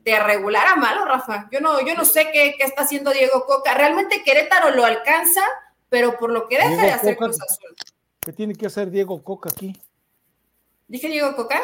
de 0.04 0.20
regular 0.20 0.68
a 0.68 0.76
malo, 0.76 1.04
Rafa. 1.04 1.50
Yo 1.52 1.60
no, 1.60 1.84
yo 1.84 1.96
no 1.96 2.06
sé 2.06 2.30
qué, 2.32 2.54
está 2.60 2.84
haciendo 2.84 3.10
Diego 3.10 3.48
Coca. 3.48 3.74
Realmente 3.74 4.22
Querétaro 4.24 4.76
lo 4.76 4.86
alcanza, 4.86 5.42
pero 5.90 6.20
por 6.20 6.32
lo 6.32 6.48
que 6.48 6.58
deja 6.60 6.84
de 6.84 6.92
hacer 6.92 7.18
Cruz 7.18 7.42
Azul. 7.42 7.76
¿Qué 8.20 8.32
tiene 8.32 8.54
que 8.54 8.68
hacer 8.68 8.92
Diego 8.92 9.24
Coca 9.24 9.50
aquí? 9.50 9.76
¿Dije 10.88 11.08
Diego 11.08 11.36
Coca? 11.36 11.60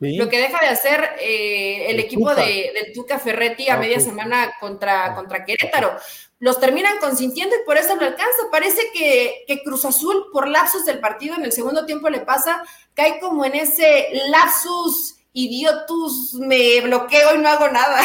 Lo 0.00 0.28
que 0.28 0.38
deja 0.38 0.60
de 0.60 0.68
hacer 0.68 1.16
eh, 1.20 1.86
el, 1.90 1.98
equipo 1.98 2.32
de, 2.32 2.70
del 2.72 2.92
Tuca 2.94 3.18
Ferretti 3.18 3.68
a 3.68 3.74
ah, 3.74 3.78
media 3.78 3.98
semana 3.98 4.54
contra, 4.60 5.06
ah. 5.06 5.14
contra 5.16 5.44
Querétaro. 5.44 5.96
Los 6.38 6.60
terminan 6.60 6.98
consintiendo 6.98 7.56
y 7.56 7.64
por 7.64 7.76
eso 7.76 7.96
lo 7.96 8.06
alcanza. 8.06 8.48
Parece 8.52 8.80
que, 8.94 9.44
que, 9.48 9.62
Cruz 9.64 9.84
Azul, 9.84 10.26
por 10.32 10.46
lapsus 10.46 10.84
del 10.84 11.00
partido, 11.00 11.34
en 11.34 11.44
el 11.44 11.52
segundo 11.52 11.84
tiempo 11.84 12.08
le 12.10 12.20
pasa, 12.20 12.62
cae 12.94 13.18
como 13.18 13.44
en 13.44 13.56
ese 13.56 14.08
lapsus 14.30 15.16
idiotus, 15.32 16.34
me 16.34 16.80
bloqueo 16.80 17.34
y 17.34 17.38
no 17.38 17.48
hago 17.48 17.68
nada, 17.68 18.00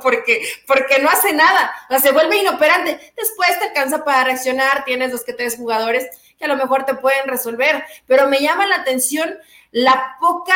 porque, 0.02 0.42
porque 0.66 1.00
no 1.00 1.08
hace 1.08 1.32
nada, 1.32 1.72
o 1.90 1.98
se 1.98 2.12
vuelve 2.12 2.38
inoperante. 2.38 3.12
Después 3.16 3.58
te 3.58 3.66
alcanza 3.66 4.04
para 4.04 4.24
reaccionar, 4.24 4.84
tienes 4.84 5.12
dos 5.12 5.24
que 5.24 5.32
tres 5.32 5.56
jugadores 5.56 6.06
que 6.38 6.44
a 6.44 6.48
lo 6.48 6.56
mejor 6.56 6.84
te 6.84 6.94
pueden 6.94 7.26
resolver, 7.26 7.84
pero 8.06 8.28
me 8.28 8.40
llama 8.40 8.66
la 8.66 8.76
atención 8.76 9.38
la 9.70 10.16
poca 10.18 10.54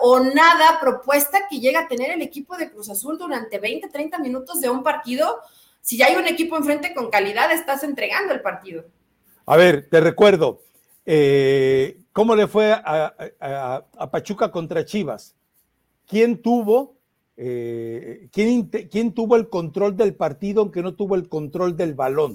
o 0.00 0.20
nada 0.20 0.80
propuesta 0.80 1.46
que 1.48 1.60
llega 1.60 1.80
a 1.80 1.88
tener 1.88 2.10
el 2.10 2.22
equipo 2.22 2.56
de 2.56 2.70
Cruz 2.70 2.88
Azul 2.88 3.18
durante 3.18 3.58
20, 3.58 3.88
30 3.88 4.18
minutos 4.18 4.60
de 4.60 4.70
un 4.70 4.82
partido. 4.82 5.40
Si 5.80 5.96
ya 5.96 6.06
hay 6.06 6.16
un 6.16 6.26
equipo 6.26 6.56
enfrente 6.56 6.94
con 6.94 7.10
calidad, 7.10 7.52
estás 7.52 7.82
entregando 7.82 8.32
el 8.32 8.40
partido. 8.40 8.84
A 9.44 9.56
ver, 9.56 9.88
te 9.88 10.00
recuerdo, 10.00 10.62
eh, 11.04 12.00
¿cómo 12.12 12.34
le 12.34 12.48
fue 12.48 12.72
a, 12.72 13.84
Pachuca 14.10 14.50
contra 14.50 14.84
Chivas? 14.84 15.36
¿Quién 16.06 16.40
tuvo, 16.40 16.96
eh, 17.36 18.28
quién, 18.32 18.68
quién 18.68 19.12
tuvo 19.12 19.36
el 19.36 19.48
control 19.48 19.96
del 19.96 20.14
partido 20.14 20.62
aunque 20.62 20.82
no 20.82 20.94
tuvo 20.94 21.14
el 21.14 21.28
control 21.28 21.76
del 21.76 21.94
balón? 21.94 22.34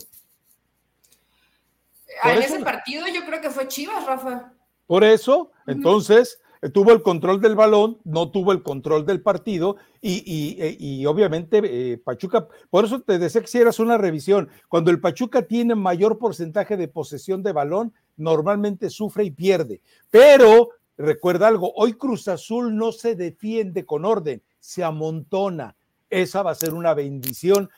en 2.24 2.38
ese 2.38 2.60
partido 2.60 3.08
yo 3.08 3.26
creo 3.26 3.42
que 3.42 3.50
fue 3.50 3.68
Chivas, 3.68 4.06
Rafa. 4.06 4.54
Por 4.88 5.04
eso, 5.04 5.52
entonces, 5.68 6.40
eh, 6.62 6.70
tuvo 6.70 6.92
el 6.92 7.02
control 7.02 7.42
del 7.42 7.56
balón, 7.56 7.98
no 8.04 8.30
tuvo 8.30 8.52
el 8.52 8.62
control 8.62 9.06
del 9.06 9.22
partido 9.22 9.78
y, 10.00 10.58
eh, 10.60 11.08
obviamente 11.08 11.62
eh, 11.64 11.98
Pachuca, 11.98 12.48
por 12.70 12.86
eso 12.86 13.02
te 13.02 13.18
decía 13.18 13.42
que 13.42 13.48
si 13.48 13.58
eras 13.58 13.80
una 13.80 13.98
revisión, 13.98 14.50
cuando 14.68 14.92
el 14.92 15.02
Pachuca 15.02 15.42
tiene 15.42 15.74
mayor 15.74 16.20
porcentaje 16.20 16.78
de 16.78 16.88
posesión 16.88 17.42
de 17.42 17.52
balón, 17.52 17.94
normalmente 18.16 18.92
sufre 18.92 19.24
y 19.24 19.32
pierde. 19.32 19.82
Pero 20.12 20.70
recuerda 20.98 21.48
algo, 21.48 21.74
hoy 21.76 21.94
Cruz 21.94 22.28
Azul 22.28 22.76
no 22.76 22.92
se 22.92 23.16
defiende 23.16 23.84
con 23.86 24.06
orden, 24.06 24.44
se 24.60 24.84
amontona. 24.84 25.76
Esa 26.12 26.44
va 26.44 26.52
a 26.52 26.56
ser 26.56 26.74
una 26.74 26.94
bendición 26.94 27.70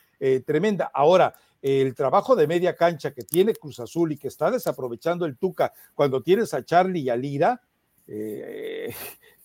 tremenda. 0.46 0.90
Ahora, 0.92 1.34
el 1.64 1.94
trabajo 1.94 2.36
de 2.36 2.46
media 2.46 2.76
cancha 2.76 3.14
que 3.14 3.22
tiene 3.22 3.54
Cruz 3.54 3.80
Azul 3.80 4.12
y 4.12 4.18
que 4.18 4.28
está 4.28 4.50
desaprovechando 4.50 5.24
el 5.24 5.38
Tuca 5.38 5.72
cuando 5.94 6.22
tienes 6.22 6.52
a 6.52 6.62
Charlie 6.62 7.00
y 7.00 7.08
a 7.08 7.16
Lira, 7.16 7.62
eh, 8.06 8.94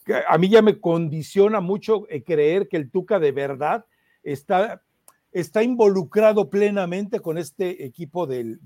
a 0.28 0.38
mí 0.38 0.50
ya 0.50 0.62
me 0.62 0.82
condiciona 0.82 1.62
mucho 1.62 2.10
eh, 2.10 2.22
creer 2.22 2.68
que 2.68 2.76
el 2.76 2.92
Tuca 2.92 3.20
de 3.20 3.32
verdad 3.32 3.86
está, 4.22 4.82
está 5.32 5.64
involucrado 5.64 6.50
plenamente 6.50 7.22
con 7.22 7.38
este 7.38 7.86
equipo 7.86 8.28
de, 8.28 8.58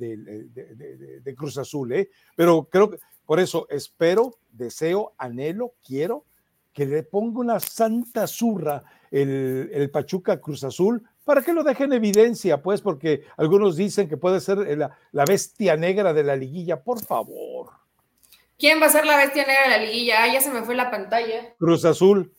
Cruz 1.37 1.59
Azul. 1.59 1.93
¿eh? 1.93 2.09
Pero 2.35 2.67
creo 2.71 2.89
que 2.89 2.97
por 3.23 3.39
eso 3.39 3.67
espero, 3.69 4.35
deseo, 4.51 5.13
anhelo, 5.19 5.73
quiero 5.85 6.25
que 6.73 6.85
le 6.85 7.03
ponga 7.03 7.39
una 7.39 7.59
santa 7.59 8.27
zurra 8.27 8.83
el, 9.11 9.69
el 9.73 9.89
Pachuca 9.91 10.41
Cruz 10.41 10.63
Azul 10.63 11.07
para 11.23 11.41
que 11.41 11.53
lo 11.53 11.63
dejen 11.63 11.91
en 11.91 11.97
evidencia, 11.97 12.61
pues, 12.61 12.81
porque 12.81 13.23
algunos 13.37 13.77
dicen 13.77 14.09
que 14.09 14.17
puede 14.17 14.39
ser 14.39 14.57
la, 14.77 15.25
bestia 15.25 15.77
negra 15.77 16.13
de 16.13 16.23
la 16.23 16.35
liguilla, 16.35 16.81
por 16.81 17.03
favor. 17.03 17.71
¿Quién 18.57 18.81
va 18.81 18.87
a 18.87 18.89
ser 18.89 19.05
la 19.05 19.17
bestia 19.17 19.45
negra 19.45 19.63
de 19.63 19.69
la 19.69 19.77
liguilla? 19.85 20.23
Ah, 20.23 20.27
ya 20.27 20.41
se 20.41 20.51
me 20.51 20.63
fue 20.63 20.75
la 20.75 20.91
pantalla. 20.91 21.53
Cruz 21.57 21.85
Azul. 21.85 22.33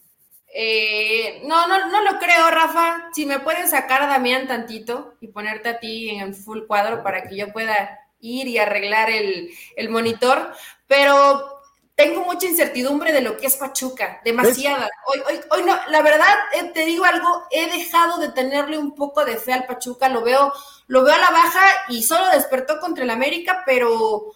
Eh, 0.55 1.43
no, 1.47 1.67
no, 1.67 1.89
no 1.89 2.03
lo 2.03 2.19
creo, 2.19 2.51
Rafa. 2.51 3.09
Si 3.13 3.27
me 3.27 3.41
puedes 3.41 3.71
sacar 3.71 4.03
a 4.03 4.07
Damián 4.07 4.47
tantito 4.47 5.15
y 5.21 5.29
ponerte 5.29 5.71
a 5.71 5.81
ti 5.81 6.11
en 6.11 6.21
el 6.21 6.35
full 6.35 6.67
cuadro 6.67 7.03
para 7.03 7.25
que 7.25 7.37
yo 7.37 7.53
pueda 7.53 7.99
ir 8.21 8.47
y 8.47 8.59
arreglar 8.59 9.11
el, 9.11 9.51
el 9.77 9.89
monitor. 9.91 10.53
Pero 10.87 11.54
tengo 11.95 12.25
mucha 12.25 12.47
incertidumbre 12.47 13.13
de 13.13 13.21
lo 13.21 13.37
que 13.37 13.47
es 13.47 13.57
Pachuca, 13.57 14.21
demasiada. 14.25 14.89
Hoy, 15.07 15.21
hoy, 15.29 15.41
hoy 15.51 15.63
no, 15.63 15.77
la 15.89 16.03
verdad, 16.03 16.35
eh, 16.55 16.71
te 16.75 16.85
digo 16.85 17.05
algo, 17.05 17.45
he 17.51 17.71
dejado 17.71 18.19
de 18.19 18.31
tenerle 18.31 18.79
un 18.79 18.95
poco 18.95 19.25
de 19.25 19.37
fe 19.37 19.53
al 19.53 19.67
Pachuca, 19.67 20.09
lo 20.09 20.23
veo, 20.23 20.53
lo 20.89 21.05
veo 21.05 21.15
a 21.15 21.19
la 21.19 21.31
baja 21.31 21.65
y 21.89 22.03
solo 22.03 22.29
despertó 22.31 22.81
contra 22.81 23.05
el 23.05 23.11
América, 23.11 23.63
pero, 23.65 24.33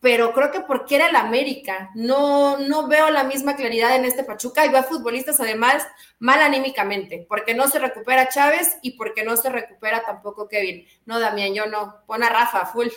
pero 0.00 0.32
creo 0.32 0.50
que 0.50 0.60
porque 0.62 0.96
era 0.96 1.08
el 1.08 1.14
América, 1.14 1.90
no, 1.94 2.58
no 2.58 2.88
veo 2.88 3.10
la 3.10 3.22
misma 3.22 3.54
claridad 3.54 3.94
en 3.94 4.04
este 4.04 4.24
Pachuca 4.24 4.66
y 4.66 4.70
veo 4.70 4.80
a 4.80 4.84
futbolistas 4.84 5.38
además 5.38 5.86
mal 6.18 6.40
anímicamente, 6.40 7.24
porque 7.28 7.54
no 7.54 7.68
se 7.68 7.78
recupera 7.78 8.28
Chávez 8.28 8.78
y 8.82 8.96
porque 8.96 9.22
no 9.22 9.36
se 9.36 9.50
recupera 9.50 10.02
tampoco 10.02 10.48
Kevin. 10.48 10.84
No, 11.06 11.20
Damián, 11.20 11.54
yo 11.54 11.66
no, 11.66 12.02
pon 12.06 12.24
a 12.24 12.28
Rafa, 12.28 12.66
full. 12.66 12.88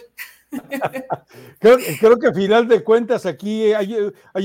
creo, 1.60 2.20
que 2.20 2.28
a 2.28 2.34
final 2.34 2.68
de 2.68 2.84
cuentas 2.84 3.26
aquí 3.26 3.74
hay, 3.74 3.96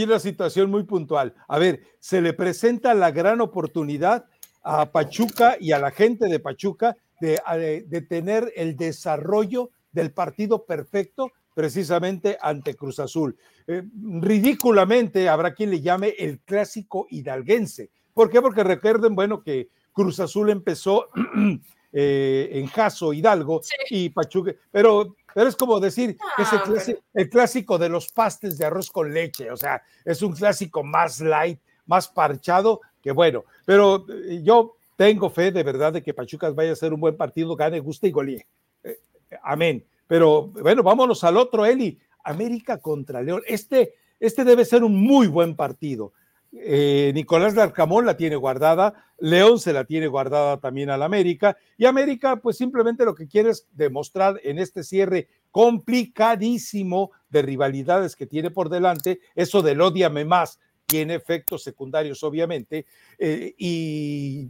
una 0.05 0.19
situación 0.19 0.71
muy 0.71 0.85
puntual. 0.85 1.35
A 1.49 1.59
ver, 1.59 1.83
se 1.99 2.21
le 2.21 2.33
presenta 2.33 2.95
la 2.95 3.11
gran 3.11 3.41
oportunidad 3.41 4.27
a 4.63 4.91
Pachuca 4.91 5.57
y 5.59 5.73
a 5.73 5.79
la 5.79 5.91
gente 5.91 6.27
de 6.27 6.39
Pachuca 6.39 6.97
de, 7.21 7.85
de 7.87 8.01
tener 8.03 8.53
el 8.57 8.77
desarrollo 8.77 9.71
del 9.93 10.13
partido 10.13 10.65
perfecto 10.65 11.33
precisamente 11.55 12.39
ante 12.41 12.75
Cruz 12.75 12.99
Azul. 13.01 13.37
Eh, 13.67 13.83
ridículamente 14.21 15.29
habrá 15.29 15.55
quien 15.55 15.71
le 15.71 15.81
llame 15.81 16.15
el 16.19 16.41
clásico 16.41 17.07
hidalguense. 17.11 17.91
¿Por 18.15 18.31
qué? 18.31 18.41
Porque 18.41 18.65
recuerden, 18.65 19.15
bueno, 19.15 19.43
que 19.43 19.69
Cruz 19.93 20.21
Azul 20.21 20.51
empezó 20.51 21.09
eh, 21.93 22.51
en 22.53 22.67
Jaso, 22.67 23.13
Hidalgo 23.13 23.61
y 23.89 24.11
Pachuca, 24.11 24.53
pero 24.71 25.17
pero 25.33 25.49
es 25.49 25.57
como 25.57 25.79
decir 25.79 26.17
es 26.39 26.97
el 27.15 27.31
clásico, 27.31 27.79
de 27.79 27.89
los 27.89 28.09
pastes 28.09 28.59
de 28.59 28.67
arroz 28.67 28.91
con 28.91 29.13
leche, 29.13 29.51
o 29.51 29.57
sea, 29.57 29.83
es 30.05 30.23
un 30.23 30.33
clásico 30.33 30.83
más 30.83 31.21
light, 31.21 31.61
más 31.87 32.09
parchado, 32.09 32.81
que 33.03 33.13
bueno, 33.13 33.45
pero 33.65 34.05
eh, 34.09 34.41
yo 34.43 34.77
tengo 34.97 35.31
fe 35.31 35.51
de 35.51 35.63
verdad 35.63 35.93
de 35.93 36.03
que 36.03 36.15
Pachucas 36.15 36.55
vaya 36.55 36.73
a 36.73 36.77
ser 36.77 36.93
un 36.93 37.01
buen 37.01 37.17
partido, 37.17 37.57
gane, 37.57 37.81
guste 37.81 38.09
y 38.09 38.11
golie. 38.11 38.47
Eh, 38.85 39.01
amén. 39.43 39.85
Pero 40.07 40.49
bueno, 40.49 40.83
vámonos 40.83 41.25
al 41.25 41.37
otro, 41.37 41.65
Eli. 41.65 41.99
América 42.23 42.79
contra 42.79 43.23
León. 43.23 43.43
Este, 43.47 43.95
este 44.19 44.45
debe 44.45 44.65
ser 44.67 44.85
un 44.85 44.95
muy 44.95 45.27
buen 45.27 45.57
partido. 45.57 46.13
Eh, 46.53 47.13
Nicolás 47.15 47.55
Larcamón 47.55 48.07
la 48.07 48.17
tiene 48.17 48.35
guardada, 48.35 49.07
León 49.19 49.61
se 49.61 49.73
la 49.73 49.85
tiene 49.85 50.09
guardada 50.09 50.59
también 50.59 50.91
al 50.91 51.03
América, 51.03 51.57
y 51.79 51.85
América 51.85 52.37
pues 52.37 52.57
simplemente 52.57 53.05
lo 53.05 53.15
que 53.15 53.29
quiere 53.29 53.51
es 53.51 53.69
demostrar 53.73 54.41
en 54.43 54.59
este 54.59 54.83
cierre 54.83 55.29
complicadísimo 55.53 57.13
de 57.29 57.43
rivalidades 57.43 58.17
que 58.17 58.27
tiene 58.27 58.51
por 58.51 58.69
delante, 58.69 59.21
eso 59.37 59.63
del 59.63 59.81
odiame 59.81 60.25
más 60.25 60.59
tiene 60.87 61.15
efectos 61.15 61.63
secundarios 61.63 62.25
obviamente, 62.25 62.87
eh, 63.17 63.55
y 63.57 64.49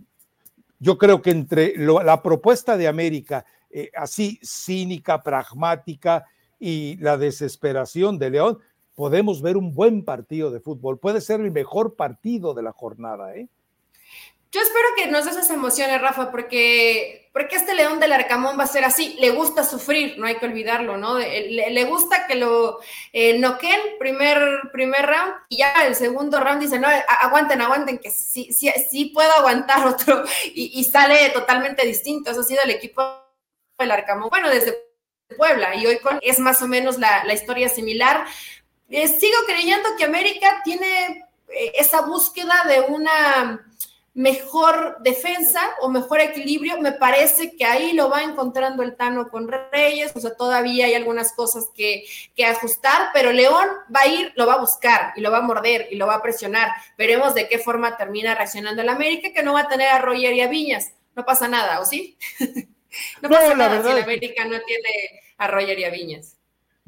yo 0.78 0.96
creo 0.96 1.20
que 1.20 1.32
entre 1.32 1.74
la 1.76 2.22
propuesta 2.22 2.78
de 2.78 2.88
América 2.88 3.44
eh, 3.68 3.90
así 3.94 4.40
cínica, 4.42 5.22
pragmática 5.22 6.24
y 6.59 6.96
la 6.96 7.16
desesperación 7.16 8.18
de 8.18 8.30
León, 8.30 8.59
podemos 9.01 9.40
ver 9.40 9.57
un 9.57 9.72
buen 9.72 10.05
partido 10.05 10.51
de 10.51 10.61
fútbol. 10.61 10.98
Puede 10.98 11.22
ser 11.22 11.40
el 11.40 11.51
mejor 11.51 11.96
partido 11.96 12.53
de 12.53 12.62
la 12.62 12.72
jornada, 12.72 13.34
¿eh? 13.34 13.48
Yo 14.53 14.61
espero 14.61 14.88
que 14.94 15.07
nos 15.07 15.24
des 15.24 15.36
esas 15.36 15.48
emociones, 15.48 16.03
Rafa, 16.03 16.30
porque, 16.30 17.30
porque 17.32 17.57
este 17.57 17.74
León 17.74 17.98
del 17.98 18.12
Arcamón 18.12 18.59
va 18.59 18.64
a 18.64 18.66
ser 18.66 18.84
así. 18.84 19.16
Le 19.18 19.30
gusta 19.30 19.64
sufrir, 19.64 20.18
no 20.18 20.26
hay 20.26 20.34
que 20.34 20.44
olvidarlo, 20.44 20.98
¿no? 20.98 21.18
Le, 21.18 21.84
gusta 21.84 22.26
que 22.26 22.34
lo 22.34 22.80
eh, 23.14 23.38
noqueen 23.38 23.80
primer, 23.98 24.38
primer 24.70 25.07
round 25.07 25.32
y 25.48 25.57
ya 25.57 25.72
el 25.86 25.94
segundo 25.94 26.38
round 26.38 26.61
dice, 26.61 26.78
no, 26.78 26.86
aguanten, 27.22 27.62
aguanten, 27.62 28.01
que 28.01 28.11
sí, 28.11 28.53
sí, 28.53 28.70
sí 28.90 29.07
puedo 29.14 29.32
aguantar 29.32 29.86
otro 29.94 30.24
y, 30.55 30.84
sale 30.84 31.30
totalmente 31.30 31.86
distinto. 31.86 32.32
Eso 32.32 32.40
ha 32.40 32.44
sido 32.44 32.61
el 32.64 32.70
equipo 32.72 33.03
del 33.78 33.92
Arcamón. 33.92 34.28
Bueno, 34.28 34.51
desde 34.51 34.90
Puebla 35.36 35.74
y 35.74 35.86
hoy 35.86 35.98
con, 35.98 36.18
es 36.22 36.38
más 36.38 36.61
o 36.62 36.68
menos 36.68 36.98
la, 36.98 37.32
historia 37.32 37.68
similar. 37.68 38.26
Eh, 38.91 39.09
sigo 39.09 39.38
creyendo 39.47 39.88
que 39.97 40.05
América 40.05 40.61
tiene 40.64 41.24
eh, 41.49 41.72
esa 41.74 42.03
búsqueda 42.03 42.64
de 42.68 42.80
una 42.80 43.64
mejor 44.14 44.99
defensa 45.01 45.61
o 45.80 45.88
mejor 45.88 46.20
equilibrio, 46.20 46.80
me 46.80 46.93
parece 46.93 47.57
que 47.57 47.64
ahí 47.64 47.93
lo 47.93 48.11
va 48.11 48.22
encontrando 48.22 48.82
el 48.82 48.97
Tano 48.97 49.28
con 49.28 49.49
Reyes, 49.49 50.12
o 50.16 50.20
sea, 50.20 50.34
todavía 50.34 50.86
hay 50.86 50.95
algunas 50.95 51.32
cosas 51.32 51.70
que, 51.74 52.05
ajustar, 52.45 53.11
pero 53.14 53.32
León 53.32 53.68
va 53.95 54.01
a 54.01 54.09
ir, 54.09 54.32
lo 54.34 54.47
va 54.47 54.55
a 54.55 54.61
buscar 54.61 55.12
y 55.14 55.20
lo 55.20 55.30
va 55.30 55.38
a 55.38 55.43
morder 55.43 55.88
y 55.91 55.97
lo 55.97 56.07
va 56.07 56.16
a 56.16 56.22
presionar. 56.22 56.70
Veremos 56.99 57.34
de 57.34 57.49
qué 57.49 57.59
forma 57.59 57.97
termina 57.97 58.34
reaccionando 58.34 58.82
el 58.82 58.88
América, 58.88 59.32
que 59.32 59.43
no 59.43 59.53
va 59.53 59.61
a 59.61 59.68
tener 59.68 59.88
a 59.88 59.99
Roger 59.99 60.32
y 60.32 60.41
a 60.41 60.49
Viñas. 60.49 60.93
No 61.14 61.24
pasa 61.24 61.47
nada, 61.47 61.80
¿o 61.80 61.84
sí? 61.84 62.18
no, 63.22 63.28
pasa 63.28 63.55
nada 63.55 63.82
si 63.82 63.91
el 63.91 64.03
América 64.03 64.45
no 64.45 64.61
tiene 64.62 65.22
a 65.38 65.47
Roger 65.47 65.78
y 65.78 65.84
a 65.84 65.91
Viñas. 65.91 66.39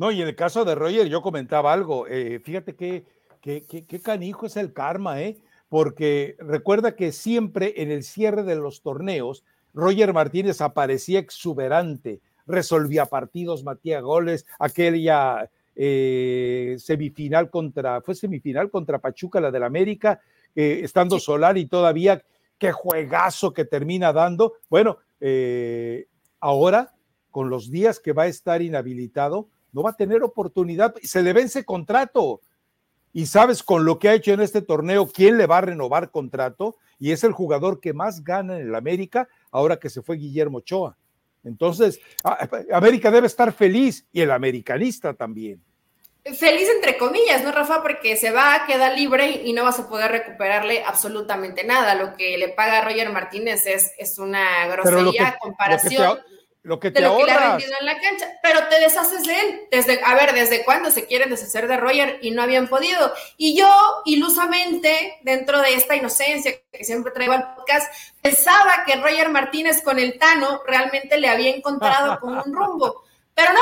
No, 0.02 0.10
y 0.10 0.20
en 0.20 0.26
el 0.26 0.34
caso 0.34 0.64
de 0.64 0.74
Roger 0.74 1.06
yo 1.06 1.22
comentaba 1.22 1.72
algo, 1.72 2.08
eh, 2.08 2.40
fíjate 2.40 2.74
que, 2.74 3.04
qué 3.40 4.00
canijo 4.02 4.46
es 4.46 4.56
el 4.56 4.72
karma, 4.72 5.22
¿eh? 5.22 5.36
porque 5.68 6.34
recuerda 6.40 6.96
que 6.96 7.12
siempre 7.12 7.74
en 7.76 7.92
el 7.92 8.02
cierre 8.02 8.42
de 8.42 8.56
los 8.56 8.82
torneos, 8.82 9.44
Roger 9.72 10.12
Martínez 10.12 10.60
aparecía 10.60 11.20
exuberante, 11.20 12.18
resolvía 12.48 13.06
partidos, 13.06 13.62
matía 13.62 14.00
goles, 14.00 14.44
aquella 14.58 15.48
eh, 15.76 16.74
semifinal 16.80 17.48
contra, 17.48 18.00
fue 18.00 18.16
semifinal 18.16 18.72
contra 18.72 18.98
Pachuca, 18.98 19.40
la 19.40 19.52
del 19.52 19.62
América, 19.62 20.20
eh, 20.56 20.80
estando 20.82 21.20
Solar 21.20 21.56
y 21.58 21.66
todavía, 21.66 22.24
qué 22.58 22.72
juegazo 22.72 23.52
que 23.52 23.66
termina 23.66 24.12
dando. 24.12 24.54
Bueno, 24.68 24.98
eh, 25.20 26.08
ahora, 26.40 26.92
con 27.30 27.50
los 27.50 27.70
días 27.70 28.00
que 28.00 28.12
va 28.12 28.24
a 28.24 28.26
estar 28.26 28.62
inhabilitado, 28.62 29.46
no 29.72 29.82
va 29.82 29.90
a 29.90 29.96
tener 29.96 30.22
oportunidad, 30.22 30.94
se 31.02 31.22
le 31.22 31.32
vence 31.32 31.64
contrato 31.64 32.40
y 33.12 33.26
sabes 33.26 33.62
con 33.62 33.84
lo 33.84 33.98
que 33.98 34.08
ha 34.08 34.14
hecho 34.14 34.32
en 34.32 34.40
este 34.40 34.62
torneo 34.62 35.06
quién 35.06 35.36
le 35.36 35.46
va 35.46 35.58
a 35.58 35.62
renovar 35.62 36.10
contrato 36.10 36.76
y 36.98 37.12
es 37.12 37.24
el 37.24 37.32
jugador 37.32 37.80
que 37.80 37.92
más 37.92 38.24
gana 38.24 38.58
en 38.58 38.68
el 38.68 38.74
América 38.74 39.28
ahora 39.50 39.78
que 39.78 39.90
se 39.90 40.02
fue 40.02 40.16
Guillermo 40.16 40.58
Ochoa. 40.58 40.96
Entonces, 41.44 42.00
América 42.72 43.10
debe 43.10 43.26
estar 43.26 43.52
feliz 43.52 44.06
y 44.12 44.20
el 44.20 44.30
americanista 44.30 45.12
también. 45.12 45.60
Feliz 46.24 46.68
entre 46.72 46.96
comillas, 46.96 47.42
¿no, 47.42 47.50
Rafa? 47.50 47.82
Porque 47.82 48.16
se 48.16 48.30
va, 48.30 48.62
queda 48.64 48.94
libre 48.94 49.42
y 49.44 49.52
no 49.52 49.64
vas 49.64 49.80
a 49.80 49.88
poder 49.88 50.12
recuperarle 50.12 50.84
absolutamente 50.84 51.64
nada. 51.64 51.96
Lo 51.96 52.14
que 52.14 52.38
le 52.38 52.50
paga 52.50 52.84
Roger 52.84 53.10
Martínez 53.10 53.66
es, 53.66 53.90
es 53.98 54.20
una 54.20 54.68
grosería 54.68 55.36
comparación 55.40 56.06
lo 56.08 56.16
que 56.16 56.22
te 56.22 56.41
de 56.62 56.68
lo 56.68 56.78
que 56.78 56.90
le 57.24 57.32
ha 57.32 57.50
rendido 57.50 57.72
en 57.80 57.86
la 57.86 58.00
cancha, 58.00 58.38
pero 58.40 58.68
te 58.68 58.78
deshaces 58.78 59.24
de 59.24 59.40
él. 59.40 59.60
Desde, 59.70 60.00
a 60.04 60.14
ver, 60.14 60.32
¿desde 60.32 60.64
cuándo 60.64 60.92
se 60.92 61.06
quieren 61.06 61.30
deshacer 61.30 61.66
de 61.66 61.76
Roger 61.76 62.18
y 62.22 62.30
no 62.30 62.42
habían 62.42 62.68
podido? 62.68 63.12
Y 63.36 63.56
yo, 63.58 63.68
ilusamente, 64.04 65.18
dentro 65.22 65.60
de 65.60 65.74
esta 65.74 65.96
inocencia 65.96 66.52
que 66.70 66.84
siempre 66.84 67.12
traigo 67.12 67.32
al 67.32 67.54
podcast, 67.54 67.92
pensaba 68.20 68.84
que 68.86 68.96
Roger 68.96 69.28
Martínez 69.30 69.82
con 69.82 69.98
el 69.98 70.18
Tano 70.18 70.62
realmente 70.64 71.18
le 71.18 71.28
había 71.28 71.54
encontrado 71.54 72.20
como 72.20 72.40
un 72.42 72.54
rumbo, 72.54 73.02
pero 73.34 73.52
no, 73.52 73.60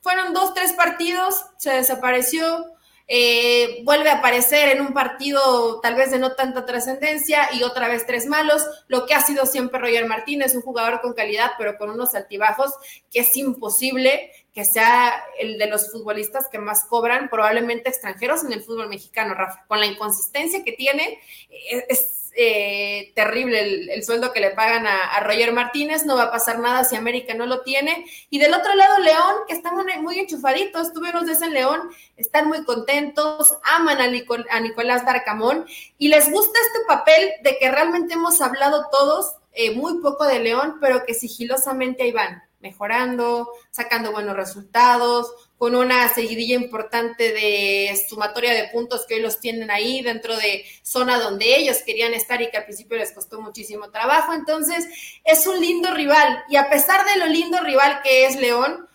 fueron 0.00 0.32
dos, 0.32 0.54
tres 0.54 0.72
partidos, 0.72 1.44
se 1.58 1.70
desapareció, 1.72 2.64
eh, 3.10 3.80
vuelve 3.84 4.10
a 4.10 4.18
aparecer 4.18 4.68
en 4.68 4.82
un 4.82 4.92
partido 4.92 5.80
tal 5.80 5.94
vez 5.94 6.10
de 6.10 6.18
no 6.18 6.34
tanta 6.34 6.66
trascendencia 6.66 7.48
y 7.54 7.62
otra 7.62 7.88
vez 7.88 8.04
tres 8.06 8.26
malos, 8.26 8.66
lo 8.86 9.06
que 9.06 9.14
ha 9.14 9.20
sido 9.22 9.46
siempre 9.46 9.80
Roger 9.80 10.06
Martínez, 10.06 10.54
un 10.54 10.60
jugador 10.60 11.00
con 11.00 11.14
calidad, 11.14 11.52
pero 11.56 11.78
con 11.78 11.88
unos 11.88 12.14
altibajos 12.14 12.74
que 13.10 13.20
es 13.20 13.34
imposible 13.36 14.30
que 14.52 14.64
sea 14.64 15.12
el 15.38 15.56
de 15.56 15.68
los 15.68 15.90
futbolistas 15.90 16.48
que 16.50 16.58
más 16.58 16.84
cobran, 16.84 17.30
probablemente 17.30 17.88
extranjeros 17.88 18.44
en 18.44 18.52
el 18.52 18.62
fútbol 18.62 18.88
mexicano, 18.88 19.34
Rafa. 19.34 19.64
Con 19.68 19.80
la 19.80 19.86
inconsistencia 19.86 20.62
que 20.64 20.72
tiene, 20.72 21.18
eh, 21.48 21.86
es 21.88 22.27
eh, 22.40 23.10
terrible 23.16 23.92
el, 23.92 24.04
sueldo 24.04 24.32
que 24.32 24.38
le 24.38 24.52
pagan 24.52 24.86
a, 24.86 25.18
Roger 25.24 25.52
Martínez, 25.52 26.06
no 26.06 26.14
va 26.14 26.24
a 26.24 26.30
pasar 26.30 26.60
nada 26.60 26.84
si 26.84 26.94
América 26.94 27.34
no 27.34 27.46
lo 27.46 27.62
tiene. 27.62 28.06
Y 28.30 28.38
del 28.38 28.54
otro 28.54 28.76
lado, 28.76 29.00
León, 29.00 29.34
que 29.48 29.54
están 29.54 29.74
muy 30.00 30.20
enchufaditos, 30.20 30.92
tuvimos 30.92 31.26
de 31.26 31.32
ese 31.32 31.50
León, 31.50 31.90
están 32.16 32.46
muy 32.46 32.64
contentos, 32.64 33.58
aman 33.64 34.00
a, 34.00 34.60
Nicolás 34.60 35.04
Darcamón 35.04 35.66
y 35.98 36.10
les 36.10 36.30
gusta 36.30 36.56
este 36.68 36.86
papel 36.86 37.28
de 37.42 37.58
que 37.58 37.72
realmente 37.72 38.14
hemos 38.14 38.40
hablado 38.40 38.86
todos 38.92 39.34
eh, 39.52 39.74
muy 39.74 40.00
poco 40.00 40.24
de 40.24 40.38
León, 40.38 40.76
pero 40.80 41.04
que 41.04 41.14
sigilosamente 41.14 42.04
ahí 42.04 42.12
van, 42.12 42.44
mejorando, 42.60 43.48
sacando 43.72 44.12
buenos 44.12 44.36
resultados, 44.36 45.47
con 45.58 45.74
una 45.74 46.08
seguidilla 46.08 46.54
importante 46.54 47.32
de 47.32 48.00
sumatoria 48.08 48.54
de 48.54 48.68
puntos 48.68 49.04
que 49.06 49.16
hoy 49.16 49.20
los 49.20 49.40
tienen 49.40 49.72
ahí 49.72 50.02
dentro 50.02 50.36
de 50.36 50.64
zona 50.82 51.18
donde 51.18 51.56
ellos 51.56 51.78
querían 51.84 52.14
estar 52.14 52.40
y 52.40 52.48
que 52.48 52.58
al 52.58 52.64
principio 52.64 52.96
les 52.96 53.10
costó 53.10 53.40
muchísimo 53.40 53.90
trabajo. 53.90 54.32
Entonces, 54.32 54.86
es 55.24 55.46
un 55.48 55.60
lindo 55.60 55.92
rival 55.92 56.44
y 56.48 56.56
a 56.56 56.70
pesar 56.70 57.04
de 57.04 57.18
lo 57.18 57.26
lindo 57.26 57.60
rival 57.60 58.00
que 58.04 58.26
es 58.26 58.36
León, 58.36 58.88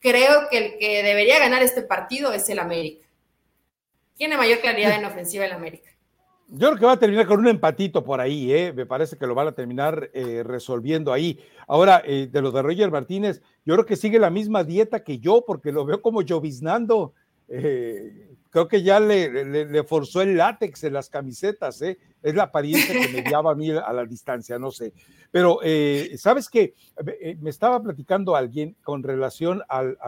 creo 0.00 0.48
que 0.50 0.58
el 0.58 0.78
que 0.78 1.04
debería 1.04 1.38
ganar 1.38 1.62
este 1.62 1.82
partido 1.82 2.32
es 2.32 2.48
el 2.48 2.58
América. 2.58 3.06
Tiene 4.16 4.36
mayor 4.36 4.58
claridad 4.58 4.96
en 4.96 5.04
ofensiva 5.04 5.44
el 5.44 5.52
América. 5.52 5.90
Yo 6.50 6.68
creo 6.68 6.78
que 6.78 6.86
va 6.86 6.92
a 6.92 6.98
terminar 6.98 7.26
con 7.26 7.40
un 7.40 7.48
empatito 7.48 8.02
por 8.02 8.22
ahí, 8.22 8.50
¿eh? 8.50 8.72
me 8.72 8.86
parece 8.86 9.18
que 9.18 9.26
lo 9.26 9.34
van 9.34 9.48
a 9.48 9.52
terminar 9.52 10.10
eh, 10.14 10.42
resolviendo 10.42 11.12
ahí. 11.12 11.38
Ahora, 11.66 12.02
eh, 12.06 12.26
de 12.32 12.40
los 12.40 12.54
de 12.54 12.62
Roger 12.62 12.90
Martínez, 12.90 13.42
yo 13.66 13.74
creo 13.74 13.84
que 13.84 13.96
sigue 13.96 14.18
la 14.18 14.30
misma 14.30 14.64
dieta 14.64 15.04
que 15.04 15.18
yo, 15.18 15.44
porque 15.46 15.72
lo 15.72 15.84
veo 15.84 16.00
como 16.00 16.22
lloviznando. 16.22 17.12
creo 17.46 18.66
que 18.66 18.82
ya 18.82 18.98
le, 18.98 19.84
forzó 19.84 20.22
el 20.22 20.38
látex 20.38 20.84
en 20.84 20.94
las 20.94 21.10
camisetas, 21.10 21.82
es 21.82 22.34
la 22.34 22.44
apariencia 22.44 22.98
que 22.98 23.08
me 23.08 23.30
llama 23.30 23.50
a 23.50 23.54
mí 23.54 23.70
a 23.70 23.92
la 23.92 24.06
distancia, 24.06 24.58
no 24.58 24.70
sé. 24.70 24.94
Pero, 25.30 25.60
¿sabes 26.16 26.48
qué? 26.48 26.74
Me 27.40 27.50
estaba 27.50 27.82
platicando 27.82 28.34
alguien 28.34 28.74
con 28.82 29.02
relación 29.02 29.62
al, 29.68 29.98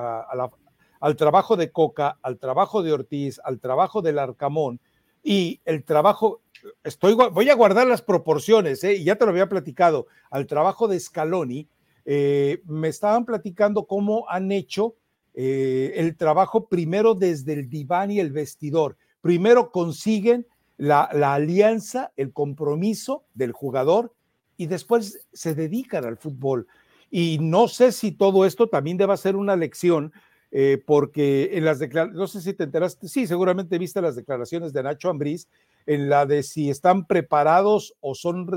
al 1.01 1.17
trabajo 1.17 1.57
de 1.57 1.71
Coca, 1.71 2.19
al 2.23 2.39
trabajo 2.39 2.83
de 2.83 2.95
Ortiz, 2.95 3.41
al 3.45 3.61
trabajo 3.61 4.01
del 4.01 4.19
Arcamón 4.19 4.81
y 5.23 5.61
el 5.65 5.85
trabajo, 5.85 6.41
estoy, 6.85 7.15
voy 7.15 7.51
a 7.51 7.55
guardar 7.55 7.87
las 7.87 8.03
proporciones, 8.03 8.83
¿eh? 8.85 8.95
y 8.95 9.05
ya 9.05 9.17
te 9.17 9.25
lo 9.25 9.31
había 9.31 9.49
platicado, 9.49 10.07
al 10.31 10.47
trabajo 10.47 10.89
de 10.89 10.99
Scaloni, 10.99 11.69
eh, 12.05 12.63
me 12.67 12.89
estaban 12.89 13.25
platicando 13.25 13.87
cómo 13.87 14.27
han 14.29 14.51
hecho 14.53 14.97
eh, 15.35 15.93
el 15.97 16.17
trabajo 16.17 16.67
primero 16.67 17.15
desde 17.15 17.53
el 17.53 17.69
diván 17.69 18.11
y 18.11 18.21
el 18.21 18.33
vestidor. 18.33 18.97
Primero 19.21 19.71
consiguen 19.71 20.47
la, 20.77 21.11
la 21.13 21.35
alianza, 21.35 22.13
el 22.17 22.33
compromiso 22.33 23.25
del 23.35 23.53
jugador 23.53 24.15
y 24.57 24.67
después 24.67 25.27
se 25.33 25.55
dedican 25.55 26.05
al 26.05 26.17
fútbol. 26.17 26.67
Y 27.11 27.39
no 27.41 27.69
sé 27.69 27.93
si 27.93 28.13
todo 28.13 28.45
esto 28.45 28.69
también 28.69 28.97
deba 28.97 29.17
ser 29.17 29.37
una 29.37 29.57
lección 29.57 30.13
eh, 30.53 30.83
porque 30.85 31.51
en 31.53 31.65
las 31.65 31.79
declaraciones, 31.79 32.19
no 32.19 32.27
sé 32.27 32.41
si 32.41 32.55
te 32.55 32.65
enteraste, 32.65 33.07
sí, 33.09 33.27
seguramente 33.27 33.79
viste 33.79 34.03
las 34.03 34.17
declaraciones 34.17 34.73
de 34.73 34.83
Nacho 34.83 35.09
Ambriz, 35.09 35.49
en 35.87 36.09
la 36.09 36.27
de 36.27 36.43
si 36.43 36.71
están 36.71 37.07
preparados 37.07 37.95
o 38.01 38.15
son 38.15 38.49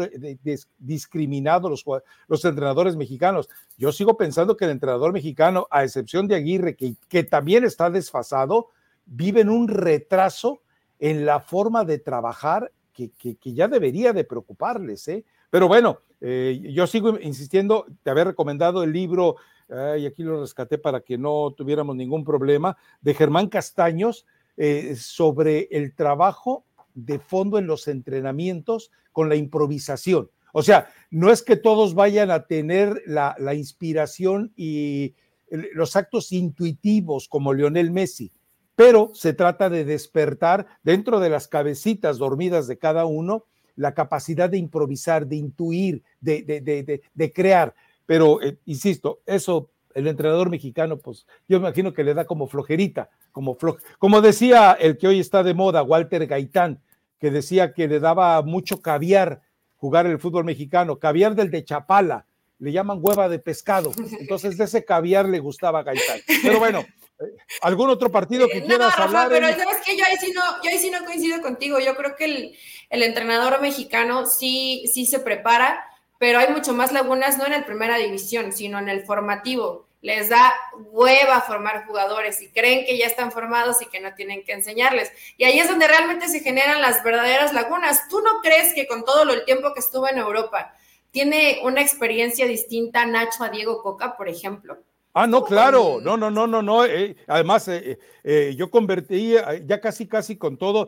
discriminados 0.79 1.69
los, 1.69 2.01
los 2.27 2.45
entrenadores 2.45 2.95
mexicanos. 2.95 3.49
Yo 3.77 3.91
sigo 3.91 4.17
pensando 4.17 4.57
que 4.57 4.65
el 4.65 4.71
entrenador 4.71 5.13
mexicano, 5.13 5.67
a 5.69 5.83
excepción 5.83 6.27
de 6.27 6.35
Aguirre, 6.35 6.75
que, 6.75 6.95
que 7.07 7.23
también 7.23 7.63
está 7.63 7.89
desfasado, 7.89 8.69
vive 9.05 9.41
en 9.41 9.49
un 9.49 9.67
retraso 9.67 10.61
en 10.99 11.25
la 11.25 11.39
forma 11.39 11.83
de 11.83 11.99
trabajar 11.99 12.71
que, 12.93 13.11
que, 13.11 13.53
ya 13.53 13.67
debería 13.67 14.13
de 14.13 14.23
preocuparles. 14.23 15.07
¿eh? 15.07 15.25
Pero 15.49 15.67
bueno, 15.67 15.99
eh, 16.21 16.59
yo 16.71 16.87
sigo 16.87 17.19
insistiendo, 17.19 17.85
te 18.03 18.09
había 18.09 18.23
recomendado 18.25 18.83
el 18.83 18.93
libro 18.93 19.35
y 19.69 20.05
aquí 20.05 20.23
lo 20.23 20.41
rescaté 20.41 20.77
para 20.77 21.01
que 21.01 21.17
no 21.17 21.53
tuviéramos 21.55 21.95
ningún 21.95 22.23
problema, 22.23 22.77
de 23.01 23.13
Germán 23.13 23.47
Castaños 23.47 24.25
eh, 24.57 24.95
sobre 24.95 25.67
el 25.71 25.95
trabajo 25.95 26.65
de 26.93 27.19
fondo 27.19 27.57
en 27.57 27.65
los 27.65 27.87
entrenamientos 27.87 28.91
con 29.11 29.29
la 29.29 29.35
improvisación. 29.35 30.29
O 30.53 30.61
sea, 30.61 30.89
no 31.09 31.31
es 31.31 31.41
que 31.41 31.55
todos 31.55 31.95
vayan 31.95 32.29
a 32.29 32.45
tener 32.45 33.01
la, 33.07 33.35
inspiración 33.55 34.53
y 34.55 35.15
los 35.49 35.95
actos 35.95 36.31
intuitivos 36.31 37.27
como 37.27 37.53
Lionel 37.53 37.89
Messi, 37.89 38.31
pero 38.75 39.11
se 39.15 39.33
trata 39.33 39.69
de 39.69 39.85
despertar 39.85 40.67
dentro 40.83 41.19
de 41.19 41.29
las 41.29 41.47
cabecitas 41.47 42.19
dormidas 42.19 42.67
de 42.67 42.77
cada 42.77 43.05
uno 43.05 43.45
la 43.75 43.95
capacidad 43.95 44.49
de 44.49 44.59
improvisar, 44.59 45.25
de 45.25 45.37
intuir, 45.37 46.03
de, 46.21 47.31
crear. 47.33 47.73
Pero, 48.05 48.41
eh, 48.41 48.57
insisto, 48.65 49.21
eso 49.25 49.69
el 49.93 50.07
entrenador 50.07 50.49
mexicano, 50.49 50.97
pues 50.97 51.25
yo 51.47 51.59
me 51.59 51.67
imagino 51.67 51.93
que 51.93 52.03
le 52.03 52.13
da 52.13 52.25
como 52.25 52.47
flojerita, 52.47 53.09
como, 53.31 53.57
como 53.99 54.21
decía 54.21 54.73
el 54.79 54.97
que 54.97 55.07
hoy 55.07 55.19
está 55.19 55.43
de 55.43 55.53
moda, 55.53 55.83
Walter 55.83 56.25
Gaitán, 56.25 56.81
que 57.19 57.31
decía 57.31 57.73
que 57.73 57.87
le 57.87 57.99
daba 57.99 58.41
mucho 58.41 58.81
caviar 58.81 59.41
jugar 59.75 60.07
el 60.07 60.19
fútbol 60.19 60.45
mexicano, 60.45 60.99
caviar 60.99 61.35
del 61.35 61.51
de 61.51 61.63
Chapala, 61.63 62.25
le 62.59 62.71
llaman 62.71 62.99
hueva 63.01 63.29
de 63.29 63.39
pescado, 63.39 63.91
entonces 64.19 64.57
de 64.57 64.65
ese 64.65 64.85
caviar 64.85 65.27
le 65.27 65.39
gustaba 65.39 65.79
a 65.79 65.83
Gaitán. 65.83 66.19
Pero 66.41 66.59
bueno, 66.59 66.79
eh, 67.19 67.35
¿algún 67.61 67.89
otro 67.89 68.11
partido 68.11 68.47
que 68.47 68.63
quieras 68.63 68.97
hablar? 68.97 69.29
Pero 69.29 69.47
sabes 69.49 69.77
que 69.85 69.97
yo 69.97 70.05
ahí 70.05 70.17
sí 70.19 70.31
no, 70.33 70.41
yo 70.63 70.69
ahí 70.69 70.79
sí 70.79 70.89
no 70.89 71.03
coincido 71.05 71.41
contigo, 71.41 71.79
yo 71.79 71.95
creo 71.95 72.15
que 72.15 72.25
el, 72.25 72.55
el 72.89 73.03
entrenador 73.03 73.61
mexicano 73.61 74.25
sí, 74.25 74.85
sí 74.91 75.05
se 75.05 75.19
prepara, 75.19 75.83
pero 76.23 76.39
hay 76.39 76.53
mucho 76.53 76.73
más 76.73 76.93
lagunas, 76.93 77.37
no 77.37 77.45
en 77.45 77.51
el 77.51 77.65
primera 77.65 77.97
división, 77.97 78.53
sino 78.53 78.79
en 78.79 78.87
el 78.87 79.03
formativo. 79.03 79.87
Les 80.01 80.29
da 80.29 80.53
hueva 80.93 81.41
formar 81.41 81.85
jugadores 81.85 82.41
y 82.41 82.47
creen 82.47 82.85
que 82.85 82.97
ya 82.97 83.07
están 83.07 83.29
formados 83.29 83.81
y 83.81 83.87
que 83.87 83.99
no 83.99 84.13
tienen 84.15 84.45
que 84.45 84.53
enseñarles. 84.53 85.11
Y 85.35 85.43
ahí 85.43 85.59
es 85.59 85.67
donde 85.67 85.85
realmente 85.85 86.29
se 86.29 86.39
generan 86.39 86.81
las 86.81 87.03
verdaderas 87.03 87.51
lagunas. 87.51 88.07
¿Tú 88.07 88.21
no 88.21 88.39
crees 88.41 88.73
que 88.73 88.87
con 88.87 89.03
todo 89.03 89.29
el 89.29 89.43
tiempo 89.43 89.73
que 89.73 89.81
estuvo 89.81 90.07
en 90.07 90.17
Europa 90.17 90.73
tiene 91.11 91.59
una 91.61 91.81
experiencia 91.81 92.47
distinta 92.47 93.05
Nacho 93.05 93.43
a 93.43 93.49
Diego 93.49 93.83
Coca, 93.83 94.15
por 94.15 94.29
ejemplo? 94.29 94.77
Ah, 95.13 95.27
no, 95.27 95.43
claro, 95.43 95.99
no, 96.01 96.15
no, 96.15 96.31
no, 96.31 96.47
no, 96.47 96.61
no. 96.61 96.85
Eh, 96.85 97.17
además, 97.27 97.67
eh, 97.67 97.99
eh, 98.23 98.55
yo 98.55 98.71
convertí 98.71 99.35
ya 99.65 99.81
casi, 99.81 100.07
casi 100.07 100.37
con 100.37 100.55
todo. 100.55 100.87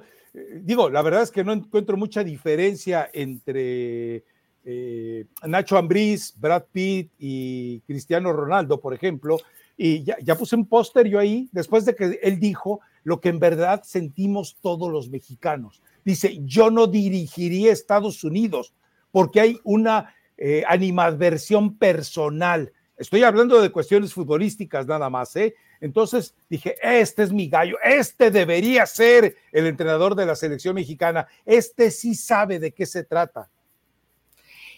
digo, 0.61 0.89
la 0.89 1.01
verdad 1.01 1.23
es 1.23 1.31
que 1.31 1.43
no 1.43 1.51
encuentro 1.51 1.97
mucha 1.97 2.23
diferencia 2.23 3.09
entre 3.11 4.23
eh, 4.65 5.25
Nacho 5.45 5.77
Ambriz, 5.77 6.33
Brad 6.37 6.63
Pitt 6.71 7.11
y 7.19 7.79
Cristiano 7.81 8.33
Ronaldo, 8.33 8.79
por 8.79 8.93
ejemplo, 8.93 9.37
y 9.77 10.03
ya, 10.03 10.35
puse 10.35 10.55
un 10.55 10.65
póster 10.65 11.07
yo 11.07 11.19
ahí, 11.19 11.49
después 11.51 11.85
de 11.85 11.95
que 11.95 12.19
él 12.23 12.39
dijo 12.39 12.79
lo 13.03 13.19
que 13.19 13.29
en 13.29 13.39
verdad 13.39 13.83
sentimos 13.83 14.57
todos 14.61 14.91
los 14.91 15.09
mexicanos. 15.09 15.81
Dice, 16.03 16.39
yo 16.43 16.71
no 16.71 16.87
dirigiría 16.87 17.71
Estados 17.71 18.23
Unidos 18.23 18.73
porque 19.11 19.41
hay 19.41 19.59
una 19.63 20.15
eh, 20.37 20.63
animadversión 20.67 21.77
personal. 21.77 22.71
Estoy 22.97 23.23
hablando 23.23 23.61
de 23.61 23.71
cuestiones 23.71 24.13
futbolísticas 24.13 24.87
nada 24.87 25.09
más, 25.09 25.35
¿eh? 25.35 25.55
Entonces 25.81 26.33
dije, 26.49 26.75
este 26.81 27.23
es 27.23 27.33
mi 27.33 27.49
gallo, 27.49 27.77
este 27.83 28.31
debería 28.31 28.85
ser 28.85 29.35
el 29.51 29.67
entrenador 29.67 30.15
de 30.15 30.25
la 30.25 30.35
selección 30.35 30.75
mexicana, 30.75 31.27
este 31.45 31.91
sí 31.91 32.15
sabe 32.15 32.59
de 32.59 32.71
qué 32.71 32.85
se 32.85 33.03
trata. 33.03 33.49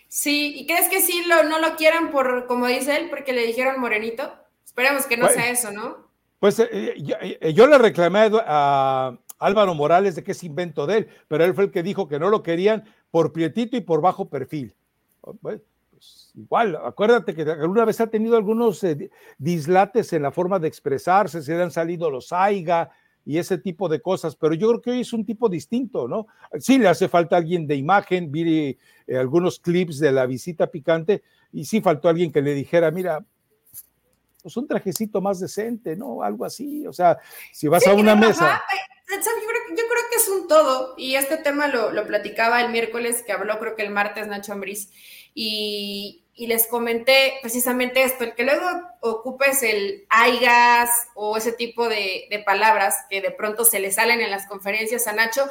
Sí, 0.09 0.53
¿y 0.55 0.67
crees 0.67 0.89
que 0.89 1.01
sí 1.01 1.23
lo, 1.25 1.43
no 1.43 1.59
lo 1.59 1.75
quieran 1.75 2.11
por, 2.11 2.47
como 2.47 2.67
dice 2.67 2.97
él, 2.97 3.09
porque 3.09 3.33
le 3.33 3.45
dijeron 3.45 3.79
morenito? 3.79 4.33
Esperemos 4.65 5.05
que 5.05 5.17
no 5.17 5.25
pues, 5.25 5.35
sea 5.35 5.49
eso, 5.49 5.71
¿no? 5.71 6.07
Pues 6.39 6.59
eh, 6.59 6.69
eh, 6.71 7.37
eh, 7.41 7.53
yo, 7.53 7.67
le 7.67 7.77
reclamé 7.77 8.29
a 8.45 9.17
Álvaro 9.39 9.73
Morales 9.73 10.15
de 10.15 10.23
que 10.23 10.31
es 10.31 10.43
invento 10.43 10.85
de 10.85 10.97
él, 10.99 11.07
pero 11.27 11.43
él 11.43 11.53
fue 11.53 11.65
el 11.65 11.71
que 11.71 11.83
dijo 11.83 12.07
que 12.07 12.19
no 12.19 12.29
lo 12.29 12.43
querían 12.43 12.85
por 13.11 13.33
prietito 13.33 13.75
y 13.75 13.81
por 13.81 14.01
bajo 14.01 14.29
perfil. 14.29 14.75
Oh, 15.21 15.33
pues 15.33 15.61
igual, 16.35 16.75
acuérdate 16.75 17.33
que 17.33 17.41
alguna 17.41 17.85
vez 17.85 17.99
ha 17.99 18.07
tenido 18.07 18.37
algunos 18.37 18.85
dislates 19.39 20.13
en 20.13 20.21
la 20.21 20.31
forma 20.31 20.59
de 20.59 20.67
expresarse, 20.67 21.41
se 21.41 21.55
le 21.55 21.63
han 21.63 21.71
salido 21.71 22.11
los 22.11 22.31
aiga, 22.31 22.91
y 23.27 23.37
ese 23.39 23.57
tipo 23.57 23.89
de 23.89 24.01
cosas, 24.01 24.37
pero 24.37 24.53
yo 24.53 24.69
creo 24.69 24.81
que 24.81 24.91
hoy 24.91 25.01
es 25.01 25.11
un 25.11 25.25
tipo 25.25 25.49
distinto, 25.49 26.07
¿no? 26.07 26.27
Sí 26.59 26.77
le 26.77 26.87
hace 26.87 27.09
falta 27.09 27.35
alguien 27.35 27.67
de 27.67 27.75
imagen, 27.75 28.31
vi 28.31 28.77
eh, 29.05 29.17
algunos 29.17 29.59
clips 29.59 29.99
de 29.99 30.13
la 30.13 30.25
visita 30.25 30.67
picante 30.67 31.23
y 31.51 31.65
sí 31.65 31.81
faltó 31.81 32.07
alguien 32.07 32.31
que 32.31 32.41
le 32.41 32.53
dijera, 32.53 32.89
mira, 32.89 33.25
pues 34.41 34.55
un 34.55 34.65
trajecito 34.65 35.19
más 35.19 35.41
decente, 35.41 35.97
¿no? 35.97 36.23
Algo 36.23 36.45
así, 36.45 36.87
o 36.87 36.93
sea, 36.93 37.17
si 37.51 37.67
vas 37.67 37.85
a 37.85 37.93
una 37.93 38.15
mesa... 38.15 38.61
Yo 39.09 39.83
creo, 39.83 40.03
que 40.09 40.17
es 40.17 40.29
un 40.29 40.47
todo, 40.47 40.95
y 40.97 41.15
este 41.15 41.37
tema 41.37 41.67
lo, 41.67 41.91
lo 41.91 42.07
platicaba 42.07 42.61
el 42.61 42.71
miércoles, 42.71 43.23
que 43.25 43.33
habló 43.33 43.59
creo 43.59 43.75
que 43.75 43.83
el 43.83 43.89
martes 43.89 44.27
Nacho 44.27 44.53
Ambriz, 44.53 44.89
y, 45.33 46.26
y 46.37 46.45
les 46.45 46.67
comenté 46.67 47.39
precisamente 47.41 48.03
esto, 48.03 48.23
el 48.23 48.35
que 48.35 48.43
luego 48.43 48.65
ocupes 49.01 49.63
el 49.63 50.05
aigas 50.07 50.89
o 51.15 51.35
ese 51.35 51.51
tipo 51.51 51.89
de, 51.89 52.43
palabras 52.45 52.95
que 53.09 53.21
de 53.21 53.31
pronto 53.31 53.65
se 53.65 53.79
le 53.79 53.91
salen 53.91 54.21
en 54.21 54.29
las 54.29 54.45
conferencias 54.45 55.07
a 55.07 55.13
Nacho, 55.13 55.49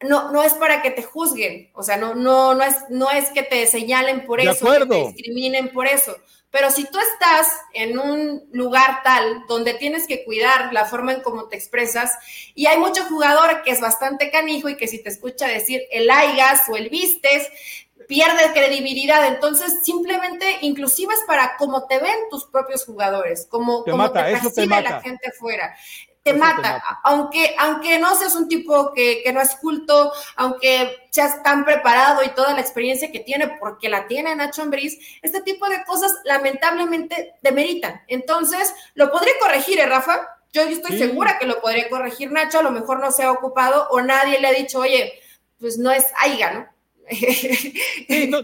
no, 0.00 0.30
no 0.30 0.42
es 0.42 0.52
para 0.52 0.82
que 0.82 0.90
te 0.90 1.02
juzguen, 1.02 1.70
o 1.72 1.82
sea, 1.82 1.96
no, 1.96 2.14
no, 2.14 2.54
no, 2.54 2.62
es, 2.62 2.76
no 2.90 3.10
es 3.10 3.30
que 3.30 3.42
te 3.42 3.66
señalen 3.66 4.26
por 4.26 4.40
eso, 4.40 4.70
que 4.70 4.86
te 4.86 5.06
discriminen 5.06 5.72
por 5.72 5.86
eso. 5.86 6.14
Pero 6.50 6.70
si 6.70 6.84
tú 6.84 6.98
estás 6.98 7.46
en 7.74 7.98
un 7.98 8.48
lugar 8.52 9.02
tal 9.02 9.44
donde 9.48 9.74
tienes 9.74 10.06
que 10.06 10.24
cuidar 10.24 10.72
la 10.72 10.86
forma 10.86 11.12
en 11.12 11.20
cómo 11.20 11.48
te 11.48 11.56
expresas, 11.56 12.12
y 12.54 12.66
hay 12.66 12.78
mucho 12.78 13.04
jugador 13.04 13.62
que 13.62 13.70
es 13.70 13.80
bastante 13.80 14.30
canijo 14.30 14.68
y 14.68 14.76
que 14.76 14.88
si 14.88 15.02
te 15.02 15.08
escucha 15.08 15.46
decir 15.46 15.82
el 15.90 16.10
aigas 16.10 16.62
o 16.68 16.76
el 16.76 16.88
vistes, 16.90 17.48
pierde 18.08 18.52
credibilidad. 18.52 19.26
Entonces, 19.26 19.84
simplemente, 19.84 20.58
inclusive 20.62 21.14
es 21.14 21.20
para 21.26 21.56
cómo 21.56 21.86
te 21.86 22.00
ven 22.00 22.16
tus 22.30 22.46
propios 22.46 22.84
jugadores, 22.84 23.46
como, 23.48 23.84
te, 23.84 23.92
mata, 23.92 24.24
te 24.24 24.32
percibe 24.32 24.82
la 24.82 25.00
gente 25.00 25.30
fuera. 25.30 25.76
Te 26.24 26.34
mata. 26.34 26.82
Aunque, 27.04 27.54
aunque 27.58 27.98
no 27.98 28.14
seas 28.16 28.34
un 28.34 28.48
tipo 28.48 28.92
que, 28.92 29.22
que, 29.22 29.32
no 29.32 29.40
es 29.40 29.54
culto, 29.56 30.12
aunque 30.36 31.08
seas 31.10 31.42
tan 31.42 31.64
preparado 31.64 32.22
y 32.22 32.30
toda 32.30 32.52
la 32.54 32.60
experiencia 32.60 33.12
que 33.12 33.20
tiene, 33.20 33.56
porque 33.60 33.88
la 33.88 34.06
tiene 34.06 34.34
Nacho 34.34 34.62
Ambriz, 34.62 34.98
este 35.22 35.40
tipo 35.42 35.68
de 35.68 35.84
cosas 35.84 36.12
lamentablemente 36.24 37.36
demeritan. 37.40 38.02
Entonces, 38.08 38.74
lo 38.94 39.10
podría 39.10 39.34
corregir, 39.40 39.78
¿eh, 39.78 39.86
Rafa? 39.86 40.28
Yo 40.52 40.62
estoy 40.62 40.98
segura 40.98 41.38
que 41.38 41.46
lo 41.46 41.60
podría 41.60 41.88
corregir 41.88 42.32
Nacho, 42.32 42.58
a 42.58 42.62
lo 42.62 42.70
mejor 42.70 43.00
no 43.00 43.10
se 43.10 43.22
ha 43.22 43.30
ocupado 43.30 43.86
o 43.90 44.00
nadie 44.00 44.40
le 44.40 44.48
ha 44.48 44.52
dicho, 44.52 44.80
oye, 44.80 45.12
pues 45.60 45.78
no 45.78 45.90
es 45.90 46.06
aiga, 46.16 46.52
¿no? 46.52 46.77
No, 48.28 48.42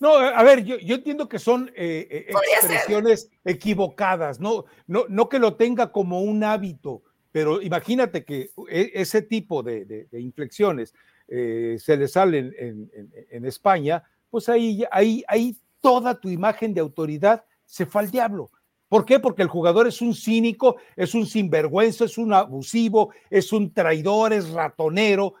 no, 0.00 0.14
a 0.16 0.42
ver, 0.42 0.64
yo, 0.64 0.76
entiendo 0.94 1.28
que 1.28 1.38
son 1.38 1.70
eh, 1.74 2.08
eh, 2.10 2.32
expresiones 2.54 3.30
equivocadas, 3.44 4.40
no, 4.40 4.64
no, 4.86 5.04
no 5.08 5.28
que 5.28 5.38
lo 5.38 5.54
tenga 5.54 5.92
como 5.92 6.22
un 6.22 6.42
hábito, 6.44 7.02
pero 7.32 7.60
imagínate 7.60 8.24
que 8.24 8.50
e, 8.68 8.92
ese 8.94 9.22
tipo 9.22 9.62
de, 9.62 10.08
inflexiones 10.12 10.94
eh, 11.28 11.76
se 11.78 11.96
le 11.96 12.08
salen 12.08 12.54
en, 12.58 13.44
España, 13.44 14.02
pues 14.30 14.48
ahí, 14.48 14.84
ahí, 14.90 15.22
ahí 15.28 15.56
toda 15.80 16.18
tu 16.18 16.30
imagen 16.30 16.74
de 16.74 16.80
autoridad 16.80 17.44
se 17.64 17.86
fue 17.86 18.02
al 18.02 18.10
diablo. 18.10 18.50
¿Por 18.88 19.04
qué? 19.04 19.18
Porque 19.18 19.42
el 19.42 19.48
jugador 19.48 19.88
es 19.88 20.00
un 20.00 20.14
cínico, 20.14 20.76
es 20.94 21.14
un 21.14 21.26
sinvergüenza, 21.26 22.04
es 22.04 22.18
un 22.18 22.32
abusivo, 22.32 23.10
es 23.30 23.52
un 23.52 23.72
traidor, 23.72 24.32
es 24.32 24.50
ratonero, 24.50 25.34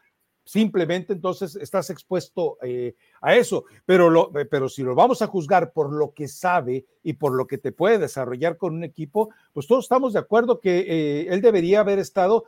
simplemente 0.46 1.12
entonces 1.12 1.56
estás 1.56 1.90
expuesto 1.90 2.56
eh, 2.62 2.94
a 3.20 3.34
eso. 3.34 3.64
Pero, 3.84 4.30
eh, 4.38 4.44
pero 4.46 4.68
si 4.68 4.82
lo 4.82 4.94
vamos 4.94 5.20
a 5.20 5.26
juzgar 5.26 5.72
por 5.72 5.92
lo 5.92 6.14
que 6.14 6.28
sabe 6.28 6.86
y 7.02 7.14
por 7.14 7.32
lo 7.32 7.46
que 7.46 7.58
te 7.58 7.72
puede 7.72 7.98
desarrollar 7.98 8.56
con 8.56 8.74
un 8.74 8.84
equipo, 8.84 9.30
pues 9.52 9.66
todos 9.66 9.84
estamos 9.84 10.12
de 10.12 10.20
acuerdo 10.20 10.60
que 10.60 10.78
eh, 10.78 11.26
él 11.28 11.42
debería 11.42 11.80
haber 11.80 11.98
estado 11.98 12.44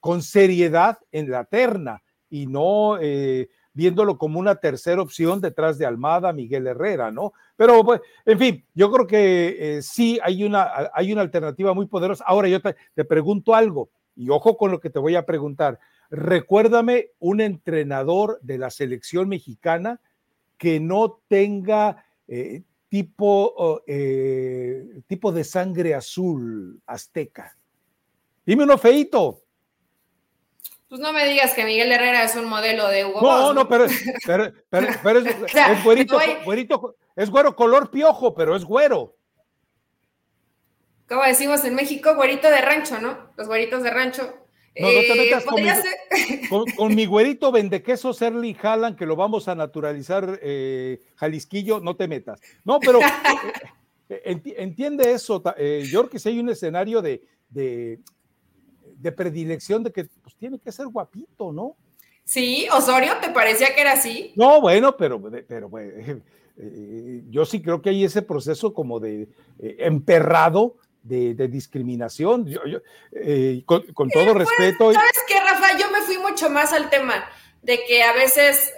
con 0.00 0.20
seriedad 0.20 0.98
en 1.12 1.30
la 1.30 1.44
terna 1.44 2.02
y 2.28 2.48
no 2.48 2.98
viéndolo 3.72 4.18
como 4.18 4.40
una 4.40 4.56
tercera 4.56 5.00
opción 5.00 5.40
detrás 5.40 5.78
de 5.78 5.86
Almada, 5.86 6.32
Miguel 6.32 6.66
Herrera, 6.66 7.12
¿no? 7.12 7.34
Pero, 7.54 7.84
pues, 7.84 8.00
en 8.26 8.36
fin, 8.36 8.64
yo 8.74 8.90
creo 8.90 9.06
que 9.06 9.78
sí 9.80 10.18
hay 10.24 10.42
una, 10.42 10.90
hay 10.92 11.12
una 11.12 11.22
alternativa 11.22 11.72
muy 11.72 11.86
poderosa. 11.86 12.24
Ahora 12.26 12.48
yo 12.48 12.58
te 12.60 13.04
pregunto 13.04 13.54
algo, 13.54 13.90
y 14.16 14.30
ojo 14.30 14.56
con 14.56 14.70
lo 14.70 14.80
que 14.80 14.90
te 14.90 14.98
voy 14.98 15.16
a 15.16 15.26
preguntar 15.26 15.78
Recuérdame 16.10 17.12
un 17.20 17.40
entrenador 17.40 18.40
de 18.42 18.58
la 18.58 18.70
selección 18.70 19.28
mexicana 19.28 20.00
que 20.58 20.80
no 20.80 21.20
tenga 21.28 22.04
eh, 22.26 22.62
tipo, 22.88 23.82
eh, 23.86 25.02
tipo 25.06 25.30
de 25.30 25.44
sangre 25.44 25.94
azul 25.94 26.82
azteca. 26.84 27.56
Dime 28.44 28.64
uno 28.64 28.76
feito. 28.76 29.44
Pues 30.88 31.00
no 31.00 31.12
me 31.12 31.24
digas 31.28 31.54
que 31.54 31.64
Miguel 31.64 31.92
Herrera 31.92 32.24
es 32.24 32.34
un 32.34 32.46
modelo 32.46 32.88
de 32.88 33.04
Hugo 33.04 33.20
No, 33.22 33.52
no, 33.52 33.68
pero, 33.68 33.86
pero, 34.26 34.52
pero, 34.70 35.20
es, 35.20 35.84
güerito, 35.84 36.18
güerito, 36.44 36.96
es 37.14 37.30
güero 37.30 37.54
color 37.54 37.88
piojo, 37.92 38.34
pero 38.34 38.56
es 38.56 38.64
güero. 38.64 39.14
Como 41.10 41.24
decimos 41.24 41.64
en 41.64 41.74
México, 41.74 42.14
güerito 42.14 42.48
de 42.48 42.60
rancho, 42.60 43.00
¿no? 43.00 43.32
Los 43.36 43.48
güeritos 43.48 43.82
de 43.82 43.90
rancho 43.90 44.32
No, 44.78 44.92
no 44.92 45.00
te 45.00 45.14
metas 45.16 45.44
con, 46.76 46.94
mi, 46.94 47.04
güerito 47.04 47.50
vende 47.50 47.82
queso 47.82 48.12
Serly 48.12 48.54
Jalan, 48.54 48.94
que 48.94 49.06
lo 49.06 49.16
vamos 49.16 49.48
a 49.48 49.56
naturalizar 49.56 50.38
eh, 50.40 51.00
Jalisquillo, 51.16 51.80
no 51.80 51.96
te 51.96 52.06
metas. 52.06 52.40
No, 52.64 52.78
pero 52.78 53.00
entiende 54.08 55.10
eso, 55.10 55.42
yo 55.42 56.00
creo 56.00 56.10
que 56.10 56.20
si 56.20 56.28
hay 56.28 56.38
un 56.38 56.48
escenario 56.48 57.02
de, 57.02 57.24
de, 57.48 57.98
predilección 59.10 59.82
de 59.82 59.90
que 59.90 60.04
pues, 60.22 60.36
tiene 60.36 60.60
que 60.60 60.70
ser 60.70 60.86
guapito, 60.86 61.50
¿no? 61.52 61.74
Sí, 62.22 62.68
Osorio, 62.72 63.14
¿te 63.20 63.30
parecía 63.30 63.74
que 63.74 63.80
era 63.80 63.94
así? 63.94 64.32
No, 64.36 64.60
bueno, 64.60 64.96
pero, 64.96 65.20
pero 65.48 65.70
eh, 65.80 67.24
yo 67.28 67.44
sí 67.44 67.60
creo 67.60 67.82
que 67.82 67.90
hay 67.90 68.04
ese 68.04 68.22
proceso 68.22 68.72
como 68.72 69.00
de 69.00 69.22
eh, 69.58 69.76
emperrado 69.80 70.76
de, 71.02 71.48
discriminación. 71.48 72.46
Eh, 73.12 73.62
con, 73.66 74.10
todo 74.10 74.32
pues, 74.34 74.48
respeto. 74.48 74.92
¿Sabes 74.92 75.12
qué, 75.26 75.40
Rafa? 75.40 75.78
Yo 75.78 75.90
me 75.90 76.02
fui 76.02 76.18
mucho 76.18 76.50
más 76.50 76.72
al 76.72 76.90
tema 76.90 77.28
de 77.62 77.84
que 77.84 78.02
a 78.02 78.12
veces 78.12 78.72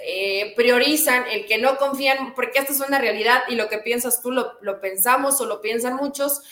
priorizan 0.57 1.25
el 1.31 1.47
que 1.47 1.59
no 1.59 1.77
confían, 1.77 2.35
porque 2.35 2.59
esto 2.59 2.73
es 2.73 2.81
una 2.81 2.99
realidad 2.99 3.43
y 3.49 3.55
lo 3.55 3.69
que 3.69 3.79
piensas 3.79 4.21
tú 4.21 4.33
lo, 4.33 4.55
lo 4.61 4.81
pensamos 4.81 5.41
o 5.41 5.47
lo 5.47 5.61
piensan 5.61 5.95
muchos, 5.95 6.43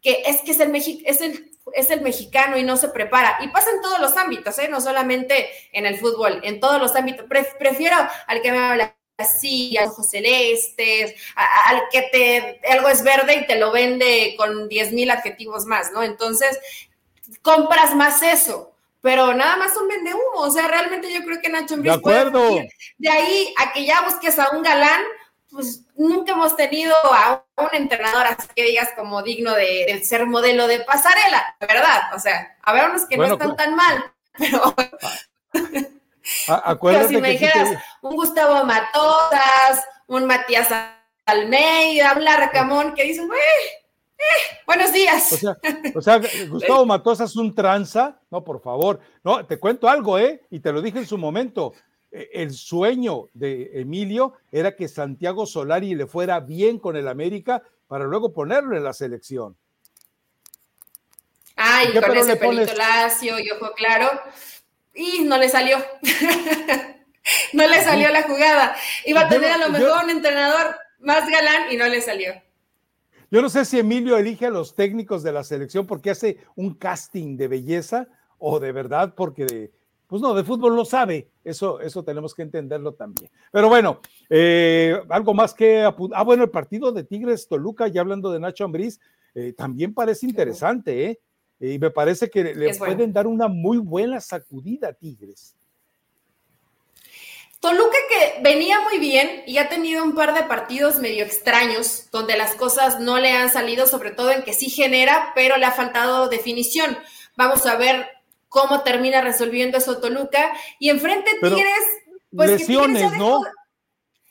que 0.00 0.22
es 0.26 0.40
que 0.42 0.52
es 0.52 0.60
el, 0.60 0.74
es 0.74 1.20
el, 1.20 1.50
es 1.72 1.90
el 1.90 2.00
mexicano 2.00 2.56
y 2.56 2.62
no 2.62 2.76
se 2.76 2.88
prepara. 2.88 3.38
Y 3.40 3.48
pasa 3.48 3.70
en 3.70 3.82
todos 3.82 4.00
los 4.00 4.16
ámbitos, 4.16 4.58
¿eh? 4.58 4.68
no 4.68 4.80
solamente 4.80 5.48
en 5.72 5.86
el 5.86 5.98
fútbol, 5.98 6.40
en 6.44 6.60
todos 6.60 6.80
los 6.80 6.94
ámbitos. 6.94 7.26
prefiero 7.58 7.96
al 8.26 8.42
que 8.42 8.52
me 8.52 8.58
habla 8.58 8.95
así, 9.16 9.76
a 9.78 9.84
ojos 9.84 10.10
celestes, 10.10 11.14
al 11.34 11.82
que 11.90 12.02
te 12.12 12.60
algo 12.70 12.88
es 12.88 13.02
verde 13.02 13.36
y 13.36 13.46
te 13.46 13.58
lo 13.58 13.72
vende 13.72 14.34
con 14.36 14.68
10 14.68 14.92
mil 14.92 15.10
adjetivos 15.10 15.64
más, 15.64 15.92
¿no? 15.92 16.02
Entonces, 16.02 16.58
compras 17.42 17.94
más 17.94 18.22
eso. 18.22 18.72
Pero 19.00 19.34
nada 19.34 19.56
más 19.56 19.76
un 19.76 19.86
vende 19.86 20.12
humo. 20.14 20.40
O 20.40 20.50
sea, 20.50 20.66
realmente 20.66 21.12
yo 21.12 21.22
creo 21.22 21.40
que 21.40 21.48
Nacho 21.48 21.74
Ambriz 21.74 21.98
puede 21.98 22.68
de 22.98 23.08
ahí 23.08 23.54
a 23.56 23.72
que 23.72 23.84
ya 23.84 24.02
busques 24.02 24.36
a 24.38 24.50
un 24.50 24.62
galán, 24.62 25.02
pues 25.50 25.82
nunca 25.94 26.32
hemos 26.32 26.56
tenido 26.56 26.94
a 27.12 27.44
un 27.56 27.68
entrenador 27.72 28.26
así 28.26 28.48
que 28.54 28.64
digas 28.64 28.90
como 28.96 29.22
digno 29.22 29.54
de, 29.54 30.02
ser 30.04 30.26
modelo 30.26 30.66
de 30.66 30.80
pasarela, 30.80 31.56
¿verdad? 31.60 32.14
O 32.14 32.18
sea, 32.18 32.56
a 32.62 32.72
ver 32.72 32.90
unos 32.90 33.06
que 33.06 33.16
no 33.16 33.24
están 33.24 33.54
pues 33.54 33.56
tan 33.56 33.76
mal, 33.76 34.12
pero... 34.36 34.74
Acuérdate 36.48 37.08
si 37.08 37.20
me 37.20 37.30
dijeras 37.30 37.70
un 38.02 38.16
Gustavo 38.16 38.64
Matosas, 38.64 39.84
un 40.06 40.26
Matías 40.26 40.68
Almeida, 41.24 42.14
un 42.16 42.24
Larcamón, 42.24 42.94
que 42.94 43.04
dicen, 43.04 43.28
eh, 43.32 44.24
buenos 44.66 44.92
días. 44.92 45.44
O 45.94 46.00
sea, 46.00 46.20
Gustavo 46.48 46.86
Matosas 46.86 47.36
un 47.36 47.54
tranza, 47.54 48.20
no, 48.30 48.42
por 48.44 48.60
favor, 48.60 49.00
no, 49.24 49.44
te 49.46 49.58
cuento 49.58 49.88
algo, 49.88 50.18
¿eh? 50.18 50.42
Y 50.50 50.60
te 50.60 50.72
lo 50.72 50.82
dije 50.82 50.98
en 50.98 51.06
su 51.06 51.18
momento. 51.18 51.74
E, 52.10 52.30
el 52.34 52.52
sueño 52.52 53.26
de 53.34 53.80
Emilio 53.80 54.34
era 54.52 54.74
que 54.74 54.88
Santiago 54.88 55.46
Solari 55.46 55.94
le 55.94 56.06
fuera 56.06 56.40
bien 56.40 56.78
con 56.78 56.96
el 56.96 57.08
América 57.08 57.62
para 57.88 58.04
luego 58.04 58.32
ponerlo 58.32 58.76
en 58.76 58.84
la 58.84 58.92
selección. 58.92 59.56
Ay, 61.56 61.88
con 61.94 62.16
ese 62.16 62.36
pelito 62.36 62.74
lacio 62.74 63.38
y 63.38 63.50
ojo 63.50 63.72
claro 63.74 64.10
y 64.96 65.24
no 65.24 65.36
le 65.38 65.48
salió. 65.48 65.76
no 67.52 67.68
le 67.68 67.82
salió 67.82 68.08
la 68.10 68.22
jugada. 68.22 68.74
Iba 69.04 69.22
a 69.22 69.28
tener 69.28 69.50
a 69.50 69.58
lo 69.58 69.70
mejor 69.70 70.04
un 70.04 70.10
entrenador 70.10 70.76
más 71.00 71.28
galán 71.28 71.70
y 71.70 71.76
no 71.76 71.86
le 71.86 72.00
salió. 72.00 72.32
Yo 73.30 73.42
no 73.42 73.48
sé 73.48 73.64
si 73.64 73.78
Emilio 73.78 74.16
elige 74.16 74.46
a 74.46 74.50
los 74.50 74.74
técnicos 74.74 75.22
de 75.22 75.32
la 75.32 75.42
selección 75.42 75.86
porque 75.86 76.10
hace 76.10 76.38
un 76.54 76.74
casting 76.74 77.36
de 77.36 77.48
belleza 77.48 78.06
o 78.38 78.60
de 78.60 78.70
verdad 78.72 79.14
porque, 79.16 79.72
pues 80.06 80.22
no, 80.22 80.32
de 80.34 80.44
fútbol 80.44 80.76
no 80.76 80.84
sabe. 80.84 81.28
Eso, 81.42 81.80
eso 81.80 82.04
tenemos 82.04 82.34
que 82.34 82.42
entenderlo 82.42 82.94
también. 82.94 83.30
Pero 83.50 83.68
bueno, 83.68 84.00
eh, 84.30 85.00
algo 85.10 85.34
más 85.34 85.54
que 85.54 85.82
Ah, 85.82 86.22
bueno, 86.22 86.44
el 86.44 86.50
partido 86.50 86.92
de 86.92 87.04
Tigres 87.04 87.48
Toluca, 87.48 87.88
ya 87.88 88.00
hablando 88.00 88.30
de 88.30 88.40
Nacho 88.40 88.64
Ambriz, 88.64 89.00
eh, 89.34 89.52
también 89.52 89.92
parece 89.92 90.26
interesante, 90.26 91.04
¿eh? 91.04 91.20
Y 91.60 91.78
me 91.78 91.90
parece 91.90 92.28
que 92.28 92.42
le 92.42 92.74
pueden 92.74 93.12
dar 93.12 93.26
una 93.26 93.48
muy 93.48 93.78
buena 93.78 94.20
sacudida 94.20 94.88
a 94.88 94.92
Tigres. 94.92 95.54
Toluca 97.60 97.96
que 98.10 98.42
venía 98.42 98.80
muy 98.82 98.98
bien 98.98 99.42
y 99.46 99.58
ha 99.58 99.68
tenido 99.68 100.04
un 100.04 100.14
par 100.14 100.34
de 100.34 100.42
partidos 100.42 100.98
medio 100.98 101.24
extraños 101.24 102.08
donde 102.12 102.36
las 102.36 102.54
cosas 102.54 103.00
no 103.00 103.18
le 103.18 103.32
han 103.32 103.50
salido, 103.50 103.86
sobre 103.86 104.10
todo 104.10 104.30
en 104.30 104.42
que 104.42 104.52
sí 104.52 104.68
genera, 104.68 105.32
pero 105.34 105.56
le 105.56 105.64
ha 105.64 105.72
faltado 105.72 106.28
definición. 106.28 106.96
Vamos 107.36 107.64
a 107.66 107.76
ver 107.76 108.06
cómo 108.48 108.82
termina 108.82 109.22
resolviendo 109.22 109.78
eso 109.78 109.98
Toluca. 109.98 110.52
Y 110.78 110.90
enfrente 110.90 111.30
Tigres, 111.40 111.84
pues 112.34 112.50
lesiones, 112.50 113.12
¿no? 113.16 113.42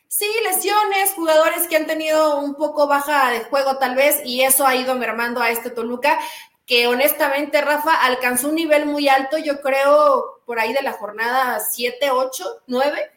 Sí, 0.07 0.29
lesiones, 0.45 1.11
jugadores 1.13 1.67
que 1.67 1.75
han 1.75 1.87
tenido 1.87 2.39
un 2.39 2.55
poco 2.55 2.87
baja 2.87 3.31
de 3.31 3.41
juego 3.41 3.77
tal 3.79 3.95
vez 3.95 4.21
y 4.23 4.43
eso 4.43 4.65
ha 4.65 4.75
ido 4.75 4.95
mermando 4.95 5.41
a 5.41 5.49
este 5.49 5.71
Toluca 5.71 6.19
que 6.65 6.87
honestamente 6.87 7.61
Rafa 7.61 7.93
alcanzó 8.05 8.49
un 8.49 8.55
nivel 8.55 8.85
muy 8.85 9.07
alto, 9.07 9.37
yo 9.37 9.61
creo 9.61 10.41
por 10.45 10.59
ahí 10.59 10.73
de 10.73 10.81
la 10.81 10.93
jornada 10.93 11.59
7, 11.59 12.09
8, 12.11 12.63
9, 12.67 13.11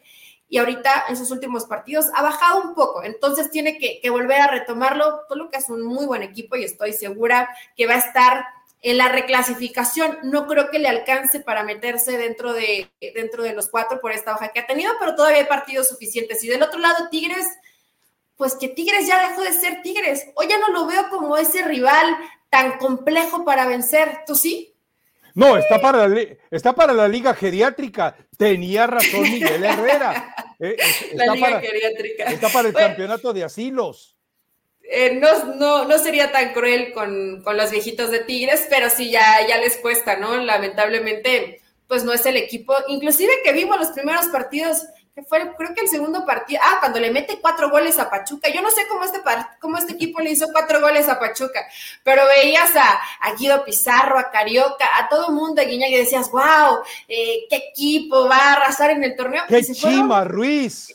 y 0.51 0.59
ahorita 0.59 1.05
en 1.09 1.17
sus 1.17 1.31
últimos 1.31 1.65
partidos 1.65 2.07
ha 2.15 2.23
bajado 2.23 2.63
un 2.63 2.75
poco, 2.75 3.03
entonces 3.03 3.51
tiene 3.51 3.79
que, 3.79 4.09
volver 4.11 4.41
a 4.41 4.49
retomarlo. 4.49 5.23
Toluca 5.29 5.59
es 5.59 5.69
un 5.69 5.83
muy 5.83 6.07
buen 6.07 6.23
equipo 6.23 6.57
y 6.57 6.65
estoy 6.65 6.93
segura 6.93 7.55
que 7.77 7.87
va 7.87 7.95
a 7.95 7.99
estar 7.99 8.47
en 8.81 8.97
la 8.97 9.09
reclasificación. 9.09 10.19
No 10.23 10.47
creo 10.47 10.71
que 10.71 10.79
le 10.79 10.89
alcance 10.89 11.41
para 11.41 11.65
meterse 11.65 12.17
dentro 12.17 12.55
de, 12.55 12.91
dentro 13.15 13.43
de 13.43 13.53
los 13.53 13.69
cuatro 13.69 14.01
por 14.01 14.13
esta 14.13 14.35
hoja 14.35 14.49
que 14.49 14.61
ha 14.61 14.67
tenido, 14.67 14.93
pero 14.99 15.15
todavía 15.15 15.41
hay 15.41 15.47
partidos 15.47 15.89
suficientes. 15.89 16.43
Y 16.45 16.49
del 16.49 16.63
otro 16.63 16.79
lado, 16.79 17.09
Tigres, 17.11 17.47
pues 18.37 18.55
que 18.55 18.69
Tigres 18.69 19.07
ya 19.07 19.29
dejó 19.29 19.43
de 19.43 19.53
ser 19.53 19.83
Tigres. 19.83 20.29
Hoy 20.35 20.47
ya 20.49 20.59
no 20.59 20.69
lo 20.69 20.87
veo 20.87 21.11
como 21.11 21.37
ese 21.37 21.63
rival 21.63 22.17
tan 22.51 22.79
complejo 22.79 23.45
para 23.45 23.67
vencer. 23.67 24.21
¿Tú 24.27 24.35
sí? 24.35 24.75
No, 25.35 25.57
está 25.57 25.81
para, 25.81 26.09
la, 26.09 26.21
está 26.51 26.75
para 26.75 26.93
la 26.93 27.07
liga 27.07 27.35
geriátrica. 27.35 28.17
Tenía 28.37 28.87
razón 28.87 29.23
Miguel 29.23 29.65
Herrera. 29.65 30.35
Eh, 30.61 30.77
la 31.15 31.37
liga 31.37 31.61
geriátrica. 31.61 32.25
Está 32.25 32.49
para 32.49 32.67
el 32.67 32.75
campeonato 32.75 33.33
de 33.33 33.45
asilos. 33.45 34.17
Eh, 34.83 35.15
no, 35.15 35.55
no, 35.55 35.85
no, 35.85 35.99
sería 36.01 36.33
tan 36.33 36.53
cruel 36.53 36.93
con, 36.93 37.43
con, 37.45 37.57
los 37.57 37.71
viejitos 37.71 38.11
de 38.11 38.25
Tigres, 38.25 38.67
pero 38.69 38.91
sí 38.91 39.09
ya, 39.09 39.47
ya 39.47 39.59
les 39.59 39.77
cuesta, 39.77 40.17
¿no? 40.17 40.37
Lamentablemente, 40.39 41.61
pues 41.87 42.03
no 42.03 42.13
es 42.13 42.27
el 42.27 42.37
equipo. 42.37 42.75
Inclusive 42.89 43.31
que 43.45 43.53
vimos 43.53 43.79
los 43.79 43.91
primeros 43.91 44.27
partidos, 44.27 44.83
fue 45.23 45.55
creo 45.57 45.75
que 45.75 45.83
el 45.83 45.89
segundo 45.89 46.25
partido, 46.25 46.61
ah, 46.65 46.77
cuando 46.81 47.01
le 47.01 47.11
mete 47.11 47.39
cuatro 47.41 47.71
goles 47.71 47.99
a 47.99 48.11
Pachuca, 48.11 48.49
yo 48.51 48.63
no 48.63 48.71
sé 48.71 48.87
cómo 48.89 49.05
este, 49.05 49.21
cómo 49.61 49.79
este 49.79 49.93
equipo 49.95 50.21
le 50.21 50.31
hizo 50.31 50.49
cuatro 50.53 50.81
goles 50.81 51.09
a 51.09 51.19
Pachuca, 51.19 51.67
pero 52.03 52.27
veías 52.27 52.71
a, 52.77 53.01
Guido 53.39 53.65
Pizarro, 53.65 54.19
a 54.19 54.31
Carioca, 54.31 54.87
a 54.97 55.09
todo 55.09 55.31
mundo 55.31 55.61
de 55.63 55.67
Guiñac 55.67 55.91
y 55.91 55.97
decías, 55.97 56.31
wow, 56.31 56.79
eh, 57.09 57.47
qué 57.49 57.57
equipo 57.71 58.29
va 58.29 58.37
a 58.37 58.53
arrasar 58.55 58.91
en 58.91 59.05
el 59.05 59.17
torneo. 59.17 59.43
¡Qué 59.49 59.63
chima, 59.63 60.25
Ruiz! 60.25 60.95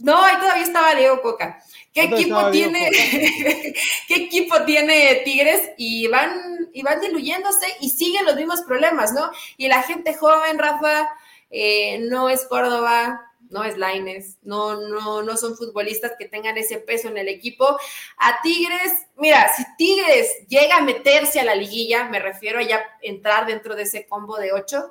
no, 0.00 0.22
ahí 0.22 0.36
todavía 0.36 0.64
estaba 0.64 0.94
Diego 0.94 1.22
Coca. 1.22 1.62
¿Qué 1.92 2.04
equipo 2.04 2.50
tiene, 2.50 2.90
qué 4.08 4.14
equipo 4.14 4.62
tiene 4.62 5.22
Tigres? 5.24 5.72
Y 5.76 6.06
van, 6.08 6.70
y 6.72 6.82
van 6.82 7.00
diluyéndose 7.00 7.66
y 7.80 7.90
siguen 7.90 8.24
los 8.24 8.34
mismos 8.34 8.62
problemas, 8.62 9.12
¿no? 9.12 9.30
Y 9.58 9.68
la 9.68 9.82
gente 9.82 10.14
joven, 10.14 10.58
Rafa, 10.58 11.10
eh, 11.50 11.98
no 12.08 12.30
es 12.30 12.46
Córdoba, 12.46 13.31
no 13.52 13.62
es 13.64 13.76
Laines, 13.76 14.38
no, 14.42 14.80
no, 14.80 15.22
no 15.22 15.36
son 15.36 15.56
futbolistas 15.56 16.12
que 16.18 16.26
tengan 16.26 16.56
ese 16.56 16.78
peso 16.78 17.08
en 17.08 17.18
el 17.18 17.28
equipo. 17.28 17.78
A 18.16 18.40
Tigres, 18.42 19.06
mira, 19.16 19.46
si 19.54 19.62
Tigres 19.76 20.46
llega 20.48 20.78
a 20.78 20.82
meterse 20.82 21.38
a 21.38 21.44
la 21.44 21.54
liguilla, 21.54 22.08
me 22.08 22.18
refiero 22.18 22.58
a 22.58 22.62
ya 22.62 22.82
entrar 23.02 23.46
dentro 23.46 23.76
de 23.76 23.82
ese 23.82 24.06
combo 24.06 24.38
de 24.38 24.52
ocho, 24.52 24.90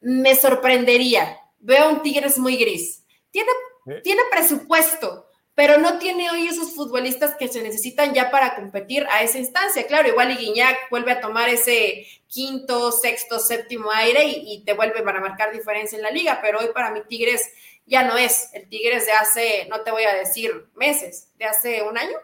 me 0.00 0.36
sorprendería. 0.36 1.40
Veo 1.58 1.88
un 1.88 2.02
Tigres 2.02 2.38
muy 2.38 2.56
gris. 2.56 3.02
Tiene, 3.30 3.50
eh. 3.86 4.00
tiene 4.04 4.20
presupuesto, 4.30 5.26
pero 5.54 5.78
no 5.78 5.98
tiene 5.98 6.30
hoy 6.30 6.46
esos 6.46 6.74
futbolistas 6.74 7.36
que 7.36 7.48
se 7.48 7.62
necesitan 7.62 8.12
ya 8.12 8.30
para 8.30 8.54
competir 8.54 9.06
a 9.10 9.22
esa 9.22 9.38
instancia. 9.38 9.86
Claro, 9.86 10.08
igual 10.08 10.30
y 10.32 10.36
Guiñac 10.36 10.90
vuelve 10.90 11.12
a 11.12 11.20
tomar 11.20 11.48
ese 11.48 12.06
quinto, 12.26 12.92
sexto, 12.92 13.38
séptimo 13.38 13.90
aire 13.92 14.24
y, 14.24 14.54
y, 14.54 14.64
te 14.64 14.74
vuelve 14.74 15.02
para 15.02 15.20
marcar 15.20 15.52
diferencia 15.52 15.96
en 15.96 16.02
la 16.02 16.10
liga, 16.10 16.40
pero 16.42 16.58
hoy 16.58 16.68
para 16.74 16.90
mí 16.90 17.00
Tigres 17.08 17.48
ya 17.86 18.04
no 18.04 18.16
es 18.16 18.50
el 18.54 18.68
Tigres 18.68 19.06
de 19.06 19.12
hace, 19.12 19.68
no 19.70 19.80
te 19.82 19.90
voy 19.90 20.04
a 20.04 20.14
decir 20.14 20.68
meses, 20.74 21.28
de 21.38 21.44
hace 21.44 21.82
un 21.82 21.98
año, 21.98 22.16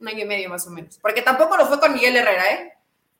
un 0.00 0.08
año 0.08 0.24
y 0.24 0.26
medio 0.26 0.48
más 0.48 0.66
o 0.66 0.70
menos, 0.70 0.98
porque 0.98 1.22
tampoco 1.22 1.56
lo 1.56 1.66
fue 1.66 1.80
con 1.80 1.92
Miguel 1.92 2.16
Herrera, 2.16 2.52
¿eh? 2.52 2.72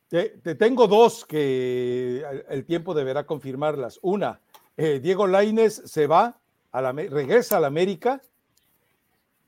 Te, 0.08 0.54
tengo 0.54 0.86
dos 0.86 1.24
que 1.24 2.24
el 2.48 2.64
tiempo 2.66 2.94
deberá 2.94 3.24
confirmarlas. 3.24 3.98
Una, 4.00 4.40
eh, 4.76 5.00
Diego 5.02 5.26
Laines 5.26 5.82
se 5.86 6.06
va, 6.06 6.38
a 6.70 6.80
la, 6.80 6.92
regresa 6.92 7.56
a 7.56 7.60
la 7.60 7.66
América 7.66 8.22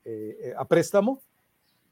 eh, 0.03 0.53
a 0.57 0.65
préstamo, 0.65 1.21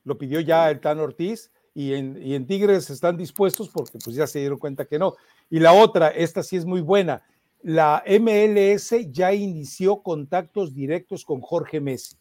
lo 0.04 0.18
pidió 0.18 0.40
ya 0.42 0.70
el 0.70 0.82
Tan 0.82 1.00
Ortiz, 1.00 1.52
y 1.74 1.94
en, 1.94 2.18
y 2.22 2.36
en 2.36 2.48
Tigres 2.48 2.90
están 2.90 3.18
dispuestos 3.18 3.70
porque 3.70 4.00
pues 4.02 4.16
ya 4.16 4.26
se 4.26 4.40
dieron 4.40 4.58
cuenta 4.58 4.86
que 4.86 4.98
no. 4.98 5.16
Y 5.50 5.60
la 5.60 5.74
otra, 5.74 6.08
esta 6.08 6.42
sí 6.42 6.56
es 6.56 6.66
muy 6.66 6.80
buena, 6.82 7.22
la 7.68 8.04
MLS 8.06 8.94
ya 9.10 9.34
inició 9.34 10.04
contactos 10.04 10.76
directos 10.76 11.26
con 11.26 11.42
Jorge 11.42 11.82
Messi. 11.82 12.16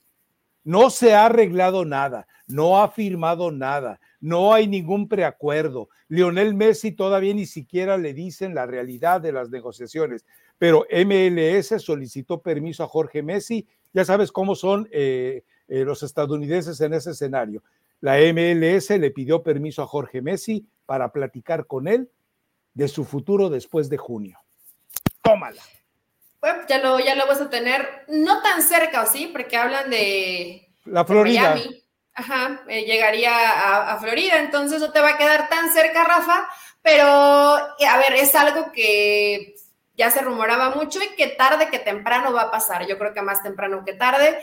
No 0.65 0.89
se 0.89 1.13
ha 1.13 1.27
arreglado 1.27 1.85
nada, 1.85 2.27
no 2.47 2.81
ha 2.83 2.89
firmado 2.89 3.53
nada, 3.53 4.01
no 4.23 4.55
hay 4.55 4.67
ningún 4.67 5.07
preacuerdo. 5.07 5.91
Lionel 6.09 6.55
Messi 6.55 6.93
todavía 6.93 7.35
ni 7.35 7.45
siquiera 7.45 7.99
le 7.99 8.15
dicen 8.15 8.55
la 8.55 8.65
realidad 8.65 9.21
de 9.21 9.33
las 9.33 9.51
negociaciones, 9.51 10.25
pero 10.57 10.87
MLS 10.91 11.83
solicitó 11.83 12.41
permiso 12.41 12.83
a 12.83 12.89
Jorge 12.89 13.23
Messi. 13.23 13.67
Ya 13.93 14.07
sabes 14.07 14.33
cómo 14.33 14.55
son 14.55 14.89
eh, 14.93 15.43
eh, 15.69 15.85
los 15.85 16.03
estadounidenses 16.03 16.81
en 16.81 16.95
ese 16.95 17.11
escenario. 17.11 17.63
La 18.01 18.17
MLS 18.33 18.89
le 18.99 19.11
pidió 19.11 19.43
permiso 19.43 19.83
a 19.83 19.87
Jorge 19.87 20.23
Messi 20.23 20.67
para 20.87 21.13
platicar 21.13 21.67
con 21.67 21.87
él 21.87 22.09
de 22.73 22.89
su 22.89 23.05
futuro 23.05 23.51
después 23.51 23.91
de 23.91 23.99
junio. 23.99 24.39
Tómala. 25.25 25.63
Bueno, 26.41 26.61
ya 26.69 26.79
lo, 26.79 27.01
ya 27.01 27.15
lo 27.15 27.27
vas 27.27 27.41
a 27.41 27.49
tener 27.49 28.05
no 28.09 28.43
tan 28.43 28.63
cerca, 28.63 29.03
¿o 29.03 29.07
sí? 29.07 29.31
Porque 29.33 29.57
hablan 29.57 29.89
de, 29.89 30.69
la 30.85 31.05
Florida. 31.05 31.55
Miami. 31.55 31.83
Ajá, 32.13 32.61
eh, 32.69 32.85
llegaría 32.85 33.35
a, 33.35 33.95
a, 33.95 33.99
Florida, 33.99 34.39
entonces 34.39 34.81
no 34.81 34.93
te 34.93 35.01
va 35.01 35.11
a 35.11 35.19
quedar 35.19 35.49
tan 35.49 35.73
cerca, 35.73 36.05
Rafa, 36.05 36.49
pero 36.81 37.07
a 37.07 37.99
ver, 37.99 38.13
es 38.15 38.35
algo 38.37 38.71
que 38.71 39.57
ya 39.97 40.11
se 40.11 40.21
rumoraba 40.21 40.75
mucho 40.75 41.01
y 41.03 41.17
que 41.17 41.29
tarde 41.29 41.71
que 41.71 41.79
temprano 41.79 42.33
va 42.33 42.43
a 42.43 42.51
pasar, 42.51 42.87
yo 42.87 42.99
creo 42.99 43.15
que 43.15 43.23
más 43.23 43.43
temprano 43.43 43.83
que 43.85 43.95
tarde. 43.95 44.39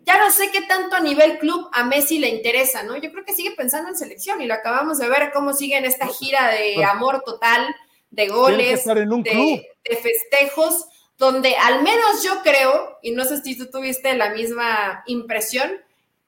Ya 0.00 0.18
no 0.18 0.30
sé 0.30 0.50
qué 0.50 0.62
tanto 0.62 0.96
a 0.96 1.00
nivel 1.00 1.38
club 1.38 1.70
a 1.72 1.84
Messi 1.84 2.18
le 2.18 2.28
interesa, 2.28 2.82
¿no? 2.82 2.96
Yo 2.96 3.10
creo 3.10 3.24
que 3.24 3.32
sigue 3.32 3.52
pensando 3.52 3.88
en 3.88 3.96
selección 3.96 4.42
y 4.42 4.46
lo 4.46 4.54
acabamos 4.54 4.98
de 4.98 5.08
ver 5.08 5.30
cómo 5.32 5.54
sigue 5.54 5.78
en 5.78 5.86
esta 5.86 6.08
gira 6.08 6.48
de 6.48 6.72
pues 6.74 6.86
amor 6.88 7.22
total, 7.24 7.74
de 8.10 8.28
goles, 8.28 8.84
de, 8.84 9.66
de 9.88 9.96
festejos 9.96 10.86
donde 11.18 11.54
al 11.56 11.82
menos 11.82 12.22
yo 12.22 12.42
creo, 12.42 12.98
y 13.02 13.12
no 13.12 13.24
sé 13.24 13.40
si 13.42 13.56
tú 13.56 13.66
tuviste 13.70 14.16
la 14.16 14.30
misma 14.30 15.02
impresión, 15.06 15.70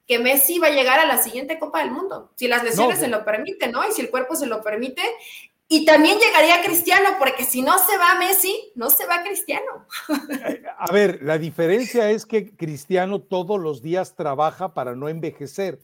que 0.05 0.19
Messi 0.19 0.59
va 0.59 0.67
a 0.67 0.71
llegar 0.71 0.99
a 0.99 1.05
la 1.05 1.17
siguiente 1.17 1.59
Copa 1.59 1.79
del 1.79 1.91
Mundo, 1.91 2.31
si 2.35 2.47
las 2.47 2.63
lesiones 2.63 2.99
se 2.99 3.09
lo 3.09 3.25
permiten, 3.25 3.73
¿no? 3.73 3.87
Y 3.87 3.91
si 3.91 4.01
el 4.01 4.09
cuerpo 4.09 4.35
se 4.35 4.47
lo 4.47 4.63
permite. 4.63 5.01
Y 5.67 5.83
también 5.83 6.17
llegaría 6.17 6.63
Cristiano, 6.63 7.09
porque 7.19 7.43
si 7.43 7.61
no 7.61 7.77
se 7.77 7.97
va 7.97 8.17
Messi, 8.17 8.71
no 8.75 8.89
se 8.89 9.05
va 9.05 9.21
Cristiano. 9.21 9.85
A 10.77 10.89
ver, 10.93 11.19
la 11.21 11.37
diferencia 11.37 12.09
es 12.09 12.25
que 12.25 12.55
Cristiano 12.55 13.19
todos 13.19 13.59
los 13.59 13.81
días 13.81 14.15
trabaja 14.15 14.73
para 14.73 14.95
no 14.95 15.09
envejecer. 15.09 15.79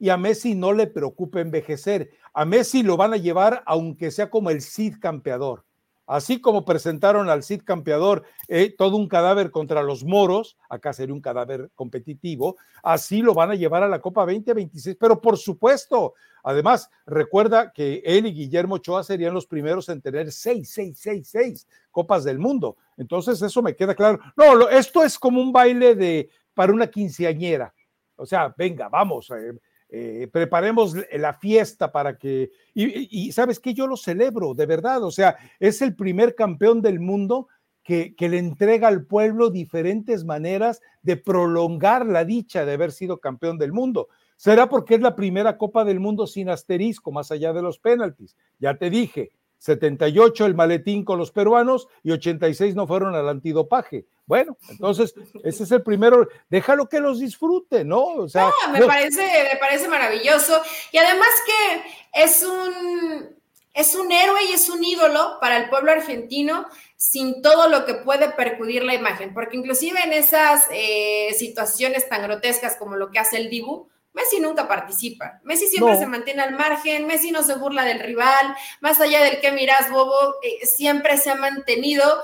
Y 0.00 0.08
a 0.08 0.16
Messi 0.16 0.56
no 0.56 0.72
le 0.72 0.88
preocupa 0.88 1.40
envejecer. 1.40 2.10
A 2.34 2.44
Messi 2.44 2.82
lo 2.82 2.96
van 2.96 3.12
a 3.12 3.16
llevar 3.16 3.62
aunque 3.66 4.10
sea 4.10 4.28
como 4.28 4.50
el 4.50 4.60
Cid 4.60 4.96
campeador 5.00 5.64
Así 6.12 6.42
como 6.42 6.66
presentaron 6.66 7.30
al 7.30 7.42
Cid 7.42 7.62
campeador 7.64 8.24
eh, 8.46 8.74
todo 8.76 8.98
un 8.98 9.08
cadáver 9.08 9.50
contra 9.50 9.82
los 9.82 10.04
moros, 10.04 10.58
acá 10.68 10.92
sería 10.92 11.14
un 11.14 11.22
cadáver 11.22 11.70
competitivo, 11.74 12.58
así 12.82 13.22
lo 13.22 13.32
van 13.32 13.50
a 13.50 13.54
llevar 13.54 13.82
a 13.82 13.88
la 13.88 14.02
Copa 14.02 14.26
2026, 14.26 14.98
pero 15.00 15.22
por 15.22 15.38
supuesto, 15.38 16.12
además, 16.44 16.90
recuerda 17.06 17.72
que 17.72 18.02
él 18.04 18.26
y 18.26 18.34
Guillermo 18.34 18.74
Ochoa 18.74 19.02
serían 19.04 19.32
los 19.32 19.46
primeros 19.46 19.88
en 19.88 20.02
tener 20.02 20.30
seis, 20.32 20.70
seis, 20.70 20.98
seis, 21.00 21.30
seis 21.30 21.66
Copas 21.90 22.24
del 22.24 22.38
Mundo. 22.38 22.76
Entonces, 22.98 23.40
eso 23.40 23.62
me 23.62 23.74
queda 23.74 23.94
claro. 23.94 24.18
No, 24.36 24.68
esto 24.68 25.02
es 25.02 25.18
como 25.18 25.40
un 25.40 25.50
baile 25.50 25.94
de 25.94 26.28
para 26.52 26.74
una 26.74 26.88
quinceañera. 26.88 27.72
O 28.16 28.26
sea, 28.26 28.54
venga, 28.54 28.90
vamos. 28.90 29.30
Eh, 29.30 29.58
eh, 29.94 30.26
preparemos 30.32 30.96
la 31.12 31.34
fiesta 31.34 31.92
para 31.92 32.16
que, 32.16 32.50
y, 32.72 33.30
sabes 33.30 33.60
que 33.60 33.74
yo 33.74 33.86
lo 33.86 33.98
celebro, 33.98 34.54
de 34.54 34.64
verdad, 34.64 35.04
o 35.04 35.10
sea, 35.10 35.36
es 35.60 35.82
el 35.82 35.94
primer 35.94 36.34
campeón 36.34 36.80
del 36.80 36.98
mundo 36.98 37.48
que, 37.82 38.14
que, 38.14 38.30
le 38.30 38.38
entrega 38.38 38.88
al 38.88 39.04
pueblo 39.04 39.50
diferentes 39.50 40.24
maneras 40.24 40.80
de 41.02 41.18
prolongar 41.18 42.06
la 42.06 42.24
dicha 42.24 42.64
de 42.64 42.72
haber 42.72 42.90
sido 42.90 43.18
campeón 43.18 43.58
del 43.58 43.74
mundo. 43.74 44.08
Será 44.36 44.70
porque 44.70 44.94
es 44.94 45.02
la 45.02 45.14
primera 45.14 45.58
Copa 45.58 45.84
del 45.84 46.00
Mundo 46.00 46.26
sin 46.26 46.48
asterisco, 46.48 47.12
más 47.12 47.30
allá 47.30 47.52
de 47.52 47.60
los 47.60 47.78
penaltis. 47.78 48.34
Ya 48.58 48.78
te 48.78 48.88
dije, 48.88 49.32
78 49.58 50.46
el 50.46 50.54
maletín 50.56 51.04
con 51.04 51.18
los 51.18 51.30
peruanos 51.30 51.86
y 52.02 52.10
86 52.10 52.74
no 52.74 52.86
fueron 52.86 53.14
al 53.14 53.28
antidopaje. 53.28 54.06
Bueno, 54.32 54.56
entonces 54.66 55.14
ese 55.44 55.64
es 55.64 55.72
el 55.72 55.82
primero, 55.82 56.26
déjalo 56.48 56.88
que 56.88 57.00
los 57.00 57.20
disfrute, 57.20 57.84
¿no? 57.84 58.02
O 58.02 58.30
sea, 58.30 58.50
no, 58.66 58.72
me, 58.72 58.86
Parece, 58.86 59.20
me 59.52 59.58
parece 59.58 59.88
maravilloso 59.88 60.62
y 60.90 60.96
además 60.96 61.28
que 61.44 62.22
es 62.22 62.42
un, 62.42 63.36
es 63.74 63.94
un 63.94 64.10
héroe 64.10 64.42
y 64.48 64.52
es 64.54 64.70
un 64.70 64.82
ídolo 64.82 65.36
para 65.38 65.58
el 65.58 65.68
pueblo 65.68 65.92
argentino 65.92 66.66
sin 66.96 67.42
todo 67.42 67.68
lo 67.68 67.84
que 67.84 67.92
puede 67.92 68.30
percudir 68.30 68.84
la 68.84 68.94
imagen, 68.94 69.34
porque 69.34 69.58
inclusive 69.58 70.00
en 70.02 70.14
esas 70.14 70.64
eh, 70.70 71.34
situaciones 71.38 72.08
tan 72.08 72.22
grotescas 72.22 72.76
como 72.76 72.96
lo 72.96 73.10
que 73.10 73.18
hace 73.18 73.36
el 73.36 73.50
Dibu, 73.50 73.90
Messi 74.14 74.40
nunca 74.40 74.68
participa. 74.68 75.40
Messi 75.42 75.66
siempre 75.66 75.96
se 75.96 76.06
mantiene 76.06 76.42
al 76.42 76.54
margen, 76.54 77.06
Messi 77.06 77.30
no 77.30 77.42
se 77.42 77.54
burla 77.54 77.84
del 77.84 78.00
rival, 78.00 78.54
más 78.80 79.00
allá 79.00 79.22
del 79.22 79.40
que 79.40 79.52
mirás, 79.52 79.90
Bobo, 79.90 80.36
eh, 80.42 80.66
siempre 80.66 81.16
se 81.16 81.30
ha 81.30 81.34
mantenido. 81.34 82.22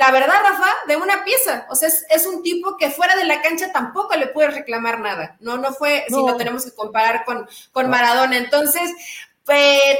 La 0.00 0.10
verdad, 0.12 0.36
Rafa, 0.42 0.72
de 0.88 0.96
una 0.96 1.24
pieza. 1.24 1.66
O 1.68 1.74
sea, 1.74 1.90
es, 1.90 2.26
un 2.26 2.42
tipo 2.42 2.78
que 2.78 2.88
fuera 2.88 3.16
de 3.16 3.26
la 3.26 3.42
cancha 3.42 3.70
tampoco 3.70 4.16
le 4.16 4.28
puede 4.28 4.48
reclamar 4.48 4.98
nada. 4.98 5.36
No, 5.40 5.58
no 5.58 5.74
fue, 5.74 6.06
si 6.08 6.14
lo 6.14 6.38
tenemos 6.38 6.64
que 6.64 6.74
comparar 6.74 7.26
con, 7.26 7.46
con 7.70 7.90
Maradona. 7.90 8.38
Entonces, 8.38 8.90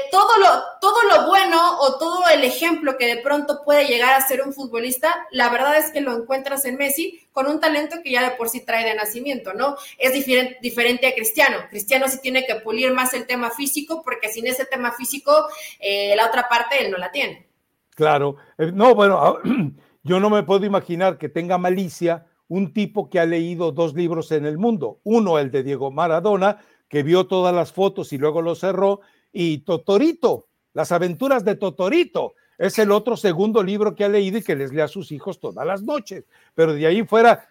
todo, 0.09 0.39
lo, 0.39 0.47
todo 0.81 1.03
lo 1.03 1.27
bueno 1.27 1.77
o 1.81 1.99
todo 1.99 2.23
el 2.33 2.43
ejemplo 2.43 2.97
que 2.97 3.05
de 3.05 3.21
pronto 3.21 3.61
puede 3.63 3.85
llegar 3.85 4.15
a 4.15 4.27
ser 4.27 4.41
un 4.41 4.53
futbolista, 4.53 5.27
la 5.29 5.49
verdad 5.49 5.77
es 5.77 5.91
que 5.91 6.01
lo 6.01 6.17
encuentras 6.17 6.65
en 6.65 6.77
Messi 6.77 7.21
con 7.31 7.45
un 7.45 7.59
talento 7.59 7.97
que 8.03 8.09
ya 8.09 8.27
de 8.27 8.35
por 8.37 8.49
sí 8.49 8.61
trae 8.61 8.83
de 8.83 8.95
nacimiento, 8.95 9.53
¿no? 9.53 9.75
Es 9.99 10.13
diferente, 10.13 10.57
diferente 10.63 11.05
a 11.05 11.13
Cristiano. 11.13 11.57
Cristiano 11.69 12.07
sí 12.07 12.17
tiene 12.23 12.47
que 12.47 12.55
pulir 12.55 12.91
más 12.91 13.13
el 13.13 13.27
tema 13.27 13.51
físico 13.51 14.01
porque 14.03 14.29
sin 14.29 14.47
ese 14.47 14.65
tema 14.65 14.93
físico, 14.93 15.47
eh, 15.79 16.15
la 16.15 16.25
otra 16.25 16.49
parte 16.49 16.83
él 16.83 16.89
no 16.89 16.97
la 16.97 17.11
tiene. 17.11 17.51
Claro, 17.93 18.37
eh, 18.57 18.71
no, 18.73 18.95
bueno, 18.95 19.37
yo 20.03 20.19
no 20.19 20.29
me 20.29 20.43
puedo 20.43 20.65
imaginar 20.65 21.17
que 21.17 21.29
tenga 21.29 21.57
malicia 21.57 22.25
un 22.47 22.73
tipo 22.73 23.09
que 23.09 23.19
ha 23.19 23.25
leído 23.25 23.71
dos 23.71 23.93
libros 23.93 24.31
en 24.31 24.45
el 24.45 24.57
mundo. 24.57 24.99
Uno, 25.03 25.39
el 25.39 25.51
de 25.51 25.63
Diego 25.63 25.91
Maradona, 25.91 26.59
que 26.89 27.03
vio 27.03 27.27
todas 27.27 27.55
las 27.55 27.71
fotos 27.71 28.11
y 28.11 28.17
luego 28.17 28.41
lo 28.41 28.55
cerró, 28.55 28.99
y 29.31 29.59
Totorito, 29.59 30.47
las 30.73 30.91
aventuras 30.91 31.45
de 31.45 31.55
Totorito. 31.55 32.33
Es 32.57 32.77
el 32.77 32.91
otro 32.91 33.15
segundo 33.15 33.63
libro 33.63 33.95
que 33.95 34.03
ha 34.03 34.09
leído 34.09 34.37
y 34.37 34.43
que 34.43 34.55
les 34.55 34.73
lee 34.73 34.81
a 34.81 34.87
sus 34.87 35.11
hijos 35.11 35.39
todas 35.39 35.65
las 35.65 35.81
noches. 35.83 36.25
Pero 36.53 36.73
de 36.73 36.85
ahí 36.85 37.03
fuera, 37.03 37.47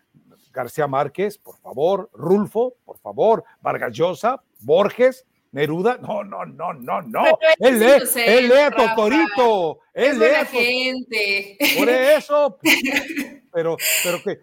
García 0.53 0.87
Márquez, 0.87 1.39
por 1.39 1.57
favor, 1.59 2.11
Rulfo, 2.13 2.75
por 2.85 2.99
favor, 2.99 3.45
Vargas 3.63 3.93
Llosa, 3.93 4.43
Borges, 4.61 5.27
Neruda, 5.53 5.99
no, 6.01 6.23
no, 6.23 6.45
no, 6.47 6.73
no, 6.75 7.03
no. 7.03 7.39
Él 7.59 7.81
lee, 7.81 8.03
él 8.25 8.49
lee 8.49 8.55
a 8.55 8.71
Totorito. 8.71 9.81
Él 9.93 10.19
lee 10.19 10.27
a 10.27 10.45
gente. 10.45 11.59
Por 11.77 11.89
eso, 11.89 12.59
pero, 13.53 13.77
pero 14.05 14.23
que, 14.23 14.41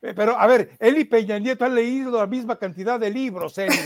pero 0.00 0.38
a 0.38 0.46
ver, 0.46 0.70
él 0.80 0.98
y 0.98 1.04
Peña 1.04 1.38
Nieto 1.38 1.64
han 1.64 1.74
leído 1.74 2.18
la 2.18 2.26
misma 2.26 2.58
cantidad 2.58 2.98
de 2.98 3.10
libros, 3.10 3.56
Eli. 3.58 3.76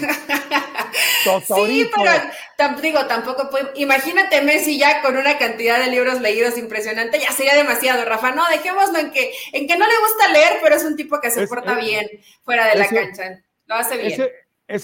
Sí, 1.47 1.91
pero 1.93 2.81
digo, 2.81 3.07
tampoco 3.07 3.49
puede. 3.49 3.71
Imagínate 3.77 4.43
Messi 4.43 4.79
ya 4.79 5.03
con 5.03 5.17
una 5.17 5.39
cantidad 5.39 5.79
de 5.79 5.91
libros 5.91 6.21
leídos 6.21 6.59
impresionante, 6.59 7.21
ya 7.21 7.33
sería 7.33 7.55
demasiado, 7.55 8.05
Rafa. 8.05 8.33
No, 8.33 8.43
dejémoslo 8.49 8.99
en 8.99 9.11
que, 9.13 9.33
en 9.53 9.67
que 9.67 9.77
no 9.77 9.87
le 9.87 9.99
gusta 10.01 10.29
leer, 10.29 10.59
pero 10.63 10.75
es 10.75 10.85
un 10.85 10.97
tipo 10.97 11.21
que 11.21 11.31
se 11.31 11.47
porta 11.47 11.75
bien 11.75 12.07
fuera 12.45 12.67
de 12.67 12.77
la 12.77 12.89
cancha. 12.89 13.43
Lo 13.67 13.77
hace 13.77 13.97
bien. 13.97 14.13
Ese, 14.13 14.33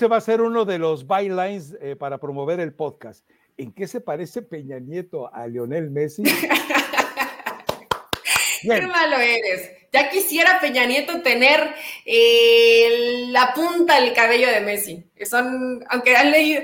va 0.06 0.16
a 0.16 0.20
ser 0.20 0.40
uno 0.40 0.64
de 0.64 0.78
los 0.78 1.06
bylines 1.06 1.76
eh, 1.80 1.96
para 1.96 2.18
promover 2.18 2.60
el 2.60 2.74
podcast. 2.74 3.24
¿En 3.56 3.72
qué 3.72 3.88
se 3.88 4.00
parece 4.00 4.42
Peña 4.42 4.78
Nieto 4.78 5.32
a 5.34 5.46
Lionel 5.46 5.90
Messi? 5.90 6.22
Qué 8.62 8.82
malo 8.82 9.16
eres. 9.16 9.70
Ya 9.92 10.10
quisiera 10.10 10.60
Peña 10.60 10.84
Nieto 10.84 11.22
tener 11.22 11.74
eh, 12.04 13.26
la 13.28 13.54
punta 13.54 14.00
del 14.00 14.12
cabello 14.12 14.48
de 14.48 14.60
Messi. 14.60 15.04
Son, 15.24 15.84
aunque 15.88 16.16
han 16.16 16.30
leído, 16.30 16.62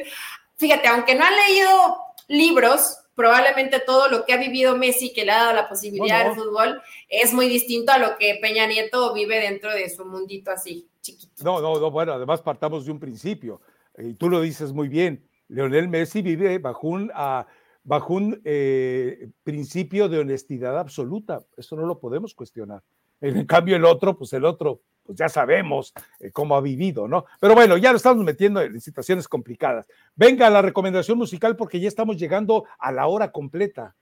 fíjate, 0.57 0.89
aunque 0.89 1.15
no 1.15 1.25
han 1.25 1.35
leído 1.35 1.97
libros, 2.29 2.99
probablemente 3.15 3.81
todo 3.81 4.09
lo 4.09 4.25
que 4.25 4.33
ha 4.35 4.37
vivido 4.37 4.77
Messi, 4.77 5.13
que 5.13 5.25
le 5.25 5.33
ha 5.33 5.39
dado 5.39 5.55
la 5.55 5.69
posibilidad 5.69 6.25
del 6.25 6.35
fútbol, 6.35 6.83
es 7.09 7.33
muy 7.33 7.49
distinto 7.49 7.93
a 7.93 7.99
lo 7.99 8.19
que 8.19 8.39
Peña 8.41 8.67
Nieto 8.67 9.15
vive 9.15 9.41
dentro 9.41 9.73
de 9.73 9.89
su 9.89 10.05
mundito 10.05 10.51
así, 10.51 10.89
chiquito. 11.05 11.45
No, 11.45 11.61
no, 11.61 11.79
no, 11.79 11.91
bueno, 11.91 12.13
además 12.15 12.41
partamos 12.41 12.87
de 12.87 12.93
un 12.93 12.99
principio, 12.99 13.61
y 13.99 14.15
tú 14.15 14.29
lo 14.29 14.41
dices 14.41 14.73
muy 14.73 14.89
bien, 14.89 15.25
Leonel 15.49 15.89
Messi 15.89 16.23
vive 16.23 16.59
bajo 16.59 16.89
un... 16.89 17.11
Ah, 17.15 17.47
bajo 17.85 18.15
un 18.15 18.41
eh, 18.45 19.29
principio 19.45 20.09
de 20.09 20.19
honestidad 20.19 20.79
absoluta. 20.79 21.41
Eso 21.57 21.77
no 21.77 21.87
lo 21.87 22.01
podemos 22.01 22.35
cuestionar. 22.35 22.83
En 23.21 23.47
cambio, 23.47 23.77
el 23.77 23.85
otro, 23.85 24.17
pues 24.17 24.33
el 24.33 24.45
otro 24.45 24.81
pues 25.05 25.19
ya 25.19 25.29
sabemos 25.29 25.93
eh, 26.19 26.31
cómo 26.31 26.57
ha 26.57 26.63
vivido, 26.63 27.07
¿no? 27.07 27.27
Pero 27.39 27.55
bueno, 27.55 27.77
ya 27.77 27.91
lo 27.91 27.99
estamos 27.99 28.25
metiendo 28.25 28.63
en 28.63 28.81
situaciones 28.81 29.29
complicadas. 29.29 29.87
Venga 30.17 30.49
la 30.49 30.63
recomendación 30.63 31.19
musical 31.19 31.57
porque 31.57 31.79
ya 31.79 31.89
estamos 31.89 32.17
llegando 32.17 32.65
a 32.79 32.91
la 32.91 33.07
hora 33.07 33.31
completa. 33.31 33.95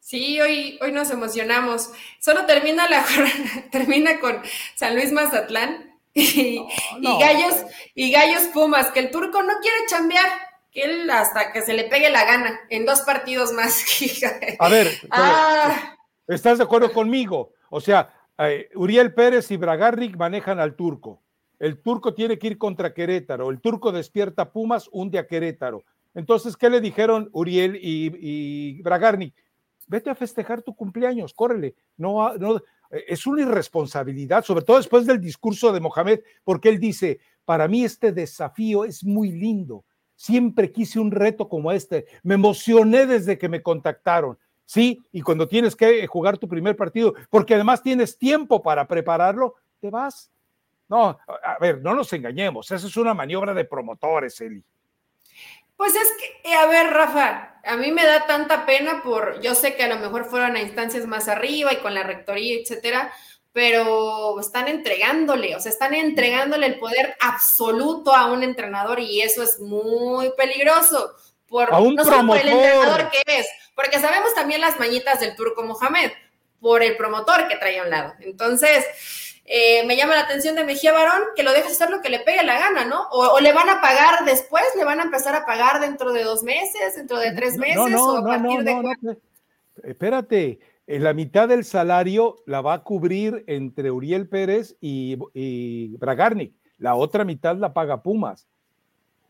Sí, 0.00 0.38
hoy, 0.40 0.78
hoy 0.82 0.92
nos 0.92 1.10
emocionamos. 1.10 1.92
Solo 2.20 2.44
termina 2.44 2.90
la 2.90 3.04
termina 3.72 4.20
con 4.20 4.36
San 4.74 4.94
Luis 4.94 5.12
Mazatlán 5.12 5.91
y, 6.14 6.66
Gallos 7.00 7.64
y 7.94 8.12
Gallos 8.12 8.44
Pumas, 8.52 8.90
que 8.90 9.00
el 9.00 9.10
turco 9.10 9.42
no 9.42 9.54
quiere 9.60 9.76
chambear, 9.88 10.28
que 10.70 10.82
él 10.82 11.10
hasta 11.10 11.52
que 11.52 11.62
se 11.62 11.72
le 11.72 11.84
pegue 11.84 12.10
la 12.10 12.24
gana 12.24 12.60
en 12.68 12.84
dos 12.84 13.00
partidos 13.02 13.52
más. 13.52 13.84
A 14.58 14.68
ver, 14.68 14.88
ah. 15.10 15.96
¿estás 16.26 16.58
de 16.58 16.64
acuerdo 16.64 16.92
conmigo? 16.92 17.52
O 17.70 17.80
sea, 17.80 18.12
eh, 18.38 18.68
Uriel 18.74 19.14
Pérez 19.14 19.50
y 19.50 19.56
Bragarnik 19.56 20.16
manejan 20.16 20.60
al 20.60 20.76
turco. 20.76 21.22
El 21.58 21.80
turco 21.80 22.12
tiene 22.12 22.38
que 22.38 22.48
ir 22.48 22.58
contra 22.58 22.92
Querétaro. 22.92 23.50
El 23.50 23.60
turco 23.60 23.92
despierta 23.92 24.50
Pumas, 24.50 24.88
hunde 24.92 25.18
a 25.18 25.26
Querétaro. 25.26 25.84
Entonces, 26.14 26.56
¿qué 26.56 26.68
le 26.68 26.80
dijeron 26.80 27.30
Uriel 27.32 27.76
y, 27.76 28.12
y 28.20 28.82
Bragarnik? 28.82 29.34
Vete 29.86 30.10
a 30.10 30.14
festejar 30.14 30.62
tu 30.62 30.74
cumpleaños, 30.74 31.32
córrele. 31.32 31.74
No, 31.96 32.34
no, 32.34 32.60
es 32.92 33.26
una 33.26 33.42
irresponsabilidad, 33.42 34.44
sobre 34.44 34.64
todo 34.64 34.76
después 34.76 35.06
del 35.06 35.20
discurso 35.20 35.72
de 35.72 35.80
Mohamed, 35.80 36.20
porque 36.44 36.68
él 36.68 36.78
dice, 36.78 37.20
para 37.44 37.66
mí 37.66 37.84
este 37.84 38.12
desafío 38.12 38.84
es 38.84 39.02
muy 39.02 39.32
lindo. 39.32 39.84
Siempre 40.14 40.70
quise 40.70 41.00
un 41.00 41.10
reto 41.10 41.48
como 41.48 41.72
este. 41.72 42.06
Me 42.22 42.34
emocioné 42.34 43.06
desde 43.06 43.38
que 43.38 43.48
me 43.48 43.62
contactaron. 43.62 44.38
Sí, 44.64 45.00
y 45.10 45.22
cuando 45.22 45.48
tienes 45.48 45.74
que 45.74 46.06
jugar 46.06 46.38
tu 46.38 46.48
primer 46.48 46.76
partido, 46.76 47.14
porque 47.30 47.54
además 47.54 47.82
tienes 47.82 48.16
tiempo 48.16 48.62
para 48.62 48.86
prepararlo, 48.86 49.56
te 49.80 49.90
vas. 49.90 50.30
No, 50.88 51.18
a 51.26 51.58
ver, 51.60 51.80
no 51.80 51.94
nos 51.94 52.12
engañemos, 52.12 52.70
esa 52.70 52.86
es 52.86 52.96
una 52.96 53.14
maniobra 53.14 53.54
de 53.54 53.64
promotores, 53.64 54.40
Eli. 54.40 54.62
Pues 55.76 55.94
es 55.94 56.12
que, 56.18 56.50
eh, 56.50 56.54
a 56.54 56.66
ver, 56.66 56.90
Rafa, 56.90 57.60
a 57.64 57.76
mí 57.76 57.90
me 57.92 58.04
da 58.04 58.26
tanta 58.26 58.66
pena 58.66 59.02
por, 59.02 59.40
yo 59.40 59.54
sé 59.54 59.74
que 59.74 59.84
a 59.84 59.88
lo 59.88 59.98
mejor 59.98 60.24
fueron 60.24 60.56
a 60.56 60.62
instancias 60.62 61.06
más 61.06 61.28
arriba 61.28 61.72
y 61.72 61.78
con 61.78 61.94
la 61.94 62.02
rectoría, 62.02 62.58
etcétera, 62.60 63.12
pero 63.52 64.40
están 64.40 64.68
entregándole, 64.68 65.54
o 65.54 65.60
sea, 65.60 65.70
están 65.70 65.94
entregándole 65.94 66.66
el 66.66 66.78
poder 66.78 67.16
absoluto 67.20 68.14
a 68.14 68.32
un 68.32 68.42
entrenador 68.42 68.98
y 69.00 69.20
eso 69.20 69.42
es 69.42 69.60
muy 69.60 70.32
peligroso. 70.36 71.14
Por, 71.46 71.72
a 71.72 71.78
un 71.80 71.94
no 71.94 72.02
promotor. 72.02 72.40
por 72.40 72.48
el 72.48 72.48
entrenador 72.48 73.10
que 73.10 73.22
es, 73.26 73.46
porque 73.74 74.00
sabemos 74.00 74.32
también 74.34 74.62
las 74.62 74.78
mañitas 74.80 75.20
del 75.20 75.36
turco 75.36 75.62
Mohamed, 75.62 76.10
por 76.60 76.82
el 76.82 76.96
promotor 76.96 77.46
que 77.46 77.56
trae 77.56 77.78
a 77.78 77.82
un 77.82 77.90
lado. 77.90 78.14
Entonces, 78.20 78.86
eh, 79.44 79.84
me 79.86 79.96
llama 79.96 80.14
la 80.14 80.22
atención 80.22 80.54
de 80.54 80.64
Mejía 80.64 80.92
Barón 80.92 81.22
que 81.34 81.42
lo 81.42 81.52
deje 81.52 81.68
hacer 81.68 81.90
lo 81.90 82.00
que 82.00 82.10
le 82.10 82.20
pegue 82.20 82.44
la 82.44 82.58
gana, 82.58 82.84
¿no? 82.84 83.08
O, 83.10 83.40
le 83.40 83.52
van 83.52 83.68
a 83.68 83.80
pagar 83.80 84.24
después, 84.24 84.62
le 84.76 84.84
van 84.84 85.00
a 85.00 85.04
empezar 85.04 85.34
a 85.34 85.44
pagar 85.44 85.80
dentro 85.80 86.12
de 86.12 86.22
dos 86.22 86.42
meses, 86.42 86.94
dentro 86.96 87.18
de 87.18 87.32
tres 87.32 87.56
meses, 87.56 87.76
no, 87.76 87.88
no, 87.88 88.04
o 88.04 88.16
a 88.18 88.24
partir 88.24 88.62
de. 88.62 88.96
Pues, 89.02 89.18
espérate, 89.84 90.60
la 90.86 91.12
mitad 91.12 91.48
del 91.48 91.64
salario 91.64 92.36
la 92.46 92.60
va 92.60 92.74
a 92.74 92.82
cubrir 92.82 93.44
entre 93.46 93.90
Uriel 93.90 94.28
Pérez 94.28 94.76
y, 94.80 95.18
y 95.34 95.96
Bragarnik. 95.96 96.54
La 96.78 96.94
otra 96.94 97.24
mitad 97.24 97.56
la 97.56 97.72
paga 97.72 98.02
Pumas. 98.02 98.48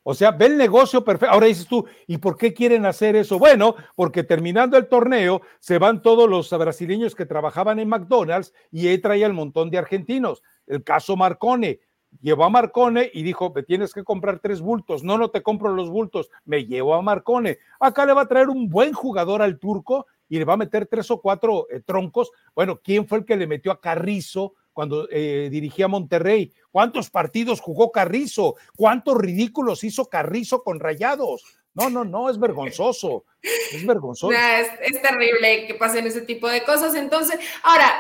O 0.04 0.14
sea, 0.14 0.32
ve 0.32 0.46
el 0.46 0.56
negocio 0.56 1.04
perfecto. 1.04 1.32
Ahora 1.32 1.46
dices 1.46 1.66
tú, 1.66 1.84
¿y 2.06 2.18
por 2.18 2.36
qué 2.36 2.52
quieren 2.52 2.86
hacer 2.86 3.14
eso? 3.14 3.38
Bueno, 3.38 3.76
porque 3.94 4.24
terminando 4.24 4.76
el 4.76 4.88
torneo 4.88 5.42
se 5.60 5.78
van 5.78 6.02
todos 6.02 6.28
los 6.28 6.50
brasileños 6.50 7.14
que 7.14 7.26
trabajaban 7.26 7.78
en 7.78 7.88
McDonald's 7.88 8.52
y 8.70 8.88
ahí 8.88 8.98
traía 8.98 9.26
el 9.26 9.32
montón 9.32 9.70
de 9.70 9.78
argentinos. 9.78 10.42
El 10.66 10.82
caso 10.82 11.16
Marcone. 11.16 11.80
Llevó 12.20 12.44
a 12.44 12.50
Marcone 12.50 13.10
y 13.14 13.22
dijo, 13.22 13.52
me 13.54 13.62
tienes 13.62 13.94
que 13.94 14.04
comprar 14.04 14.38
tres 14.40 14.60
bultos. 14.60 15.02
No, 15.02 15.16
no 15.16 15.30
te 15.30 15.42
compro 15.42 15.72
los 15.72 15.88
bultos. 15.88 16.30
Me 16.44 16.66
llevo 16.66 16.94
a 16.94 17.00
Marcone. 17.00 17.58
Acá 17.80 18.04
le 18.04 18.12
va 18.12 18.22
a 18.22 18.28
traer 18.28 18.50
un 18.50 18.68
buen 18.68 18.92
jugador 18.92 19.40
al 19.40 19.58
turco 19.58 20.06
y 20.28 20.38
le 20.38 20.44
va 20.44 20.54
a 20.54 20.58
meter 20.58 20.86
tres 20.86 21.10
o 21.10 21.20
cuatro 21.20 21.66
eh, 21.70 21.80
troncos. 21.80 22.30
Bueno, 22.54 22.80
¿quién 22.82 23.06
fue 23.06 23.18
el 23.18 23.24
que 23.24 23.36
le 23.36 23.46
metió 23.46 23.72
a 23.72 23.80
Carrizo 23.80 24.54
cuando 24.72 25.08
eh, 25.10 25.48
dirigía 25.50 25.88
Monterrey. 25.88 26.52
¿Cuántos 26.70 27.10
partidos 27.10 27.60
jugó 27.60 27.92
Carrizo? 27.92 28.56
¿Cuántos 28.76 29.16
ridículos 29.16 29.84
hizo 29.84 30.06
Carrizo 30.06 30.62
con 30.62 30.80
Rayados? 30.80 31.44
No, 31.74 31.88
no, 31.88 32.04
no, 32.04 32.28
es 32.28 32.38
vergonzoso. 32.38 33.24
Es 33.42 33.86
vergonzoso. 33.86 34.32
es, 34.32 35.02
terrible 35.02 35.66
que 35.66 35.74
pasen 35.74 36.06
ese 36.06 36.22
tipo 36.22 36.48
de 36.48 36.62
cosas. 36.64 36.94
Entonces, 36.94 37.38
ahora, 37.62 37.90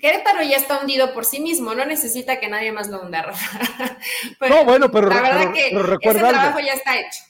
Querétaro 0.00 0.42
ya 0.42 0.56
está 0.56 0.80
hundido 0.80 1.12
por 1.12 1.24
sí 1.24 1.40
mismo, 1.40 1.74
no 1.74 1.84
necesita 1.84 2.38
que 2.38 2.48
nadie 2.48 2.70
más 2.70 2.88
lo 2.88 3.02
hunda. 3.02 3.26
no, 4.48 4.64
bueno, 4.64 4.90
pero, 4.90 5.08
la 5.08 5.22
verdad 5.22 5.52
que 5.52 5.70
recuerda 5.76 6.20
ese 6.20 6.28
trabajo 6.28 6.60
ya 6.60 6.72
está 6.74 6.98
hecho. 6.98 7.24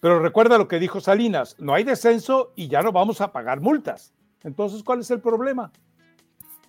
Pero 0.00 0.18
recuerda 0.18 0.58
lo 0.58 0.68
que 0.68 0.78
dijo 0.78 1.00
Salinas, 1.00 1.56
no 1.58 1.72
hay 1.72 1.84
descenso 1.84 2.52
y 2.56 2.68
ya 2.68 2.82
no 2.82 2.92
vamos 2.92 3.22
a 3.22 3.32
pagar 3.32 3.60
multas. 3.60 4.12
Entonces, 4.42 4.82
¿cuál 4.82 5.00
es 5.00 5.10
el 5.10 5.20
problema? 5.20 5.72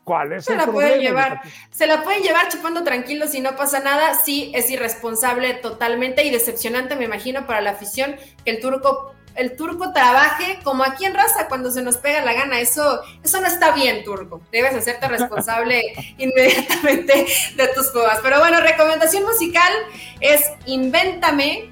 ¿Cuál 0.05 0.33
es 0.33 0.45
se 0.45 0.55
la 0.55 0.67
Pueden 0.67 1.01
llevar, 1.01 1.41
se 1.71 1.87
la 1.87 2.03
pueden 2.03 2.21
llevar 2.21 2.47
chupando 2.47 2.83
tranquilos 2.83 3.33
y 3.33 3.41
no 3.41 3.55
pasa 3.55 3.79
nada. 3.79 4.13
Sí, 4.13 4.51
es 4.55 4.69
irresponsable 4.69 5.55
totalmente 5.55 6.23
y 6.23 6.29
decepcionante, 6.29 6.95
me 6.95 7.05
imagino, 7.05 7.47
para 7.47 7.59
la 7.59 7.71
afición 7.71 8.15
que 8.45 8.51
el 8.51 8.61
turco 8.61 9.15
el 9.35 9.55
turco 9.55 9.91
trabaje 9.91 10.59
como 10.63 10.83
aquí 10.83 11.05
en 11.05 11.13
raza 11.13 11.47
cuando 11.47 11.69
se 11.69 11.81
nos 11.81 11.97
pega 11.97 12.21
la 12.21 12.33
gana. 12.33 12.59
Eso, 12.59 13.01
eso 13.23 13.41
no 13.41 13.47
está 13.47 13.71
bien, 13.71 14.03
turco. 14.03 14.41
Debes 14.51 14.73
hacerte 14.75 15.07
responsable 15.07 15.81
inmediatamente 16.17 17.25
de 17.55 17.67
tus 17.69 17.91
cosas. 17.91 18.19
Pero 18.23 18.39
bueno, 18.39 18.61
recomendación 18.61 19.23
musical 19.23 19.73
es 20.21 20.41
Invéntame 20.65 21.69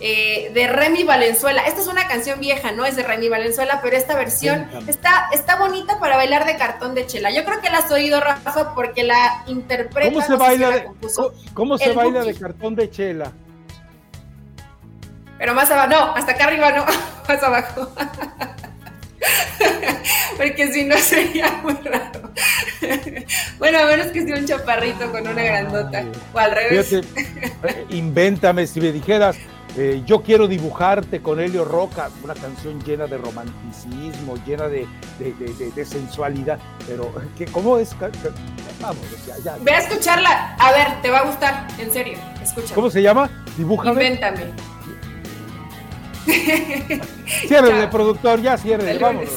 eh, 0.00 0.50
de 0.54 0.66
Remy 0.66 1.04
Valenzuela. 1.04 1.62
Esta 1.66 1.82
es 1.82 1.86
una 1.86 2.08
canción 2.08 2.40
vieja, 2.40 2.72
no 2.72 2.86
es 2.86 2.96
de 2.96 3.02
Remy 3.02 3.28
Valenzuela, 3.28 3.80
pero 3.82 3.96
esta 3.96 4.16
versión 4.16 4.66
está, 4.86 5.28
está 5.32 5.56
bonita 5.56 6.00
para 6.00 6.16
bailar 6.16 6.46
de 6.46 6.56
cartón 6.56 6.94
de 6.94 7.06
chela. 7.06 7.30
Yo 7.30 7.44
creo 7.44 7.60
que 7.60 7.70
la 7.70 7.78
has 7.78 7.90
oído, 7.90 8.20
Rafa, 8.20 8.74
porque 8.74 9.04
la 9.04 9.44
interpreta. 9.46 10.10
¿Cómo 10.10 10.24
se 10.24 10.36
baila, 10.36 10.70
de, 10.70 10.88
¿cómo, 11.52 11.78
se 11.78 11.92
baila 11.92 12.24
de 12.24 12.34
cartón 12.34 12.74
de 12.74 12.90
chela? 12.90 13.32
Pero 15.38 15.54
más 15.54 15.70
abajo, 15.70 15.88
no, 15.88 16.14
hasta 16.14 16.32
acá 16.32 16.44
arriba 16.44 16.70
no, 16.70 16.84
más 17.28 17.42
abajo. 17.42 17.92
Porque 20.36 20.72
si 20.72 20.84
no 20.84 20.96
sería 20.96 21.50
muy 21.62 21.74
raro. 21.84 22.32
bueno, 23.58 23.80
a 23.80 23.84
menos 23.84 24.06
que 24.06 24.24
sea 24.24 24.36
un 24.36 24.46
chaparrito 24.46 25.10
con 25.10 25.26
una 25.26 25.42
grandota. 25.42 26.04
O 26.32 26.38
al 26.38 26.52
revés. 26.52 26.92
Eh, 26.92 27.02
invéntame, 27.90 28.66
si 28.66 28.80
me 28.80 28.92
dijeras, 28.92 29.36
eh, 29.76 30.02
yo 30.04 30.22
quiero 30.22 30.48
dibujarte 30.48 31.20
con 31.22 31.38
Helio 31.40 31.64
Roca, 31.64 32.10
una 32.24 32.34
canción 32.34 32.82
llena 32.82 33.06
de 33.06 33.18
romanticismo, 33.18 34.34
llena 34.44 34.68
de, 34.68 34.86
sensualidad, 35.84 36.58
pero 36.86 37.12
¿cómo 37.52 37.78
es? 37.78 37.96
Vamos, 38.80 39.26
ya, 39.26 39.36
ya, 39.44 39.56
Ve 39.62 39.72
a 39.72 39.78
escucharla, 39.78 40.56
a 40.58 40.72
ver, 40.72 41.02
te 41.02 41.10
va 41.10 41.18
a 41.18 41.24
gustar, 41.24 41.68
en 41.78 41.92
serio, 41.92 42.18
escucha. 42.42 42.74
¿Cómo 42.74 42.90
se 42.90 43.02
llama? 43.02 43.30
Dibújame. 43.56 43.92
Invéntame. 43.92 44.40
Cierre 47.46 47.72
de 47.72 47.88
productor, 47.90 48.40
ya 48.40 48.56
cierre, 48.56 48.98
vámonos. 48.98 49.30